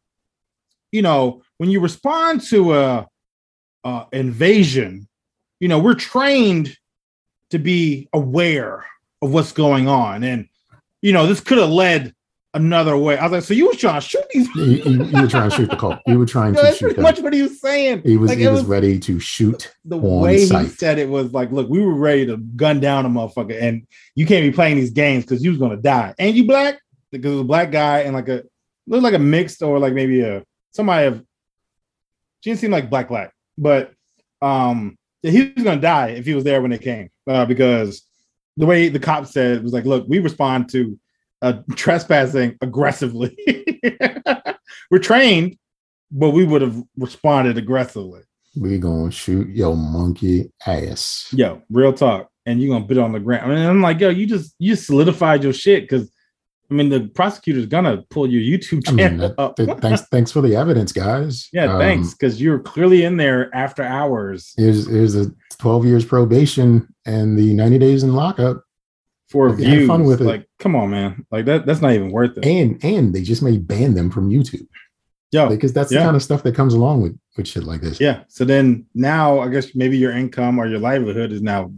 You 0.92 1.02
know, 1.02 1.44
when 1.58 1.70
you 1.70 1.80
respond 1.80 2.42
to 2.50 2.74
a, 2.74 3.08
a 3.84 4.06
invasion, 4.14 5.08
you 5.60 5.68
know 5.68 5.80
we're 5.80 5.96
trained 5.96 6.76
to 7.50 7.60
be 7.60 8.10
aware 8.14 8.86
of 9.22 9.32
what's 9.32 9.52
going 9.52 9.88
on, 9.88 10.24
and 10.24 10.48
you 11.02 11.14
know 11.14 11.28
this 11.28 11.42
could 11.42 11.58
have 11.58 11.70
led 11.70 12.15
another 12.56 12.98
way. 12.98 13.18
I 13.18 13.24
was 13.24 13.32
like, 13.32 13.44
so 13.44 13.54
you 13.54 13.68
was 13.68 13.78
trying 13.78 14.02
to 14.02 14.08
shoot 14.08 14.24
these? 14.34 14.48
You, 14.56 14.64
you, 14.64 15.04
you 15.06 15.22
were 15.22 15.28
trying 15.28 15.50
to 15.52 15.56
shoot 15.56 15.70
the 15.70 15.76
Colt. 15.76 16.00
You 16.08 16.18
were 16.18 16.26
trying 16.26 16.54
Yo, 16.56 16.62
to 16.62 16.66
that's 16.66 16.78
shoot 16.78 16.86
pretty 16.86 16.96
them. 16.96 17.04
much 17.04 17.20
what 17.20 17.34
he 17.34 17.42
was 17.44 17.62
saying. 17.62 18.02
He 18.04 18.18
was 18.18 18.30
Like, 18.30 18.40
he 18.40 18.48
was, 18.48 18.62
was- 18.62 18.66
ready 18.70 18.98
to 19.00 19.20
shoot. 19.20 19.74
the 19.86 19.98
way 19.98 20.40
he 20.40 20.46
sight. 20.48 20.70
said 20.72 20.98
it 20.98 21.08
was 21.10 21.32
like, 21.34 21.52
look, 21.52 21.70
we 21.70 21.80
were 21.80 21.94
ready 21.94 22.26
to 22.26 22.38
gun 22.38 22.80
down 22.80 23.06
a 23.06 23.10
motherfucker, 23.10 23.62
and 23.62 23.86
you 24.16 24.26
can't 24.26 24.44
be 24.44 24.52
playing 24.52 24.78
these 24.78 24.92
games 24.92 25.24
because 25.26 25.44
you 25.44 25.52
was 25.52 25.60
gonna 25.60 25.78
die. 25.78 26.16
And 26.18 26.36
you 26.36 26.46
black 26.48 26.80
because 27.12 27.32
it 27.32 27.36
was 27.36 27.42
a 27.42 27.46
black 27.46 27.72
guy 27.72 28.00
and 28.00 28.16
like 28.16 28.28
a 28.30 28.44
looked 28.88 29.04
like 29.04 29.14
a 29.14 29.20
mixed 29.20 29.62
or 29.62 29.78
like 29.80 29.94
maybe 29.94 30.22
a 30.22 30.44
somebody 30.72 31.08
of 31.08 31.24
she 32.42 32.50
didn't 32.52 32.60
seem 32.60 32.72
like 32.72 32.90
black 32.90 33.08
black, 33.10 33.32
but 33.58 33.92
um 34.42 34.98
he 35.22 35.52
was 35.56 35.64
gonna 35.64 35.82
die 35.82 36.10
if 36.10 36.26
he 36.26 36.34
was 36.36 36.44
there 36.44 36.62
when 36.62 36.70
they 36.72 36.78
came 36.78 37.10
uh, 37.28 37.46
because 37.46 38.04
the 38.58 38.66
way 38.66 38.90
the 38.90 39.00
cop 39.00 39.26
said 39.26 39.58
it 39.58 39.64
was 39.64 39.74
like, 39.74 39.86
look, 39.86 40.06
we 40.08 40.20
respond 40.20 40.70
to 40.70 40.98
uh, 41.46 41.62
trespassing 41.76 42.58
aggressively. 42.62 43.38
we're 44.92 45.00
trained, 45.00 45.58
but 46.12 46.32
we 46.32 46.44
would 46.44 46.62
have 46.62 46.82
responded 46.98 47.58
aggressively. 47.58 48.22
We 48.58 48.78
gonna 48.80 49.12
shoot 49.12 49.50
your 49.50 49.76
monkey 49.76 50.52
ass. 50.66 51.28
Yo, 51.32 51.62
real 51.70 51.94
talk. 51.94 52.30
And 52.46 52.62
you're 52.62 52.74
gonna 52.74 52.86
put 52.86 52.98
it 52.98 53.02
on 53.02 53.12
the 53.12 53.20
ground. 53.20 53.52
I 53.52 53.56
mean, 53.56 53.66
I'm 53.66 53.82
like, 53.82 54.00
yo, 54.00 54.10
you 54.10 54.26
just 54.26 54.56
you 54.60 54.74
just 54.74 54.86
solidified 54.88 55.44
your 55.44 55.54
shit 55.54 55.84
because 55.84 56.10
I 56.72 56.74
mean 56.74 56.90
the 56.90 57.02
prosecutor's 57.10 57.66
gonna 57.66 58.04
pull 58.10 58.28
your 58.30 58.42
YouTube 58.42 58.88
I 58.88 58.92
mean, 58.92 59.18
that- 59.18 59.36
up. 59.38 59.56
that- 59.58 59.82
thanks 59.82 60.02
thanks 60.12 60.32
for 60.32 60.42
the 60.42 60.56
evidence, 60.56 60.92
guys. 60.92 61.48
yeah, 61.54 61.74
Um, 61.74 61.80
thanks. 61.80 62.14
Because 62.14 62.42
you're 62.42 62.60
clearly 62.60 63.04
in 63.04 63.18
there 63.18 63.54
after 63.54 63.84
hours 63.84 64.54
Here's 64.58 64.88
here's 64.88 65.16
a 65.16 65.32
12 65.60 65.86
years 65.86 66.06
probation 66.06 66.88
and 67.06 67.38
the 67.38 67.54
90 67.54 67.78
days 67.80 68.04
in 68.04 68.14
lockup. 68.14 68.64
For 69.36 69.50
Have 69.50 69.58
views. 69.58 69.88
fun 69.88 70.06
with 70.06 70.22
it. 70.22 70.24
like, 70.24 70.48
come 70.60 70.76
on, 70.78 70.90
man. 70.92 71.26
Like 71.32 71.44
that, 71.46 71.66
that's 71.66 71.82
not 71.82 71.92
even 71.92 72.10
worth 72.12 72.38
it. 72.38 72.46
And 72.46 72.82
and 72.84 73.14
they 73.14 73.22
just 73.22 73.42
may 73.44 73.58
ban 73.58 73.94
them 73.94 74.10
from 74.10 74.30
YouTube 74.30 74.66
Yeah, 75.32 75.48
because 75.50 75.74
that's 75.74 75.92
yeah. 75.92 76.00
the 76.00 76.06
kind 76.06 76.16
of 76.16 76.24
stuff 76.24 76.42
that 76.44 76.56
comes 76.56 76.74
along 76.74 77.02
with 77.02 77.20
with 77.36 77.48
shit 77.48 77.64
like 77.66 77.82
this. 77.82 78.00
yeah. 78.00 78.24
So 78.30 78.46
then 78.46 78.86
now 78.96 79.40
I 79.40 79.50
guess 79.50 79.76
maybe 79.76 79.98
your 79.98 80.12
income 80.14 80.58
or 80.58 80.68
your 80.68 80.80
livelihood 80.80 81.32
is 81.34 81.42
now 81.42 81.72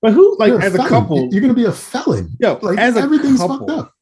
but 0.00 0.12
who 0.14 0.36
like 0.38 0.48
You're 0.48 0.62
as 0.62 0.74
a 0.74 0.78
felon. 0.78 0.88
couple, 0.88 1.28
you're 1.30 1.40
gonna 1.42 1.54
be 1.54 1.66
a 1.66 1.72
felon. 1.72 2.30
yo, 2.40 2.58
Like 2.62 2.78
as 2.78 2.96
a 2.96 3.00
everything's 3.00 3.38
couple, 3.38 3.58
fucked 3.68 3.70
up. 3.70 3.92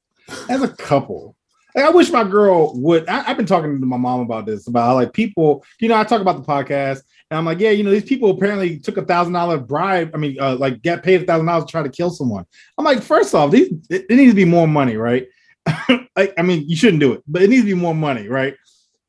as 0.49 0.63
a 0.63 0.69
couple. 0.69 1.37
Like, 1.75 1.85
I 1.85 1.91
wish 1.91 2.11
my 2.11 2.25
girl 2.25 2.79
would. 2.81 3.09
I, 3.09 3.23
have 3.23 3.37
been 3.37 3.47
talking 3.47 3.81
to 3.81 3.87
my 3.87 3.97
mom 3.97 4.21
about 4.21 4.47
this 4.47 4.67
about 4.67 4.87
how, 4.87 4.95
like 4.95 5.13
people. 5.13 5.65
You 5.81 5.89
know, 5.89 5.97
I 5.97 6.05
talk 6.05 6.21
about 6.21 6.37
the 6.37 6.43
podcast, 6.43 7.03
and 7.31 7.39
I'm 7.39 7.45
like, 7.45 7.61
yeah, 7.61 7.71
you 7.71 7.85
know, 7.85 7.91
these 7.91 8.05
people 8.05 8.31
apparently 8.31 8.79
took 8.79 8.97
a 8.97 9.05
thousand 9.05 9.33
dollar 9.33 9.59
bribe. 9.59 10.11
I 10.15 10.19
mean, 10.19 10.37
uh, 10.41 10.57
like 10.57 10.83
get 10.83 11.03
paid 11.03 11.23
a 11.23 11.27
thousand 11.27 11.47
dollars 11.47 11.65
to 11.65 11.71
try 11.71 11.83
to 11.83 11.89
kill 11.89 12.11
someone. 12.11 12.45
I'm 12.77 12.85
like, 12.85 13.03
first 13.03 13.35
off, 13.35 13.51
these 13.51 13.73
it, 13.89 14.07
it 14.09 14.17
needs 14.17 14.33
to 14.33 14.37
be 14.37 14.45
more 14.45 14.67
money, 14.67 14.97
right? 14.97 15.29
like, 16.17 16.35
I 16.39 16.43
mean, 16.43 16.69
you 16.69 16.77
shouldn't 16.77 17.01
do 17.01 17.13
it, 17.13 17.23
but 17.29 17.43
it 17.43 17.51
needs 17.51 17.63
to 17.63 17.67
be 17.67 17.75
more 17.75 17.95
money, 17.95 18.29
right? 18.29 18.57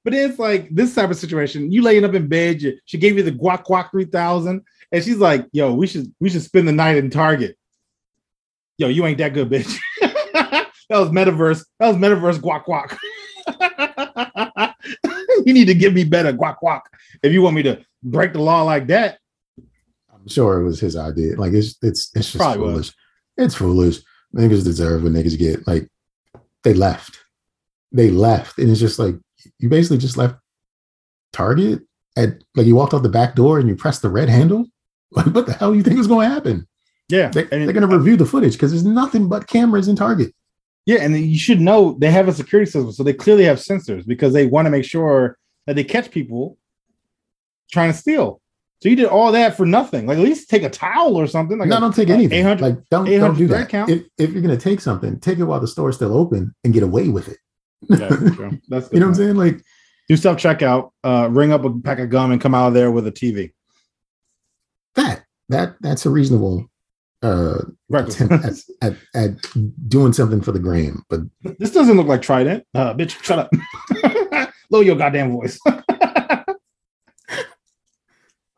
But 0.03 0.13
it's 0.13 0.39
like 0.39 0.69
this 0.69 0.95
type 0.95 1.09
of 1.09 1.17
situation. 1.17 1.71
You 1.71 1.81
laying 1.81 2.05
up 2.05 2.13
in 2.13 2.27
bed. 2.27 2.61
You, 2.61 2.77
she 2.85 2.97
gave 2.97 3.17
you 3.17 3.23
the 3.23 3.31
guac 3.31 3.65
guac 3.65 3.91
three 3.91 4.05
thousand, 4.05 4.63
and 4.91 5.03
she's 5.03 5.17
like, 5.17 5.45
"Yo, 5.51 5.73
we 5.73 5.87
should 5.87 6.13
we 6.19 6.29
should 6.29 6.41
spend 6.41 6.67
the 6.67 6.71
night 6.71 6.97
in 6.97 7.09
Target." 7.09 7.57
Yo, 8.77 8.87
you 8.87 9.05
ain't 9.05 9.19
that 9.19 9.33
good, 9.33 9.49
bitch. 9.49 9.77
that 10.91 10.99
was 10.99 11.09
metaverse. 11.09 11.65
That 11.79 11.87
was 11.87 11.97
metaverse 11.97 12.39
guac 12.39 12.65
guac. 12.65 12.97
you 15.45 15.53
need 15.53 15.65
to 15.65 15.73
give 15.73 15.93
me 15.93 16.03
better 16.03 16.33
guac 16.33 16.57
guac 16.61 16.81
if 17.23 17.31
you 17.31 17.41
want 17.41 17.55
me 17.55 17.63
to 17.63 17.81
break 18.03 18.33
the 18.33 18.41
law 18.41 18.63
like 18.63 18.87
that. 18.87 19.19
I'm 20.13 20.27
sure 20.27 20.59
it 20.59 20.63
was 20.65 20.79
his 20.79 20.95
idea. 20.97 21.35
Like 21.37 21.53
it's 21.53 21.77
it's 21.81 22.11
it's 22.13 22.31
just 22.31 22.37
Probably 22.37 22.61
was. 22.61 22.71
foolish. 22.73 22.93
It's 23.37 23.55
foolish. 23.55 23.99
Niggas 24.35 24.63
deserve 24.63 25.03
what 25.03 25.13
niggas 25.13 25.39
get. 25.39 25.65
Like 25.65 25.87
they 26.63 26.73
left. 26.73 27.19
They 27.91 28.09
left. 28.11 28.59
And 28.59 28.69
it's 28.69 28.79
just 28.79 28.99
like 28.99 29.15
you 29.59 29.69
basically 29.69 29.97
just 29.97 30.17
left 30.17 30.35
Target 31.31 31.81
at 32.17 32.43
like 32.55 32.65
you 32.67 32.75
walked 32.75 32.93
out 32.93 33.03
the 33.03 33.09
back 33.09 33.35
door 33.35 33.59
and 33.59 33.69
you 33.69 33.75
pressed 33.75 34.01
the 34.01 34.09
red 34.09 34.29
handle. 34.29 34.65
Like 35.13 35.25
what 35.25 35.45
the 35.45 35.51
hell 35.51 35.71
do 35.71 35.77
you 35.77 35.83
think 35.83 35.97
was 35.97 36.07
going 36.07 36.29
to 36.29 36.33
happen? 36.33 36.65
Yeah, 37.09 37.27
They, 37.27 37.43
they're 37.43 37.73
going 37.73 37.81
to 37.81 37.97
review 37.97 38.15
the 38.15 38.25
footage 38.25 38.53
because 38.53 38.71
there's 38.71 38.85
nothing 38.85 39.27
but 39.27 39.45
cameras 39.45 39.89
in 39.89 39.97
Target. 39.97 40.33
Yeah, 40.85 40.97
and 41.01 41.15
you 41.17 41.37
should 41.37 41.61
know 41.61 41.95
they 41.99 42.09
have 42.11 42.27
a 42.27 42.33
security 42.33 42.69
system, 42.69 42.91
so 42.91 43.03
they 43.03 43.13
clearly 43.13 43.43
have 43.45 43.57
sensors 43.57 44.05
because 44.05 44.33
they 44.33 44.47
want 44.47 44.65
to 44.65 44.69
make 44.71 44.83
sure 44.85 45.37
that 45.67 45.75
they 45.75 45.83
catch 45.83 46.09
people 46.11 46.57
trying 47.71 47.91
to 47.91 47.97
steal. 47.97 48.41
So 48.81 48.89
you 48.89 48.95
did 48.95 49.05
all 49.05 49.31
that 49.31 49.55
for 49.55 49.67
nothing. 49.67 50.07
Like 50.07 50.17
at 50.17 50.23
least 50.23 50.49
take 50.49 50.63
a 50.63 50.69
towel 50.69 51.15
or 51.15 51.27
something. 51.27 51.59
Like 51.59 51.69
no, 51.69 51.77
a- 51.77 51.79
don't 51.81 51.95
take 51.95 52.09
anything. 52.09 52.39
800 52.39 52.61
like 52.61 52.89
don't, 52.89 53.05
don't 53.05 53.37
do 53.37 53.47
that. 53.49 53.69
count? 53.69 53.91
If, 53.91 54.03
if 54.17 54.31
you're 54.31 54.41
going 54.41 54.57
to 54.57 54.61
take 54.61 54.81
something, 54.81 55.19
take 55.19 55.37
it 55.37 55.43
while 55.43 55.59
the 55.59 55.67
store's 55.67 55.97
still 55.97 56.17
open 56.17 56.55
and 56.63 56.73
get 56.73 56.81
away 56.81 57.09
with 57.09 57.27
it. 57.27 57.37
Yeah, 57.87 58.07
that's 58.09 58.35
true. 58.35 58.59
That's 58.69 58.91
You 58.91 58.99
know 58.99 59.05
what 59.05 59.09
I'm 59.11 59.15
saying? 59.15 59.35
Like 59.35 59.61
Do 60.09 60.17
self 60.17 60.37
checkout, 60.37 60.89
uh, 61.03 61.27
ring 61.31 61.51
up 61.51 61.63
a 61.63 61.79
pack 61.79 61.99
of 61.99 62.09
gum, 62.09 62.31
and 62.31 62.41
come 62.41 62.55
out 62.55 62.69
of 62.69 62.73
there 62.73 62.89
with 62.91 63.05
a 63.05 63.11
TV. 63.11 63.51
that. 64.95 65.25
That 65.49 65.75
that's 65.81 66.05
a 66.05 66.09
reasonable 66.09 66.70
uh 67.21 67.59
attempt 67.93 68.33
at, 68.45 68.53
at, 68.81 68.95
at 69.13 69.31
doing 69.87 70.13
something 70.13 70.41
for 70.41 70.51
the 70.51 70.59
gram. 70.59 71.03
But 71.09 71.21
this 71.59 71.71
doesn't 71.71 71.97
look 71.97 72.07
like 72.07 72.21
Trident. 72.21 72.65
Uh, 72.73 72.93
bitch, 72.93 73.21
shut 73.23 73.39
up. 73.39 73.51
Lower 74.69 74.83
your 74.83 74.95
goddamn 74.95 75.31
voice. 75.31 75.59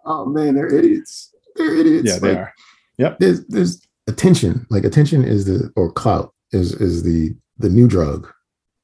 oh 0.05 0.25
man, 0.25 0.55
they're 0.55 0.73
idiots. 0.73 1.33
They're 1.55 1.75
idiots. 1.75 2.07
yeah, 2.09 2.19
they 2.19 2.35
Like, 2.35 2.37
are. 2.37 2.53
There's 3.19 3.45
there's 3.47 3.81
attention. 4.07 4.65
Like 4.69 4.83
attention 4.83 5.23
is 5.23 5.45
the 5.45 5.71
or 5.75 5.91
clout 5.91 6.33
is 6.51 6.73
is 6.73 7.03
the 7.03 7.35
the 7.57 7.69
new 7.69 7.87
drug. 7.87 8.31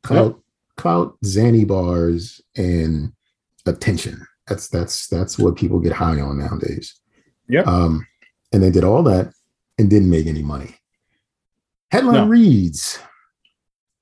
Clout, 0.04 0.42
clout, 0.78 1.18
Xanny 1.26 1.68
bars, 1.68 2.42
and 2.56 3.12
attention. 3.66 4.26
That's 4.48 4.68
that's 4.70 5.08
that's 5.08 5.38
what 5.38 5.56
people 5.56 5.80
get 5.80 5.92
high 5.94 6.20
on 6.20 6.40
nowadays. 6.40 7.00
Yeah. 7.48 7.62
Um, 7.62 8.08
and 8.52 8.64
they 8.64 8.72
did 8.72 8.84
all 8.84 9.04
that 9.04 9.32
and 9.80 9.90
didn't 9.90 10.10
make 10.12 10.28
any 10.28 10.44
money. 10.44 10.76
Headline 11.92 12.14
No. 12.16 12.28
reads: 12.28 13.00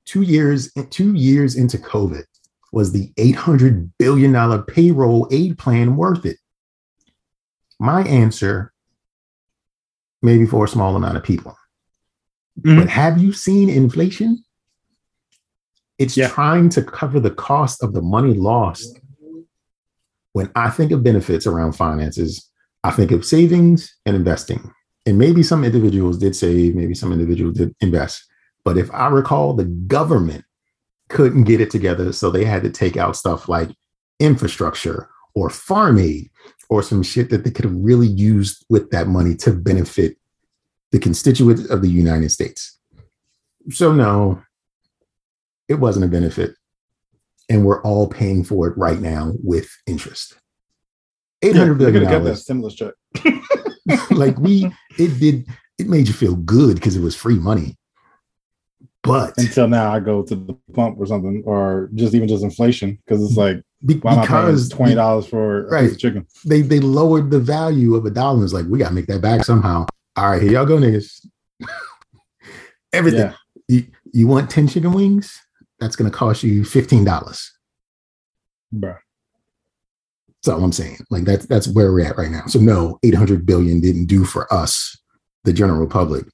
Two 0.05 0.21
years 0.23 0.71
two 0.89 1.13
years 1.13 1.55
into 1.55 1.78
COVID, 1.78 2.25
was 2.73 2.91
the 2.91 3.13
eight 3.17 3.36
hundred 3.36 3.93
billion 3.97 4.34
dollar 4.34 4.61
payroll 4.63 5.28
aid 5.32 5.57
plan 5.57 5.95
worth 5.95 6.25
it? 6.25 6.38
My 7.80 8.01
answer: 8.03 8.73
maybe 10.21 10.45
for 10.45 10.65
a 10.65 10.67
small 10.67 10.95
amount 10.95 11.15
of 11.17 11.23
people. 11.23 11.55
Mhm. 12.61 12.80
But 12.80 12.89
have 12.89 13.19
you 13.19 13.32
seen 13.32 13.69
inflation? 13.69 14.43
It's 15.99 16.17
Yeah. 16.17 16.28
trying 16.30 16.69
to 16.69 16.84
cover 16.84 17.19
the 17.19 17.32
cost 17.32 17.84
of 17.84 17.93
the 17.93 18.01
money 18.01 18.34
lost. 18.34 18.99
When 20.34 20.51
I 20.55 20.69
think 20.69 20.91
of 20.91 21.03
benefits 21.03 21.45
around 21.47 21.73
finances, 21.73 22.49
I 22.84 22.91
think 22.91 23.11
of 23.11 23.25
savings 23.25 23.95
and 24.05 24.15
investing. 24.15 24.71
And 25.08 25.18
maybe 25.18 25.41
some 25.41 25.64
individuals 25.64 26.18
did 26.18 26.36
save, 26.36 26.76
maybe 26.76 26.93
some 26.93 27.14
individuals 27.14 27.58
did 27.58 27.74
invest. 27.80 28.26
But 28.66 28.78
if 28.78 28.93
I 28.93 29.08
recall, 29.08 29.53
the 29.53 29.64
government 29.64 30.43
couldn't 31.08 31.45
get 31.45 31.62
it 31.62 31.72
together. 31.72 32.12
So 32.12 32.30
they 32.30 32.43
had 32.43 32.62
to 32.64 32.70
take 32.70 32.97
out 32.97 33.16
stuff 33.16 33.47
like 33.47 33.70
infrastructure 34.20 35.10
or 35.34 35.49
farm 35.49 35.97
aid 35.97 36.30
or 36.70 36.84
some 36.84 37.03
shit 37.03 37.30
that 37.30 37.45
they 37.45 37.51
could 37.51 37.64
have 37.64 37.78
really 37.78 38.08
used 38.08 38.66
with 38.70 38.89
that 38.91 39.08
money 39.08 39.34
to 39.36 39.53
benefit 39.53 40.18
the 40.91 40.99
constituents 40.99 41.70
of 41.70 41.82
the 41.82 41.89
United 41.89 42.30
States. 42.30 42.78
So, 43.70 43.93
no, 43.93 44.41
it 45.70 45.76
wasn't 45.76 46.03
a 46.03 46.10
benefit. 46.10 46.53
And 47.47 47.66
we're 47.66 47.82
all 47.84 48.10
paying 48.10 48.43
for 48.43 48.68
it 48.68 48.78
right 48.78 48.99
now 48.99 49.36
with 49.41 49.70
interest. 49.88 50.36
Yeah, 51.41 51.51
$800 51.51 51.66
you're 51.66 51.76
billion. 51.76 52.03
gonna 52.03 52.16
get 52.18 52.24
that 52.26 52.36
stimulus 52.36 52.76
check. 52.76 52.93
like 54.11 54.38
we, 54.39 54.71
it 54.97 55.19
did, 55.19 55.47
it 55.77 55.88
made 55.88 56.07
you 56.07 56.13
feel 56.13 56.35
good 56.35 56.75
because 56.75 56.95
it 56.95 57.01
was 57.01 57.15
free 57.15 57.39
money. 57.39 57.77
But 59.03 59.38
Until 59.38 59.67
now, 59.67 59.93
I 59.93 59.99
go 60.01 60.21
to 60.23 60.35
the 60.35 60.53
pump 60.73 60.99
or 60.99 61.05
something, 61.05 61.41
or 61.45 61.89
just 61.95 62.13
even 62.13 62.27
just 62.27 62.43
inflation, 62.43 62.99
because 63.05 63.23
it's 63.23 63.38
like, 63.38 63.61
be- 63.85 63.95
why 63.99 64.13
am 64.13 64.19
I 64.19 64.21
because 64.23 64.67
twenty 64.69 64.95
dollars 64.95 65.25
for 65.27 65.59
a 65.59 65.63
piece 65.63 65.71
Right. 65.71 65.91
of 65.91 65.99
chicken? 65.99 66.27
they 66.43 66.61
they 66.61 66.79
lowered 66.81 67.31
the 67.31 67.39
value 67.39 67.95
of 67.95 68.05
a 68.05 68.09
dollar. 68.09 68.43
It's 68.43 68.53
like 68.53 68.65
we 68.65 68.79
gotta 68.79 68.93
make 68.93 69.07
that 69.07 69.21
back 69.21 69.45
somehow. 69.45 69.85
All 70.17 70.31
right, 70.31 70.41
here 70.41 70.51
y'all 70.51 70.65
go, 70.65 70.77
niggas. 70.77 71.25
Everything. 72.93 73.19
Yeah. 73.19 73.33
You, 73.69 73.85
you 74.13 74.27
want 74.27 74.49
10 74.49 74.67
chicken 74.67 74.91
wings? 74.93 75.39
That's 75.79 75.95
gonna 75.95 76.09
cost 76.09 76.41
you 76.43 76.63
$15. 76.63 77.49
Bruh. 78.73 78.97
That's 80.47 80.57
all 80.57 80.63
I'm 80.63 80.71
saying. 80.71 80.99
Like 81.09 81.25
that's 81.25 81.45
that's 81.45 81.67
where 81.67 81.91
we're 81.91 82.05
at 82.05 82.17
right 82.17 82.31
now. 82.31 82.45
So 82.45 82.57
no, 82.59 82.99
800 83.03 83.45
billion 83.45 83.81
didn't 83.81 84.05
do 84.05 84.23
for 84.23 84.51
us, 84.53 84.97
the 85.43 85.51
general 85.51 85.87
public, 85.87 86.25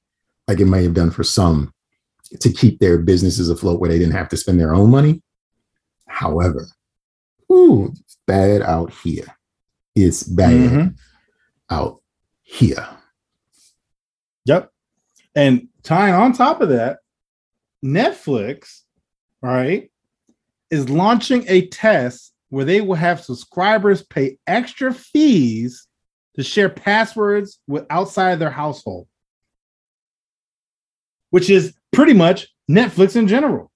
like 0.46 0.60
it 0.60 0.66
may 0.66 0.84
have 0.84 0.94
done 0.94 1.10
for 1.10 1.24
some 1.24 1.74
to 2.38 2.52
keep 2.52 2.78
their 2.78 2.98
businesses 2.98 3.50
afloat 3.50 3.80
where 3.80 3.90
they 3.90 3.98
didn't 3.98 4.14
have 4.14 4.28
to 4.28 4.36
spend 4.36 4.60
their 4.60 4.72
own 4.72 4.88
money. 4.90 5.20
However, 6.06 6.68
ooh, 7.50 7.92
it's 8.00 8.18
bad 8.26 8.62
out 8.62 8.92
here. 8.92 9.26
It's 9.96 10.22
bad 10.22 10.70
Mhm. 10.70 10.96
out 11.70 12.00
here. 12.42 12.86
Yep. 14.44 14.70
And 15.34 15.68
tying 15.82 16.14
on 16.14 16.32
top 16.32 16.60
of 16.60 16.68
that, 16.68 16.98
Netflix 17.84 18.82
right, 19.42 19.90
is 20.70 20.88
launching 20.88 21.44
a 21.48 21.66
test 21.66 22.33
where 22.54 22.64
they 22.64 22.80
will 22.80 22.94
have 22.94 23.20
subscribers 23.20 24.04
pay 24.04 24.38
extra 24.46 24.94
fees 24.94 25.88
to 26.36 26.42
share 26.44 26.68
passwords 26.68 27.58
with 27.66 27.84
outside 27.90 28.38
their 28.38 28.50
household, 28.50 29.08
which 31.30 31.50
is 31.50 31.74
pretty 31.92 32.12
much 32.12 32.46
Netflix 32.70 33.16
in 33.16 33.26
general. 33.26 33.72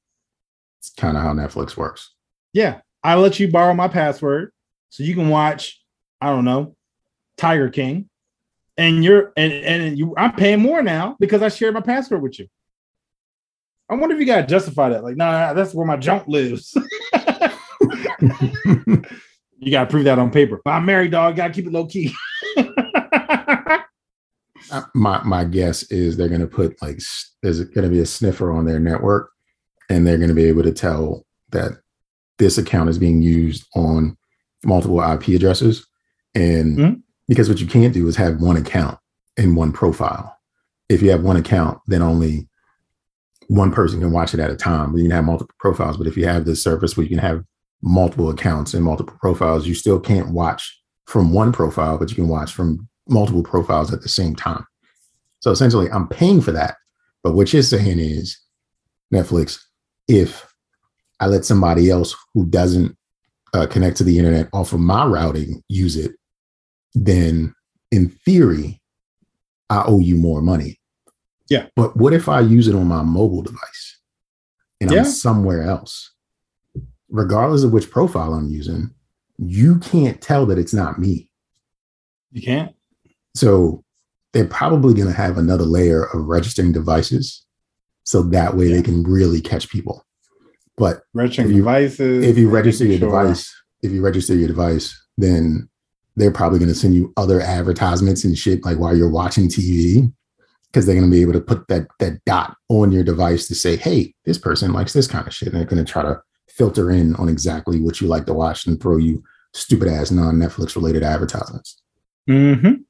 It's 0.78 0.90
kind 0.90 1.16
of 1.16 1.24
how 1.24 1.32
Netflix 1.32 1.76
works. 1.76 2.14
Yeah, 2.52 2.80
I 3.02 3.16
let 3.16 3.40
you 3.40 3.50
borrow 3.50 3.74
my 3.74 3.88
password 3.88 4.52
so 4.90 5.02
you 5.02 5.16
can 5.16 5.28
watch, 5.28 5.82
I 6.20 6.28
don't 6.28 6.44
know, 6.44 6.76
Tiger 7.36 7.70
King, 7.70 8.08
and 8.76 9.02
you're 9.02 9.32
and 9.36 9.52
and 9.52 9.98
you 9.98 10.14
I'm 10.16 10.34
paying 10.36 10.60
more 10.60 10.84
now 10.84 11.16
because 11.18 11.42
I 11.42 11.48
shared 11.48 11.74
my 11.74 11.80
password 11.80 12.22
with 12.22 12.38
you. 12.38 12.46
I 13.90 13.96
wonder 13.96 14.14
if 14.14 14.20
you 14.20 14.26
gotta 14.26 14.46
justify 14.46 14.90
that. 14.90 15.02
Like, 15.02 15.16
nah, 15.16 15.52
that's 15.52 15.74
where 15.74 15.84
my 15.84 15.96
junk 15.96 16.28
lives. 16.28 16.76
you 19.58 19.70
gotta 19.70 19.90
prove 19.90 20.04
that 20.04 20.18
on 20.18 20.30
paper. 20.30 20.60
But 20.64 20.70
I'm 20.72 20.84
married, 20.84 21.10
dog. 21.12 21.36
Gotta 21.36 21.52
keep 21.52 21.66
it 21.66 21.72
low 21.72 21.86
key. 21.86 22.14
Uh, 24.70 24.82
my 24.94 25.22
my 25.22 25.44
guess 25.44 25.84
is 25.84 26.16
they're 26.16 26.28
going 26.28 26.42
to 26.42 26.46
put 26.46 26.76
like 26.82 26.98
there's 27.42 27.64
going 27.64 27.84
to 27.84 27.90
be 27.90 28.00
a 28.00 28.06
sniffer 28.06 28.50
on 28.52 28.66
their 28.66 28.78
network, 28.78 29.30
and 29.88 30.06
they're 30.06 30.18
going 30.18 30.28
to 30.28 30.34
be 30.34 30.44
able 30.44 30.62
to 30.62 30.72
tell 30.72 31.24
that 31.52 31.72
this 32.38 32.58
account 32.58 32.90
is 32.90 32.98
being 32.98 33.22
used 33.22 33.66
on 33.74 34.14
multiple 34.66 35.00
IP 35.00 35.28
addresses, 35.28 35.86
and 36.34 36.76
Mhm. 36.78 37.02
because 37.28 37.48
what 37.48 37.60
you 37.62 37.66
can't 37.66 37.94
do 37.94 38.06
is 38.08 38.16
have 38.16 38.42
one 38.42 38.58
account 38.58 38.98
in 39.38 39.54
one 39.54 39.72
profile. 39.72 40.36
If 40.90 41.00
you 41.00 41.10
have 41.12 41.22
one 41.22 41.36
account, 41.36 41.78
then 41.86 42.02
only 42.02 42.46
one 43.46 43.72
person 43.72 44.00
can 44.00 44.10
watch 44.12 44.34
it 44.34 44.40
at 44.40 44.50
a 44.50 44.56
time. 44.56 44.94
You 44.96 45.04
can 45.04 45.12
have 45.12 45.24
multiple 45.24 45.54
profiles, 45.58 45.96
but 45.96 46.06
if 46.06 46.14
you 46.16 46.26
have 46.26 46.44
this 46.44 46.62
service 46.62 46.94
where 46.94 47.04
you 47.04 47.10
can 47.10 47.18
have 47.26 47.42
multiple 47.82 48.30
accounts 48.30 48.74
and 48.74 48.84
multiple 48.84 49.16
profiles, 49.20 49.66
you 49.66 49.74
still 49.74 50.00
can't 50.00 50.30
watch 50.30 50.80
from 51.06 51.32
one 51.32 51.52
profile, 51.52 51.98
but 51.98 52.10
you 52.10 52.16
can 52.16 52.28
watch 52.28 52.52
from 52.52 52.88
multiple 53.08 53.42
profiles 53.42 53.92
at 53.92 54.02
the 54.02 54.08
same 54.08 54.34
time. 54.34 54.64
So 55.40 55.50
essentially, 55.50 55.88
I'm 55.90 56.08
paying 56.08 56.40
for 56.40 56.52
that. 56.52 56.76
But 57.22 57.34
what 57.34 57.52
you're 57.52 57.62
saying 57.62 57.98
is, 57.98 58.38
Netflix, 59.12 59.60
if 60.06 60.46
I 61.20 61.26
let 61.26 61.44
somebody 61.44 61.90
else 61.90 62.14
who 62.34 62.46
doesn't 62.46 62.96
uh, 63.54 63.66
connect 63.66 63.96
to 63.98 64.04
the 64.04 64.18
internet 64.18 64.48
off 64.52 64.72
of 64.72 64.80
my 64.80 65.04
routing 65.04 65.62
use 65.68 65.96
it, 65.96 66.12
then 66.94 67.54
in 67.90 68.10
theory, 68.24 68.80
I 69.70 69.84
owe 69.86 70.00
you 70.00 70.16
more 70.16 70.42
money. 70.42 70.78
Yeah. 71.48 71.66
But 71.76 71.96
what 71.96 72.12
if 72.12 72.28
I 72.28 72.40
use 72.40 72.68
it 72.68 72.74
on 72.74 72.86
my 72.86 73.02
mobile 73.02 73.42
device 73.42 74.00
and 74.80 74.90
Yeah. 74.90 75.00
I'm 75.00 75.04
somewhere 75.04 75.62
else? 75.62 76.12
Regardless 77.10 77.62
of 77.62 77.72
which 77.72 77.90
profile 77.90 78.34
I'm 78.34 78.48
using, 78.48 78.90
you 79.38 79.78
can't 79.78 80.20
tell 80.20 80.46
that 80.46 80.58
it's 80.58 80.74
not 80.74 80.98
me. 80.98 81.30
you 82.30 82.42
can't. 82.42 82.74
So 83.34 83.82
they're 84.34 84.44
probably 84.46 84.92
going 84.92 85.06
to 85.08 85.14
have 85.14 85.38
another 85.38 85.64
layer 85.64 86.04
of 86.04 86.26
registering 86.26 86.72
devices 86.72 87.46
so 88.04 88.20
that 88.22 88.54
way 88.54 88.68
Yeah. 88.68 88.76
they 88.76 88.82
can 88.82 89.02
really 89.02 89.40
catch 89.40 89.70
people. 89.70 90.04
But 90.76 91.02
Registering 91.14 91.48
If 91.48 91.54
you- 91.56 91.62
devices. 91.62 92.24
if 92.26 92.36
you 92.36 92.50
register 92.50 92.84
your 92.84 92.98
sure- 92.98 93.08
device, 93.08 93.50
if 93.82 93.92
you 93.92 94.02
register 94.02 94.34
your 94.34 94.48
device, 94.48 94.94
then 95.16 95.68
they're 96.16 96.30
probably 96.30 96.58
going 96.58 96.68
to 96.68 96.74
send 96.74 96.94
you 96.94 97.12
other 97.16 97.40
advertisements 97.40 98.24
and 98.24 98.36
shit 98.36 98.62
like 98.64 98.78
while 98.78 98.94
you're 98.94 99.08
watching 99.08 99.48
TV 99.48 100.12
because 100.70 100.84
they're 100.84 100.94
going 100.96 101.10
to 101.10 101.16
be 101.16 101.22
able 101.22 101.32
to 101.32 101.40
put 101.40 101.66
that 101.68 101.86
that 102.00 102.22
dot 102.26 102.56
on 102.68 102.92
your 102.92 103.04
device 103.04 103.46
to 103.48 103.54
say, 103.54 103.76
"Hey, 103.76 104.14
this 104.26 104.36
person 104.36 104.72
likes 104.74 104.92
this 104.92 105.06
kind 105.06 105.26
of 105.26 105.32
shit," 105.32 105.48
and 105.48 105.56
they're 105.56 105.64
going 105.66 105.82
to 105.84 105.90
try 105.90 106.02
to 106.02 106.20
filter 106.58 106.90
in 106.90 107.14
on 107.16 107.28
exactly 107.28 107.80
what 107.80 108.00
you 108.00 108.08
like 108.08 108.26
to 108.26 108.34
watch 108.34 108.66
and 108.66 108.80
throw 108.82 108.98
you 108.98 109.22
stupid 109.54 109.88
ass 109.88 110.10
non 110.10 110.34
Netflix 110.34 110.76
related 110.76 111.02
advertisements 111.02 111.80
Mhm. 112.28 112.84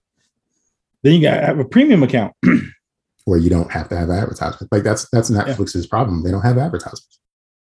Then 1.05 1.14
you 1.14 1.23
gotta 1.23 1.47
have 1.47 1.61
a 1.61 1.64
premium 1.64 2.03
account. 2.03 2.35
where 3.29 3.39
you 3.39 3.51
don't 3.51 3.71
have 3.71 3.91
to 3.91 3.97
have 3.97 4.09
advertisements. 4.09 4.66
Like 4.73 4.83
that's 4.83 5.09
that's 5.11 5.31
Netflix's 5.31 5.87
problem. 5.87 6.23
They 6.23 6.31
don't 6.31 6.43
have 6.43 6.57
advertisements. 6.57 7.21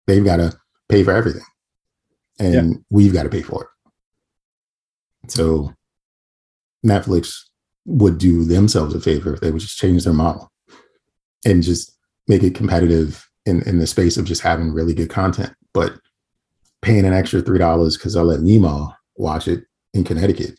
They've 0.06 0.24
got 0.24 0.38
to 0.38 0.52
pay 0.88 1.04
for 1.04 1.12
everything, 1.12 1.44
and 2.40 2.84
we've 2.90 3.12
got 3.12 3.22
to 3.22 3.28
pay 3.28 3.42
for 3.42 3.62
it. 3.62 5.30
So 5.30 5.72
Netflix 6.84 7.36
would 7.86 8.18
do 8.18 8.44
themselves 8.44 8.94
a 8.94 9.00
favor 9.00 9.32
if 9.32 9.40
they 9.40 9.52
would 9.52 9.60
just 9.60 9.78
change 9.78 10.02
their 10.02 10.12
model 10.12 10.50
and 11.46 11.62
just 11.62 11.96
make 12.26 12.42
it 12.42 12.56
competitive 12.56 13.26
in, 13.46 13.62
in 13.68 13.78
the 13.78 13.86
space 13.86 14.16
of 14.16 14.24
just 14.24 14.42
having 14.42 14.72
really 14.72 14.94
good 14.94 15.10
content. 15.10 15.52
But 15.72 15.98
paying 16.82 17.04
an 17.04 17.12
extra 17.12 17.40
three 17.40 17.58
dollars 17.58 17.96
because 17.96 18.16
I'll 18.16 18.24
let 18.24 18.40
Nemo 18.40 18.92
watch 19.16 19.48
it 19.48 19.64
in 19.94 20.04
Connecticut, 20.04 20.58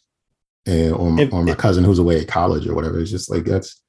and 0.66 0.94
or, 0.94 1.18
or 1.32 1.44
my 1.44 1.56
cousin 1.56 1.84
who's 1.84 2.00
away 2.00 2.20
at 2.20 2.28
college 2.28 2.68
or 2.68 2.74
whatever. 2.76 3.00
It's 3.00 3.12
just 3.12 3.30
like 3.30 3.44
that's 3.46 3.82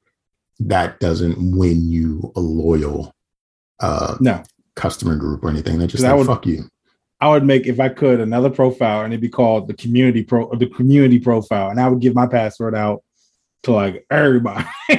that 0.61 0.99
doesn't 1.01 1.57
win 1.57 1.89
you 1.89 2.33
a 2.37 2.41
loyal 2.41 3.13
uh, 3.81 4.17
No, 4.21 4.43
customer 4.75 5.17
group 5.17 5.45
or 5.45 5.51
anything. 5.51 5.79
They're 5.79 5.87
just 5.89 6.03
'Cause 6.03 6.11
I 6.11 6.11
like 6.13 6.19
would- 6.19 6.27
fuck 6.27 6.47
you. 6.47 6.65
I 7.19 7.31
would 7.31 7.45
make 7.47 7.67
if 7.67 7.81
I 7.81 7.89
could 7.89 8.21
another 8.21 8.51
profile 8.51 9.03
and 9.03 9.11
it'd 9.11 9.23
be 9.23 9.31
called 9.31 9.69
the 9.69 9.75
community 9.75 10.23
pro 10.23 10.55
the 10.55 10.67
community 10.67 11.19
profile, 11.19 11.71
and 11.71 11.81
I 11.81 11.89
would 11.89 12.01
give 12.01 12.15
my 12.15 12.27
password 12.27 12.75
out 12.75 13.03
to 13.63 13.73
like 13.73 14.05
everybody. 14.11 14.67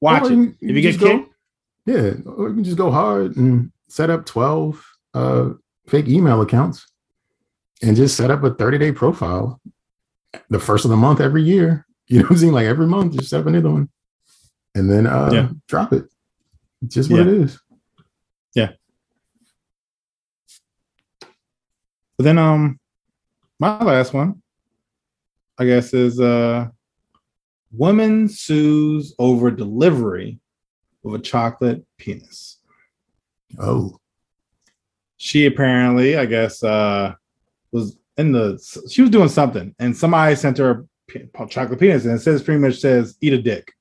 Watch 0.00 0.22
Or 0.24 0.32
it. 0.32 0.54
If 0.60 0.76
you 0.76 0.80
get 0.80 0.82
just 0.92 1.00
go- 1.00 1.18
kicked, 1.18 1.32
Yeah, 1.88 2.12
or 2.26 2.50
you 2.50 2.54
can 2.56 2.64
just 2.64 2.76
go 2.76 2.90
hard 2.90 3.34
and 3.38 3.72
set 3.88 4.10
up 4.10 4.26
12 4.26 4.84
uh, 5.14 5.50
fake 5.86 6.06
email 6.06 6.42
accounts 6.42 6.86
and 7.80 7.96
just 7.96 8.14
set 8.14 8.30
up 8.30 8.44
a 8.44 8.52
30 8.52 8.76
day 8.76 8.92
profile 8.92 9.58
the 10.50 10.58
first 10.58 10.84
of 10.84 10.90
the 10.90 10.98
month 10.98 11.18
every 11.20 11.42
year. 11.42 11.86
You 12.10 12.18
know 12.20 12.22
what 12.24 12.30
I'm 12.32 12.36
saying? 12.38 12.52
Like 12.54 12.64
every 12.66 12.86
month, 12.86 13.12
just 13.14 13.28
set 13.28 13.40
up 13.40 13.46
another 13.46 13.70
one 13.70 13.88
and 14.74 14.90
then 14.90 15.06
uh, 15.06 15.30
Yeah. 15.30 15.48
drop 15.66 15.92
it. 15.92 16.04
It's 16.82 16.94
just 16.94 17.10
what 17.10 17.18
Yeah. 17.18 17.22
it 17.26 17.28
is. 17.42 17.60
Yeah. 18.54 18.70
But 22.16 22.24
then 22.24 22.38
um, 22.38 22.80
my 23.60 23.82
last 23.82 24.14
one, 24.14 24.42
I 25.58 25.66
guess, 25.66 25.92
is 25.92 26.18
uh, 26.18 26.68
woman 27.72 28.28
sues 28.30 29.14
over 29.18 29.50
delivery 29.50 30.40
of 31.04 31.14
a 31.14 31.18
chocolate 31.18 31.84
penis. 31.96 32.58
Oh, 33.58 33.98
she 35.16 35.46
apparently, 35.46 36.16
I 36.16 36.26
guess, 36.26 36.62
uh, 36.62 37.14
was 37.72 37.96
in 38.16 38.32
the 38.32 38.58
she 38.90 39.02
was 39.02 39.10
doing 39.10 39.28
something, 39.28 39.74
and 39.78 39.96
somebody 39.96 40.34
sent 40.36 40.58
her 40.58 40.86
a 41.14 41.46
chocolate 41.46 41.80
penis, 41.80 42.04
and 42.04 42.14
it 42.14 42.20
says 42.22 42.42
pretty 42.42 42.60
much 42.60 42.78
says 42.78 43.16
"eat 43.20 43.32
a 43.32 43.40
dick." 43.42 43.72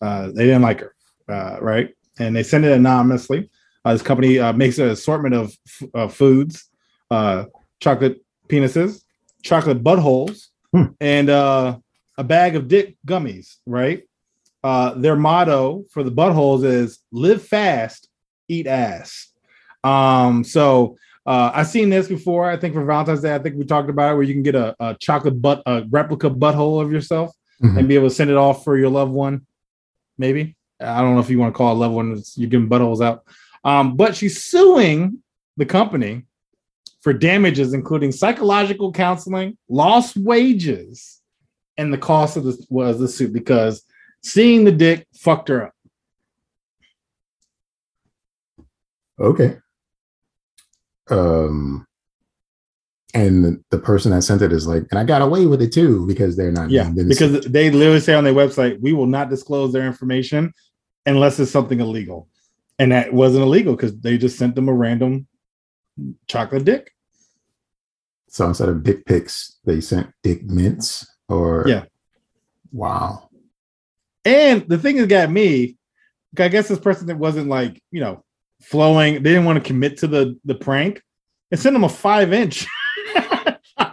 Uh, 0.00 0.26
they 0.32 0.44
didn't 0.46 0.62
like 0.62 0.80
her, 0.80 0.94
uh, 1.28 1.58
right? 1.60 1.94
And 2.18 2.34
they 2.36 2.42
sent 2.42 2.64
it 2.64 2.72
anonymously. 2.72 3.50
Uh, 3.84 3.92
this 3.92 4.02
company 4.02 4.38
uh, 4.38 4.52
makes 4.52 4.78
an 4.78 4.88
assortment 4.88 5.34
of 5.34 5.56
f- 5.66 5.88
uh, 5.94 6.08
foods, 6.08 6.68
uh, 7.10 7.44
chocolate 7.80 8.22
penises, 8.48 9.02
chocolate 9.42 9.82
buttholes, 9.82 10.46
Hmm. 10.72 10.86
and 11.00 11.30
uh, 11.30 11.78
a 12.18 12.24
bag 12.24 12.56
of 12.56 12.66
dick 12.68 12.96
gummies. 13.06 13.56
Right? 13.66 14.04
Uh, 14.64 14.94
their 14.94 15.14
motto 15.14 15.84
for 15.90 16.02
the 16.02 16.10
buttholes 16.10 16.64
is 16.64 16.98
"Live 17.12 17.42
fast, 17.42 18.08
eat 18.48 18.66
ass." 18.66 19.28
Um, 19.84 20.42
so 20.42 20.96
uh, 21.26 21.50
I've 21.54 21.66
seen 21.66 21.90
this 21.90 22.08
before. 22.08 22.50
I 22.50 22.56
think 22.56 22.72
for 22.72 22.82
Valentine's 22.84 23.20
Day, 23.20 23.34
I 23.34 23.38
think 23.38 23.56
we 23.56 23.66
talked 23.66 23.90
about 23.90 24.12
it, 24.12 24.14
where 24.14 24.22
you 24.22 24.32
can 24.32 24.42
get 24.42 24.54
a, 24.54 24.74
a 24.80 24.96
chocolate 24.98 25.40
butt, 25.42 25.62
a 25.66 25.84
replica 25.90 26.30
butthole 26.30 26.80
of 26.82 26.90
yourself, 26.90 27.30
Mhm. 27.62 27.78
and 27.78 27.88
be 27.88 27.94
able 27.94 28.08
to 28.08 28.14
send 28.14 28.30
it 28.30 28.36
off 28.36 28.64
for 28.64 28.76
your 28.78 28.88
loved 28.90 29.12
one. 29.12 29.46
Maybe 30.16 30.56
I 30.80 31.00
don't 31.02 31.14
know 31.14 31.20
if 31.20 31.28
you 31.30 31.38
want 31.38 31.52
to 31.54 31.58
call 31.58 31.74
a 31.74 31.78
loved 31.78 31.94
one. 31.94 32.22
You're 32.34 32.48
giving 32.50 32.68
buttholes 32.68 33.04
out. 33.04 33.24
Um, 33.64 33.96
but 33.96 34.16
she's 34.16 34.42
suing 34.42 35.22
the 35.58 35.66
company 35.66 36.22
for 37.02 37.12
damages, 37.12 37.74
including 37.74 38.12
psychological 38.12 38.92
counseling, 38.92 39.58
lost 39.68 40.16
wages, 40.16 41.20
and 41.76 41.92
the 41.92 41.98
cost 41.98 42.36
of 42.38 42.44
this 42.44 42.66
was 42.70 42.98
the 42.98 43.08
suit 43.08 43.32
because 43.32 43.82
seeing 44.24 44.64
the 44.64 44.72
dick 44.72 45.06
fucked 45.14 45.48
her 45.48 45.66
up. 45.66 45.74
okay. 49.20 49.58
Um, 51.10 51.86
and 53.12 53.44
the, 53.44 53.62
the 53.70 53.78
person 53.78 54.10
that 54.10 54.22
sent 54.22 54.42
it 54.42 54.52
is 54.52 54.66
like, 54.66 54.84
and 54.90 54.98
I 54.98 55.04
got 55.04 55.22
away 55.22 55.46
with 55.46 55.62
it 55.62 55.72
too 55.72 56.06
because 56.06 56.36
they're 56.36 56.50
not. 56.50 56.70
Yeah, 56.70 56.90
because 56.90 57.44
they 57.44 57.70
literally 57.70 58.00
say 58.00 58.14
on 58.14 58.24
their 58.24 58.34
website, 58.34 58.80
we 58.80 58.92
will 58.92 59.06
not 59.06 59.30
disclose 59.30 59.72
their 59.72 59.86
information 59.86 60.52
unless 61.06 61.38
it's 61.38 61.50
something 61.50 61.78
illegal. 61.78 62.28
And 62.78 62.90
that 62.90 63.12
wasn't 63.12 63.44
illegal 63.44 63.76
because 63.76 63.96
they 64.00 64.18
just 64.18 64.36
sent 64.36 64.56
them 64.56 64.68
a 64.68 64.72
random 64.72 65.28
chocolate 66.26 66.64
dick. 66.64 66.90
so 68.28 68.48
instead 68.48 68.68
of 68.68 68.82
dick 68.82 69.04
pics, 69.04 69.58
they 69.64 69.80
sent 69.80 70.10
dick 70.24 70.42
mints 70.44 71.06
or 71.28 71.64
Yeah. 71.68 71.84
Wow. 72.72 73.28
And 74.24 74.66
the 74.68 74.78
thing 74.78 74.96
that 74.96 75.08
got 75.08 75.30
me, 75.30 75.76
I 76.38 76.48
guess 76.48 76.68
this 76.68 76.78
person 76.78 77.06
that 77.08 77.18
wasn't 77.18 77.48
like, 77.48 77.80
you 77.90 78.00
know, 78.00 78.24
flowing. 78.62 79.14
They 79.14 79.30
didn't 79.30 79.44
want 79.44 79.62
to 79.62 79.66
commit 79.66 79.98
to 79.98 80.06
the 80.06 80.38
the 80.44 80.54
prank 80.54 81.02
and 81.50 81.60
send 81.60 81.74
them 81.76 81.84
a 81.84 81.88
five 81.88 82.32
inch. 82.32 82.66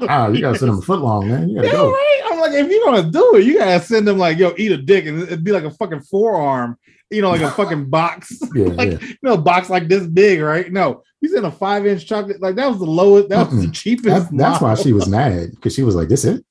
Ah, 0.04 0.30
you 0.30 0.42
gotta 0.42 0.58
send 0.58 0.72
them 0.72 0.80
a 0.80 0.82
foot 0.82 1.00
long, 1.00 1.28
man. 1.28 1.50
You 1.50 1.56
gotta 1.56 1.68
Yeah, 1.68 1.74
go. 1.74 1.92
right. 1.92 2.22
I'm 2.32 2.40
like, 2.40 2.54
if 2.54 2.70
you're 2.70 2.84
gonna 2.86 3.10
do 3.12 3.36
it, 3.36 3.46
you 3.46 3.58
gotta 3.58 3.84
send 3.84 4.08
them 4.08 4.18
like, 4.18 4.38
yo, 4.38 4.54
eat 4.58 4.72
a 4.72 4.78
dick, 4.78 5.06
and 5.06 5.22
it'd 5.24 5.44
be 5.44 5.52
like 5.52 5.64
a 5.64 5.72
fucking 5.72 6.02
forearm, 6.02 6.78
you 7.12 7.22
know, 7.22 7.30
like 7.30 7.42
a 7.42 7.52
fucking 7.52 7.86
box, 7.90 8.32
Yeah, 8.56 8.66
like 8.68 8.92
yeah. 8.94 8.98
you 9.02 9.16
know, 9.24 9.34
a 9.34 9.38
box 9.38 9.70
like 9.70 9.88
this 9.88 10.06
big, 10.08 10.40
right? 10.42 10.72
No, 10.72 11.04
you 11.20 11.30
sent 11.30 11.46
a 11.46 11.52
five 11.52 11.86
inch 11.86 12.08
chocolate, 12.08 12.42
like 12.42 12.56
that 12.56 12.68
was 12.68 12.80
the 12.80 12.86
lowest, 12.86 13.30
that 13.30 13.48
was 13.52 13.66
the 13.66 13.72
cheapest. 13.72 14.06
That's, 14.08 14.30
that's 14.32 14.62
why 14.62 14.76
she 14.76 14.94
was 14.94 15.08
mad 15.08 15.52
because 15.52 15.74
she 15.76 15.84
was 15.84 15.96
like, 15.96 16.10
"This 16.10 16.26
it? 16.26 16.44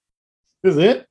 This 0.63 0.73
is 0.75 0.79
it, 0.79 1.07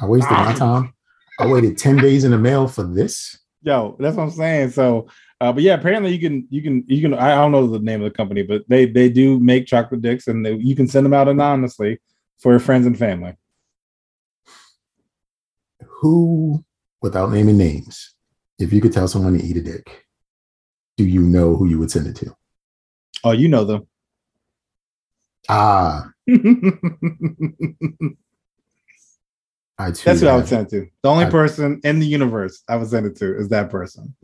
I 0.00 0.06
wasted 0.06 0.30
my 0.30 0.52
Ah. 0.52 0.54
time. 0.54 0.94
I 1.38 1.46
waited 1.46 1.78
ten 1.78 1.96
days 1.96 2.24
in 2.24 2.30
the 2.30 2.38
mail 2.38 2.68
for 2.68 2.82
this." 2.82 3.38
yo. 3.62 3.96
That's 3.98 4.16
what 4.16 4.24
I'm 4.24 4.30
saying. 4.30 4.70
So, 4.70 5.08
uh, 5.40 5.52
but 5.52 5.62
yeah, 5.62 5.74
apparently 5.74 6.12
you 6.14 6.20
can, 6.20 6.46
you 6.50 6.62
can, 6.62 6.84
you 6.86 7.00
can. 7.00 7.14
I 7.14 7.34
don't 7.34 7.52
know 7.52 7.66
the 7.66 7.78
name 7.78 8.02
of 8.02 8.12
the 8.12 8.16
company, 8.16 8.42
but 8.42 8.62
they 8.68 8.86
they 8.86 9.08
do 9.08 9.38
make 9.40 9.66
chocolate 9.66 10.02
dicks, 10.02 10.28
and 10.28 10.44
they, 10.44 10.54
you 10.54 10.76
can 10.76 10.86
send 10.88 11.06
them 11.06 11.14
out 11.14 11.28
anonymously 11.28 12.00
for 12.38 12.52
your 12.52 12.60
friends 12.60 12.86
and 12.86 12.98
family. 12.98 13.34
Who, 16.00 16.64
without 17.00 17.30
naming 17.30 17.58
names, 17.58 18.14
if 18.58 18.72
you 18.72 18.80
could 18.80 18.92
tell 18.92 19.08
someone 19.08 19.38
to 19.38 19.44
eat 19.44 19.56
a 19.56 19.62
dick, 19.62 20.06
do 20.96 21.04
you 21.04 21.22
know 21.22 21.56
who 21.56 21.68
you 21.68 21.78
would 21.78 21.90
send 21.90 22.08
it 22.08 22.16
to? 22.16 22.34
Oh, 23.24 23.32
you 23.32 23.48
know 23.48 23.64
them. 23.64 23.86
Ah, 25.48 26.10
I 29.82 29.90
too. 29.90 30.02
That's 30.04 30.20
who 30.20 30.28
I 30.28 30.36
would 30.36 30.46
send 30.48 30.66
it 30.66 30.70
to. 30.70 30.86
The 31.02 31.08
only 31.08 31.24
I- 31.24 31.30
person 31.30 31.80
in 31.84 31.98
the 31.98 32.06
universe 32.06 32.62
I 32.68 32.76
would 32.76 32.88
send 32.88 33.06
it 33.06 33.16
to 33.16 33.36
is 33.36 33.48
that 33.48 33.70
person. 33.70 34.14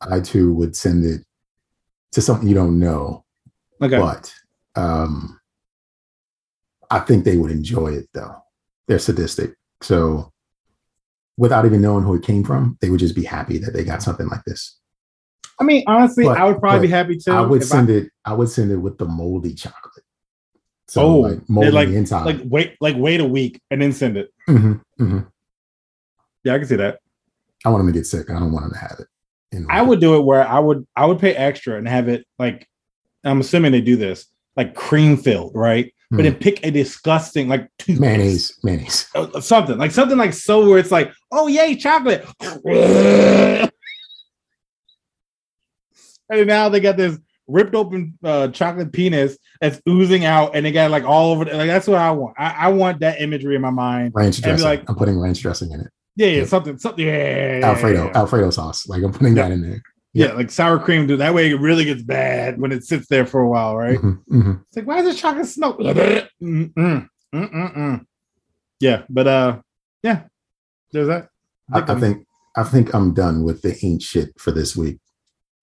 I 0.00 0.20
too 0.20 0.52
would 0.54 0.74
send 0.76 1.04
it 1.04 1.22
to 2.12 2.20
something 2.22 2.48
you 2.48 2.54
don't 2.54 2.78
know, 2.78 3.24
Okay. 3.82 3.98
but 3.98 4.32
um, 4.76 5.38
I 6.90 7.00
think 7.00 7.24
they 7.24 7.36
would 7.36 7.50
enjoy 7.50 7.88
it 7.94 8.08
though. 8.12 8.36
They're 8.86 8.98
sadistic, 8.98 9.54
so 9.80 10.30
without 11.36 11.64
even 11.66 11.80
knowing 11.82 12.04
who 12.04 12.14
it 12.14 12.22
came 12.22 12.44
from, 12.44 12.76
they 12.80 12.90
would 12.90 13.00
just 13.00 13.14
be 13.16 13.24
happy 13.24 13.58
that 13.58 13.72
they 13.72 13.82
got 13.84 14.02
something 14.02 14.28
like 14.28 14.44
this. 14.44 14.78
I 15.60 15.64
mean, 15.64 15.84
honestly, 15.86 16.24
But- 16.24 16.38
I 16.38 16.44
would 16.44 16.60
probably 16.60 16.86
be 16.86 16.90
happy 16.92 17.16
too. 17.16 17.32
I 17.32 17.40
would 17.40 17.64
send 17.64 17.88
it. 17.90 18.10
I 18.24 18.34
would 18.34 18.48
send 18.50 18.70
it 18.72 18.76
with 18.76 18.98
the 18.98 19.06
moldy 19.06 19.54
chocolate. 19.54 20.04
So 20.86 21.00
Oh, 21.02 21.16
like 21.20 21.48
moldy 21.48 21.70
like- 21.70 21.88
inside. 21.88 22.24
like 22.26 22.40
wait, 22.44 22.76
like 22.80 22.96
wait 22.98 23.20
a 23.20 23.24
week 23.24 23.60
and 23.70 23.80
then 23.80 23.92
send 23.92 24.16
it. 24.16 24.30
Mhm, 24.48 24.80
mhm. 25.00 25.26
Yeah, 26.44 26.54
I 26.54 26.58
can 26.58 26.68
see 26.68 26.76
that. 26.76 26.98
I 27.64 27.70
want 27.70 27.80
them 27.84 27.92
to 27.92 27.98
get 27.98 28.06
sick. 28.06 28.28
I 28.30 28.34
don't 28.38 28.52
want 28.52 28.64
them 28.66 28.72
to 28.74 28.78
have 28.78 28.96
it. 29.00 29.06
in 29.52 29.66
I 29.70 29.80
would 29.82 30.00
do 30.00 30.14
it 30.16 30.24
where 30.24 30.46
I 30.46 30.58
would 30.58 30.86
I 30.94 31.06
would 31.06 31.18
pay 31.18 31.34
extra 31.34 31.78
and 31.78 31.88
have 31.88 32.08
it 32.08 32.26
like 32.38 32.68
I'm 33.24 33.40
assuming 33.40 33.72
they 33.72 33.80
do 33.80 33.96
this 33.96 34.26
like 34.56 34.74
cream 34.74 35.16
filled, 35.16 35.52
right? 35.54 35.90
But 36.10 36.22
then 36.22 36.34
pick 36.36 36.64
a 36.64 36.70
disgusting 36.70 37.48
like 37.48 37.68
toothpaste. 37.78 38.00
mayonnaise, 38.00 38.58
mayonnaise. 38.62 39.08
Uh, 39.16 39.40
something 39.40 39.76
like 39.78 39.90
something 39.90 40.16
like 40.18 40.32
so 40.32 40.68
where 40.68 40.78
it's 40.78 40.92
like, 40.92 41.10
oh 41.32 41.48
yay, 41.48 41.74
chocolate. 41.74 42.24
and 46.30 46.46
now 46.46 46.68
they 46.68 46.78
got 46.80 46.96
this 46.96 47.18
ripped 47.46 47.74
open 47.74 48.18
uh, 48.24 48.48
chocolate 48.48 48.92
penis 48.92 49.36
that's 49.60 49.80
oozing 49.88 50.24
out, 50.24 50.54
and 50.56 50.66
it 50.66 50.72
got 50.72 50.90
like 50.90 51.04
all 51.04 51.32
over. 51.32 51.44
The, 51.44 51.54
like 51.56 51.66
that's 51.68 51.86
what 51.86 51.98
I 51.98 52.10
want. 52.10 52.34
I, 52.38 52.50
I 52.66 52.68
want 52.68 53.00
that 53.00 53.20
imagery 53.20 53.54
in 53.56 53.62
my 53.62 53.70
mind. 53.70 54.12
Ranch 54.14 54.40
dressing. 54.40 54.64
like- 54.64 54.84
I'm 54.88 54.96
putting 54.96 55.18
ranch 55.20 55.40
dressing 55.40 55.70
in 55.72 55.80
it. 55.80 55.88
Yeah, 56.16 56.26
yeah, 56.28 56.38
Yeah. 56.40 56.44
something, 56.46 56.78
something. 56.78 57.04
Yeah, 57.04 57.58
yeah, 57.58 57.66
Alfredo. 57.66 58.10
Alfredo 58.14 58.50
sauce. 58.50 58.86
Like 58.88 59.02
I'm 59.02 59.12
putting 59.12 59.34
that 59.34 59.50
in 59.50 59.62
there. 59.62 59.82
Yeah, 60.12 60.32
like 60.32 60.48
sour 60.50 60.78
cream, 60.78 61.08
dude. 61.08 61.18
That 61.18 61.34
way 61.34 61.50
it 61.50 61.58
really 61.60 61.84
gets 61.84 62.02
bad 62.02 62.60
when 62.60 62.70
it 62.70 62.84
sits 62.84 63.08
there 63.08 63.26
for 63.26 63.40
a 63.40 63.48
while, 63.48 63.76
right? 63.76 63.98
Mhm, 63.98 64.22
mhm. 64.30 64.60
It's 64.68 64.76
like, 64.76 64.86
why 64.86 64.98
is 64.98 65.06
this 65.06 65.20
chocolate 65.20 65.46
smoke? 65.46 65.78
Mm, 65.80 66.72
mm, 66.74 67.08
mm, 67.34 67.52
mm, 67.52 67.76
mm. 67.76 68.06
Yeah, 68.78 69.02
but 69.10 69.26
uh, 69.26 69.60
yeah, 70.04 70.22
there's 70.92 71.08
that. 71.08 71.30
I, 71.72 71.80
I 71.80 71.98
think 71.98 72.26
I 72.56 72.62
think 72.62 72.94
I'm 72.94 73.12
done 73.12 73.42
with 73.42 73.62
the 73.62 73.76
ain't 73.84 74.02
shit 74.02 74.38
for 74.38 74.52
this 74.52 74.76
week. 74.76 74.98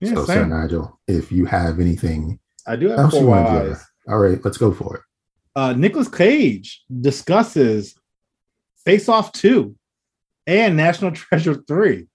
Yeah, 0.01 0.15
so, 0.15 0.25
Sir. 0.25 0.45
Nigel, 0.45 0.99
if 1.07 1.31
you 1.31 1.45
have 1.45 1.79
anything 1.79 2.39
I 2.65 2.75
do 2.75 2.89
have 2.89 3.11
four 3.11 3.35
to 3.35 3.41
eyes. 3.41 3.85
all 4.07 4.19
right, 4.19 4.43
let's 4.43 4.57
go 4.57 4.71
for 4.71 4.97
it. 4.97 5.01
Uh, 5.55 5.73
Nicolas 5.73 6.07
Cage 6.07 6.83
discusses 7.01 7.95
Face 8.83 9.07
Off 9.07 9.31
Two 9.31 9.75
and 10.47 10.75
National 10.75 11.11
Treasure 11.11 11.55
Three. 11.55 12.07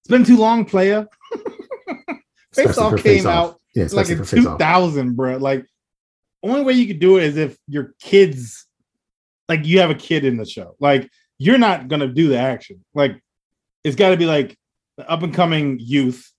It's 0.00 0.08
been 0.08 0.24
too 0.24 0.38
long, 0.38 0.64
player. 0.64 1.06
Face 2.54 2.78
Off 2.78 3.02
came 3.02 3.26
out 3.26 3.60
Yeah, 3.74 3.88
like 3.92 4.08
in 4.08 4.18
for 4.18 4.24
Face 4.24 4.44
2000, 4.44 5.16
bro. 5.16 5.36
Like, 5.36 5.66
only 6.42 6.62
way 6.62 6.74
you 6.74 6.86
could 6.86 6.98
do 6.98 7.18
it 7.18 7.24
is 7.24 7.36
if 7.36 7.58
your 7.66 7.94
kids, 8.00 8.66
like, 9.48 9.66
you 9.66 9.80
have 9.80 9.90
a 9.90 9.94
kid 9.94 10.24
in 10.24 10.36
the 10.36 10.44
show. 10.44 10.76
Like, 10.78 11.10
you're 11.38 11.58
not 11.58 11.88
gonna 11.88 12.08
do 12.08 12.28
the 12.28 12.38
action. 12.38 12.84
Like, 12.94 13.20
it's 13.82 13.96
got 13.96 14.10
to 14.10 14.16
be 14.16 14.26
like 14.26 14.56
the 14.96 15.08
up 15.08 15.22
and 15.22 15.34
coming 15.34 15.78
youth 15.80 16.33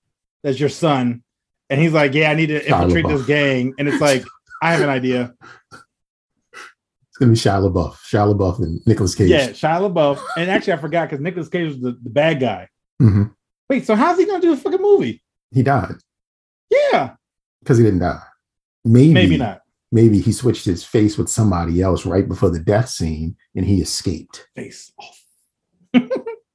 that's 0.46 0.60
your 0.60 0.70
son, 0.70 1.24
and 1.72 1.82
he's 1.82 1.92
like, 1.92 2.14
"Yeah, 2.14 2.30
I 2.30 2.36
need 2.36 2.48
to 2.48 2.62
Shia 2.64 2.84
infiltrate 2.84 3.08
this 3.08 3.26
gang," 3.26 3.74
and 3.80 3.88
it's 3.88 4.00
like, 4.00 4.24
"I 4.62 4.72
have 4.74 4.82
an 4.82 4.90
idea." 4.90 5.34
It's 5.72 7.18
gonna 7.20 7.32
be 7.32 7.38
Shia 7.38 7.72
LaBeouf, 7.72 7.96
Shia 7.96 8.32
LaBeouf, 8.34 8.60
and 8.60 8.80
Nicolas 8.86 9.16
Cage. 9.16 9.30
Yeah, 9.30 9.50
Shia 9.50 9.92
LaBeouf, 9.92 10.22
and 10.38 10.52
actually, 10.52 10.74
I 10.74 10.78
forgot 10.78 11.10
because 11.10 11.24
Nicolas 11.24 11.50
Cage 11.50 11.68
was 11.68 11.80
the, 11.82 11.98
the 12.04 12.10
bad 12.10 12.40
guy. 12.40 12.70
Mhm. 13.02 13.34
Wait, 13.70 13.86
so 13.88 13.96
how's 13.96 14.20
he 14.20 14.26
gonna 14.26 14.40
do 14.40 14.54
a 14.54 14.58
fucking 14.58 14.82
movie? 14.82 15.24
He 15.52 15.64
died 15.64 15.96
Yeah, 16.70 17.16
because 17.62 17.78
he 17.80 17.84
didn't 17.84 18.00
die. 18.00 18.22
Maybe, 18.84 19.14
maybe 19.14 19.38
not. 19.38 19.62
Maybe 19.92 20.20
he 20.20 20.32
switched 20.32 20.66
his 20.66 20.84
face 20.84 21.18
with 21.18 21.30
somebody 21.30 21.82
else 21.82 22.06
right 22.06 22.28
before 22.28 22.52
the 22.52 22.60
death 22.60 22.90
scene, 22.90 23.36
and 23.56 23.66
he 23.66 23.82
escaped. 23.82 24.48
Face 24.56 24.92
off. 25.00 25.22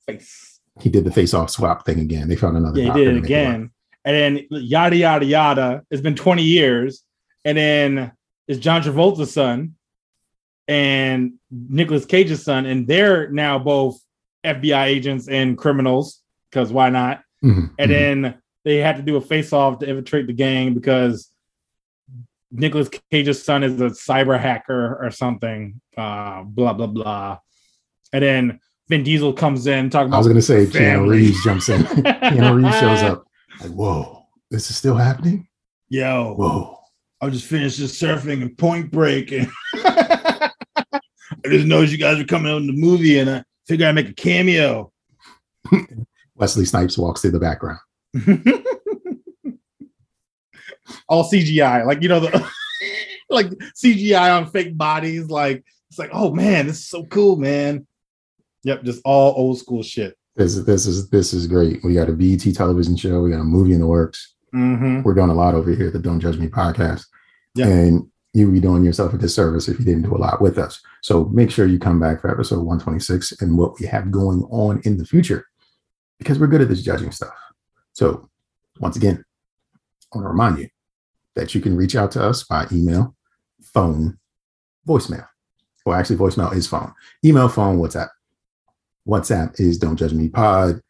Face. 0.07 0.47
He 0.81 0.89
did 0.89 1.05
the 1.05 1.11
face 1.11 1.35
off 1.35 1.51
swap 1.51 1.85
thing 1.85 2.01
again. 2.01 2.29
They 2.29 2.37
found 2.37 2.57
another. 2.57 2.81
Yeah, 2.81 2.95
he 2.95 3.05
did 3.05 3.17
it 3.17 3.19
again. 3.19 3.71
And 4.05 4.17
then 4.17 4.47
yada 4.51 4.97
yada 4.97 5.25
yada. 5.27 5.83
It's 5.91 6.01
been 6.03 6.15
20 6.15 6.43
years. 6.43 7.03
And 7.45 7.57
then 7.57 8.13
it's 8.49 8.59
John 8.59 8.83
Travolta's 8.83 9.33
son 9.33 9.75
and 10.69 11.35
Nicolas 11.51 12.07
Cage's 12.07 12.43
son. 12.43 12.67
And 12.67 12.87
they're 12.87 13.31
now 13.31 13.59
both 13.59 14.01
FBI 14.45 14.87
agents 14.87 15.29
and 15.29 15.57
criminals. 15.59 16.23
Because 16.51 16.73
why 16.73 16.91
not? 16.91 17.23
Mhm, 17.45 17.71
And 17.79 17.91
mhm. 17.91 17.95
then 17.95 18.35
they 18.65 18.77
had 18.77 18.97
to 18.97 19.03
do 19.03 19.17
a 19.17 19.21
face 19.21 19.53
off 19.53 19.79
to 19.81 19.89
infiltrate 19.89 20.27
the 20.27 20.33
gang 20.33 20.75
because 20.75 21.31
Nicolas 22.51 22.89
Cage's 23.11 23.43
son 23.43 23.63
is 23.63 23.81
a 23.81 23.87
cyber 23.91 24.39
hacker 24.39 24.99
or 25.03 25.11
something. 25.11 25.81
Uh, 25.97 26.43
blah 26.43 26.73
blah 26.73 26.87
blah. 26.87 27.39
And 28.13 28.23
then 28.25 28.61
Vin 28.89 29.05
Diesel 29.05 29.33
comes 29.33 29.67
in 29.69 29.89
talking 29.89 30.13
I 30.13 30.19
was 30.19 30.27
gonna 30.27 30.43
say 30.43 30.67
Keanu. 30.67 31.09
Reeves 31.09 31.43
jumps 31.45 31.69
in. 31.69 31.83
Keanu 31.85 32.63
Reeves 32.63 32.79
shows 32.81 33.03
up. 33.03 33.25
Like, 33.61 33.73
whoa, 33.73 34.27
this 34.51 34.71
is 34.71 34.77
still 34.77 34.97
happening. 34.97 35.47
Yo, 35.89 36.35
Whoa. 36.35 36.79
I 37.21 37.29
just 37.29 37.47
finished 37.47 37.77
just 37.77 38.01
surfing 38.01 38.41
and 38.41 38.57
Point 38.57 38.91
Break, 38.91 39.33
and 39.33 39.51
I 39.75 40.51
just 41.47 41.67
noticed 41.67 41.93
you 41.93 41.99
guys 41.99 42.19
are 42.19 42.25
coming 42.25 42.51
out 42.51 42.63
in 42.63 42.67
the 42.67 42.73
movie, 42.73 43.19
and 43.19 43.29
I 43.29 43.45
figured 43.67 43.89
I'd 43.89 43.95
make 43.95 44.09
a 44.09 44.15
cameo. 44.15 44.91
Wesley 46.35 46.65
Snipes 46.65 46.97
walks 46.97 47.21
through 47.21 47.33
the 47.33 47.41
background. 47.41 47.81
All 51.09 51.31
CGI, 51.31 51.85
like 51.85 52.03
you 52.03 52.09
know 52.09 52.21
the 52.21 52.51
like 53.29 53.49
CGI 53.49 54.37
on 54.37 54.51
fake 54.51 54.79
bodies. 54.79 55.29
Like 55.29 55.63
it's 55.91 55.99
like, 55.99 56.11
oh 56.13 56.33
man, 56.33 56.67
this 56.67 56.79
is 56.79 56.89
so 56.89 57.05
cool, 57.05 57.37
man. 57.37 57.87
Yep, 58.63 58.85
just 58.85 59.03
all 59.05 59.35
old 59.37 59.59
school 59.59 59.83
shit. 59.83 60.17
This 60.41 60.57
is 60.57 60.65
this 60.65 60.87
is 60.87 61.11
this 61.11 61.35
is 61.35 61.47
great. 61.47 61.85
We 61.85 61.93
got 61.93 62.09
a 62.09 62.13
BET 62.13 62.41
television 62.55 62.97
show. 62.97 63.21
We 63.21 63.31
got 63.31 63.41
a 63.41 63.45
movie 63.45 63.75
in 63.75 63.81
the 63.81 63.87
works. 63.87 64.37
Mm-hmm. 64.55 65.03
We're 65.03 65.13
doing 65.13 65.29
a 65.29 65.35
lot 65.35 65.55
over 65.55 65.71
here 65.71 65.89
at 65.89 65.93
the 65.93 65.99
Don't 65.99 66.19
Judge 66.19 66.39
Me 66.39 66.49
podcast. 66.49 67.05
Yeah. 67.55 67.67
And 67.67 68.09
you 68.33 68.47
would 68.47 68.55
be 68.55 68.61
doing 68.61 68.83
yourself 68.83 69.13
a 69.13 69.19
disservice 69.19 69.69
if 69.69 69.79
you 69.79 69.85
didn't 69.85 70.05
do 70.05 70.17
a 70.17 70.17
lot 70.17 70.41
with 70.41 70.57
us. 70.57 70.81
So 71.03 71.27
make 71.27 71.51
sure 71.51 71.67
you 71.67 71.79
come 71.79 72.01
back 72.01 72.23
for 72.23 72.31
episode 72.31 72.61
126 72.61 73.43
and 73.43 73.59
what 73.59 73.79
we 73.79 73.87
have 73.89 74.11
going 74.11 74.45
on 74.45 74.81
in 74.87 74.97
the 74.97 75.05
future 75.05 75.45
because 76.19 76.39
we're 76.39 76.47
good 76.47 76.63
at 76.63 76.71
this 76.71 76.83
judging 76.83 77.13
stuff. 77.13 77.35
So 77.93 78.31
once 78.79 78.97
again, 78.97 79.23
I 79.75 80.17
want 80.17 80.25
to 80.25 80.31
remind 80.31 80.59
you 80.59 80.69
that 81.35 81.55
you 81.55 81.61
can 81.61 81.77
reach 81.77 81.97
out 81.97 82.13
to 82.13 82.25
us 82.25 82.45
by 82.45 82.67
email, 82.73 83.15
phone, 83.61 84.19
voicemail. 84.89 85.27
Well, 85.85 85.99
actually, 85.99 86.17
voicemail 86.17 86.55
is 86.55 86.67
phone. 86.67 86.95
Email, 87.23 87.51
phone, 87.51 87.79
WhatsApp. 87.79 88.09
WhatsApp 89.11 89.59
is 89.59 89.77
Don't 89.77 89.97
Judge 89.97 90.13
Me 90.13 90.29
Pod. 90.29 90.81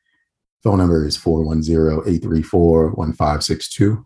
Phone 0.63 0.77
number 0.79 1.07
is 1.07 1.17
410-834-1562. 1.17 4.05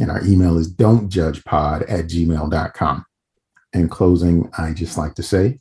And 0.00 0.10
our 0.10 0.26
email 0.26 0.58
is 0.58 0.68
don't 0.68 1.08
judge 1.08 1.44
pod 1.44 1.84
at 1.84 2.06
gmail.com. 2.06 3.06
In 3.72 3.88
closing, 3.88 4.50
I 4.58 4.72
just 4.72 4.98
like 4.98 5.14
to 5.14 5.22
say, 5.22 5.60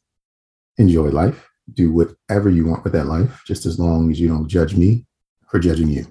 enjoy 0.77 1.09
life. 1.09 1.47
Do 1.73 1.93
whatever 1.93 2.49
you 2.49 2.65
want 2.65 2.83
with 2.83 2.93
that 2.93 3.05
life, 3.05 3.43
just 3.45 3.65
as 3.65 3.79
long 3.79 4.11
as 4.11 4.19
you 4.19 4.27
don't 4.27 4.47
judge 4.47 4.75
me 4.75 5.05
for 5.47 5.59
judging 5.59 5.89
you. 5.89 6.07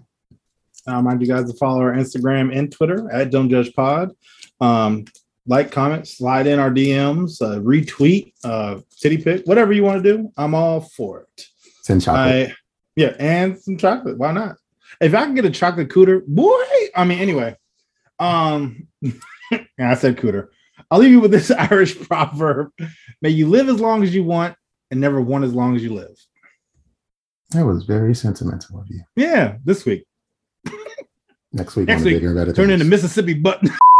I 0.86 0.96
remind 0.96 1.20
you 1.20 1.26
guys 1.26 1.50
to 1.50 1.56
follow 1.56 1.80
our 1.80 1.92
Instagram 1.92 2.56
and 2.56 2.70
Twitter 2.70 3.10
at 3.10 3.30
Don't 3.30 3.50
Judge 3.50 3.74
Pod. 3.74 4.12
Um, 4.60 5.06
like, 5.46 5.70
comment, 5.70 6.08
slide 6.08 6.46
in 6.46 6.58
our 6.58 6.70
DMs, 6.70 7.42
uh, 7.42 7.60
retweet, 7.60 8.32
uh, 8.44 8.80
city 8.90 9.18
pick, 9.18 9.44
whatever 9.44 9.72
you 9.72 9.82
want 9.82 10.02
to 10.02 10.16
do. 10.16 10.32
I'm 10.36 10.54
all 10.54 10.80
for 10.80 11.22
it. 11.22 11.46
Send 11.84 12.02
chocolate. 12.02 12.50
I, 12.50 12.54
yeah, 12.96 13.14
and 13.18 13.58
some 13.58 13.76
chocolate. 13.76 14.16
Why 14.16 14.32
not? 14.32 14.56
If 15.00 15.14
I 15.14 15.24
can 15.24 15.34
get 15.34 15.44
a 15.44 15.50
chocolate 15.50 15.90
cooter, 15.90 16.24
boy. 16.26 16.62
I 16.96 17.04
mean, 17.04 17.18
anyway. 17.18 17.56
Um, 18.18 18.88
I 19.78 19.94
said 19.94 20.16
cooter. 20.16 20.48
I'll 20.90 20.98
leave 20.98 21.10
you 21.10 21.20
with 21.20 21.30
this 21.30 21.50
Irish 21.70 21.98
proverb: 22.00 22.70
May 23.20 23.30
you 23.30 23.48
live 23.48 23.68
as 23.68 23.80
long 23.80 24.02
as 24.02 24.14
you 24.14 24.24
want, 24.24 24.56
and 24.90 25.00
never 25.00 25.20
want 25.20 25.44
as 25.44 25.52
long 25.52 25.76
as 25.76 25.82
you 25.82 25.92
live. 25.92 26.16
that 27.50 27.66
was 27.66 27.84
very 27.84 28.14
sentimental 28.14 28.80
of 28.80 28.86
you. 28.88 29.02
Yeah, 29.14 29.56
this 29.64 29.84
week. 29.84 30.04
Next 31.52 31.76
week, 31.76 31.86
Next 31.86 32.02
week, 32.02 32.16
bigger 32.16 32.28
and 32.28 32.36
better 32.36 32.52
Turn 32.52 32.70
into 32.70 32.84
Mississippi 32.84 33.34
button. 33.34 33.70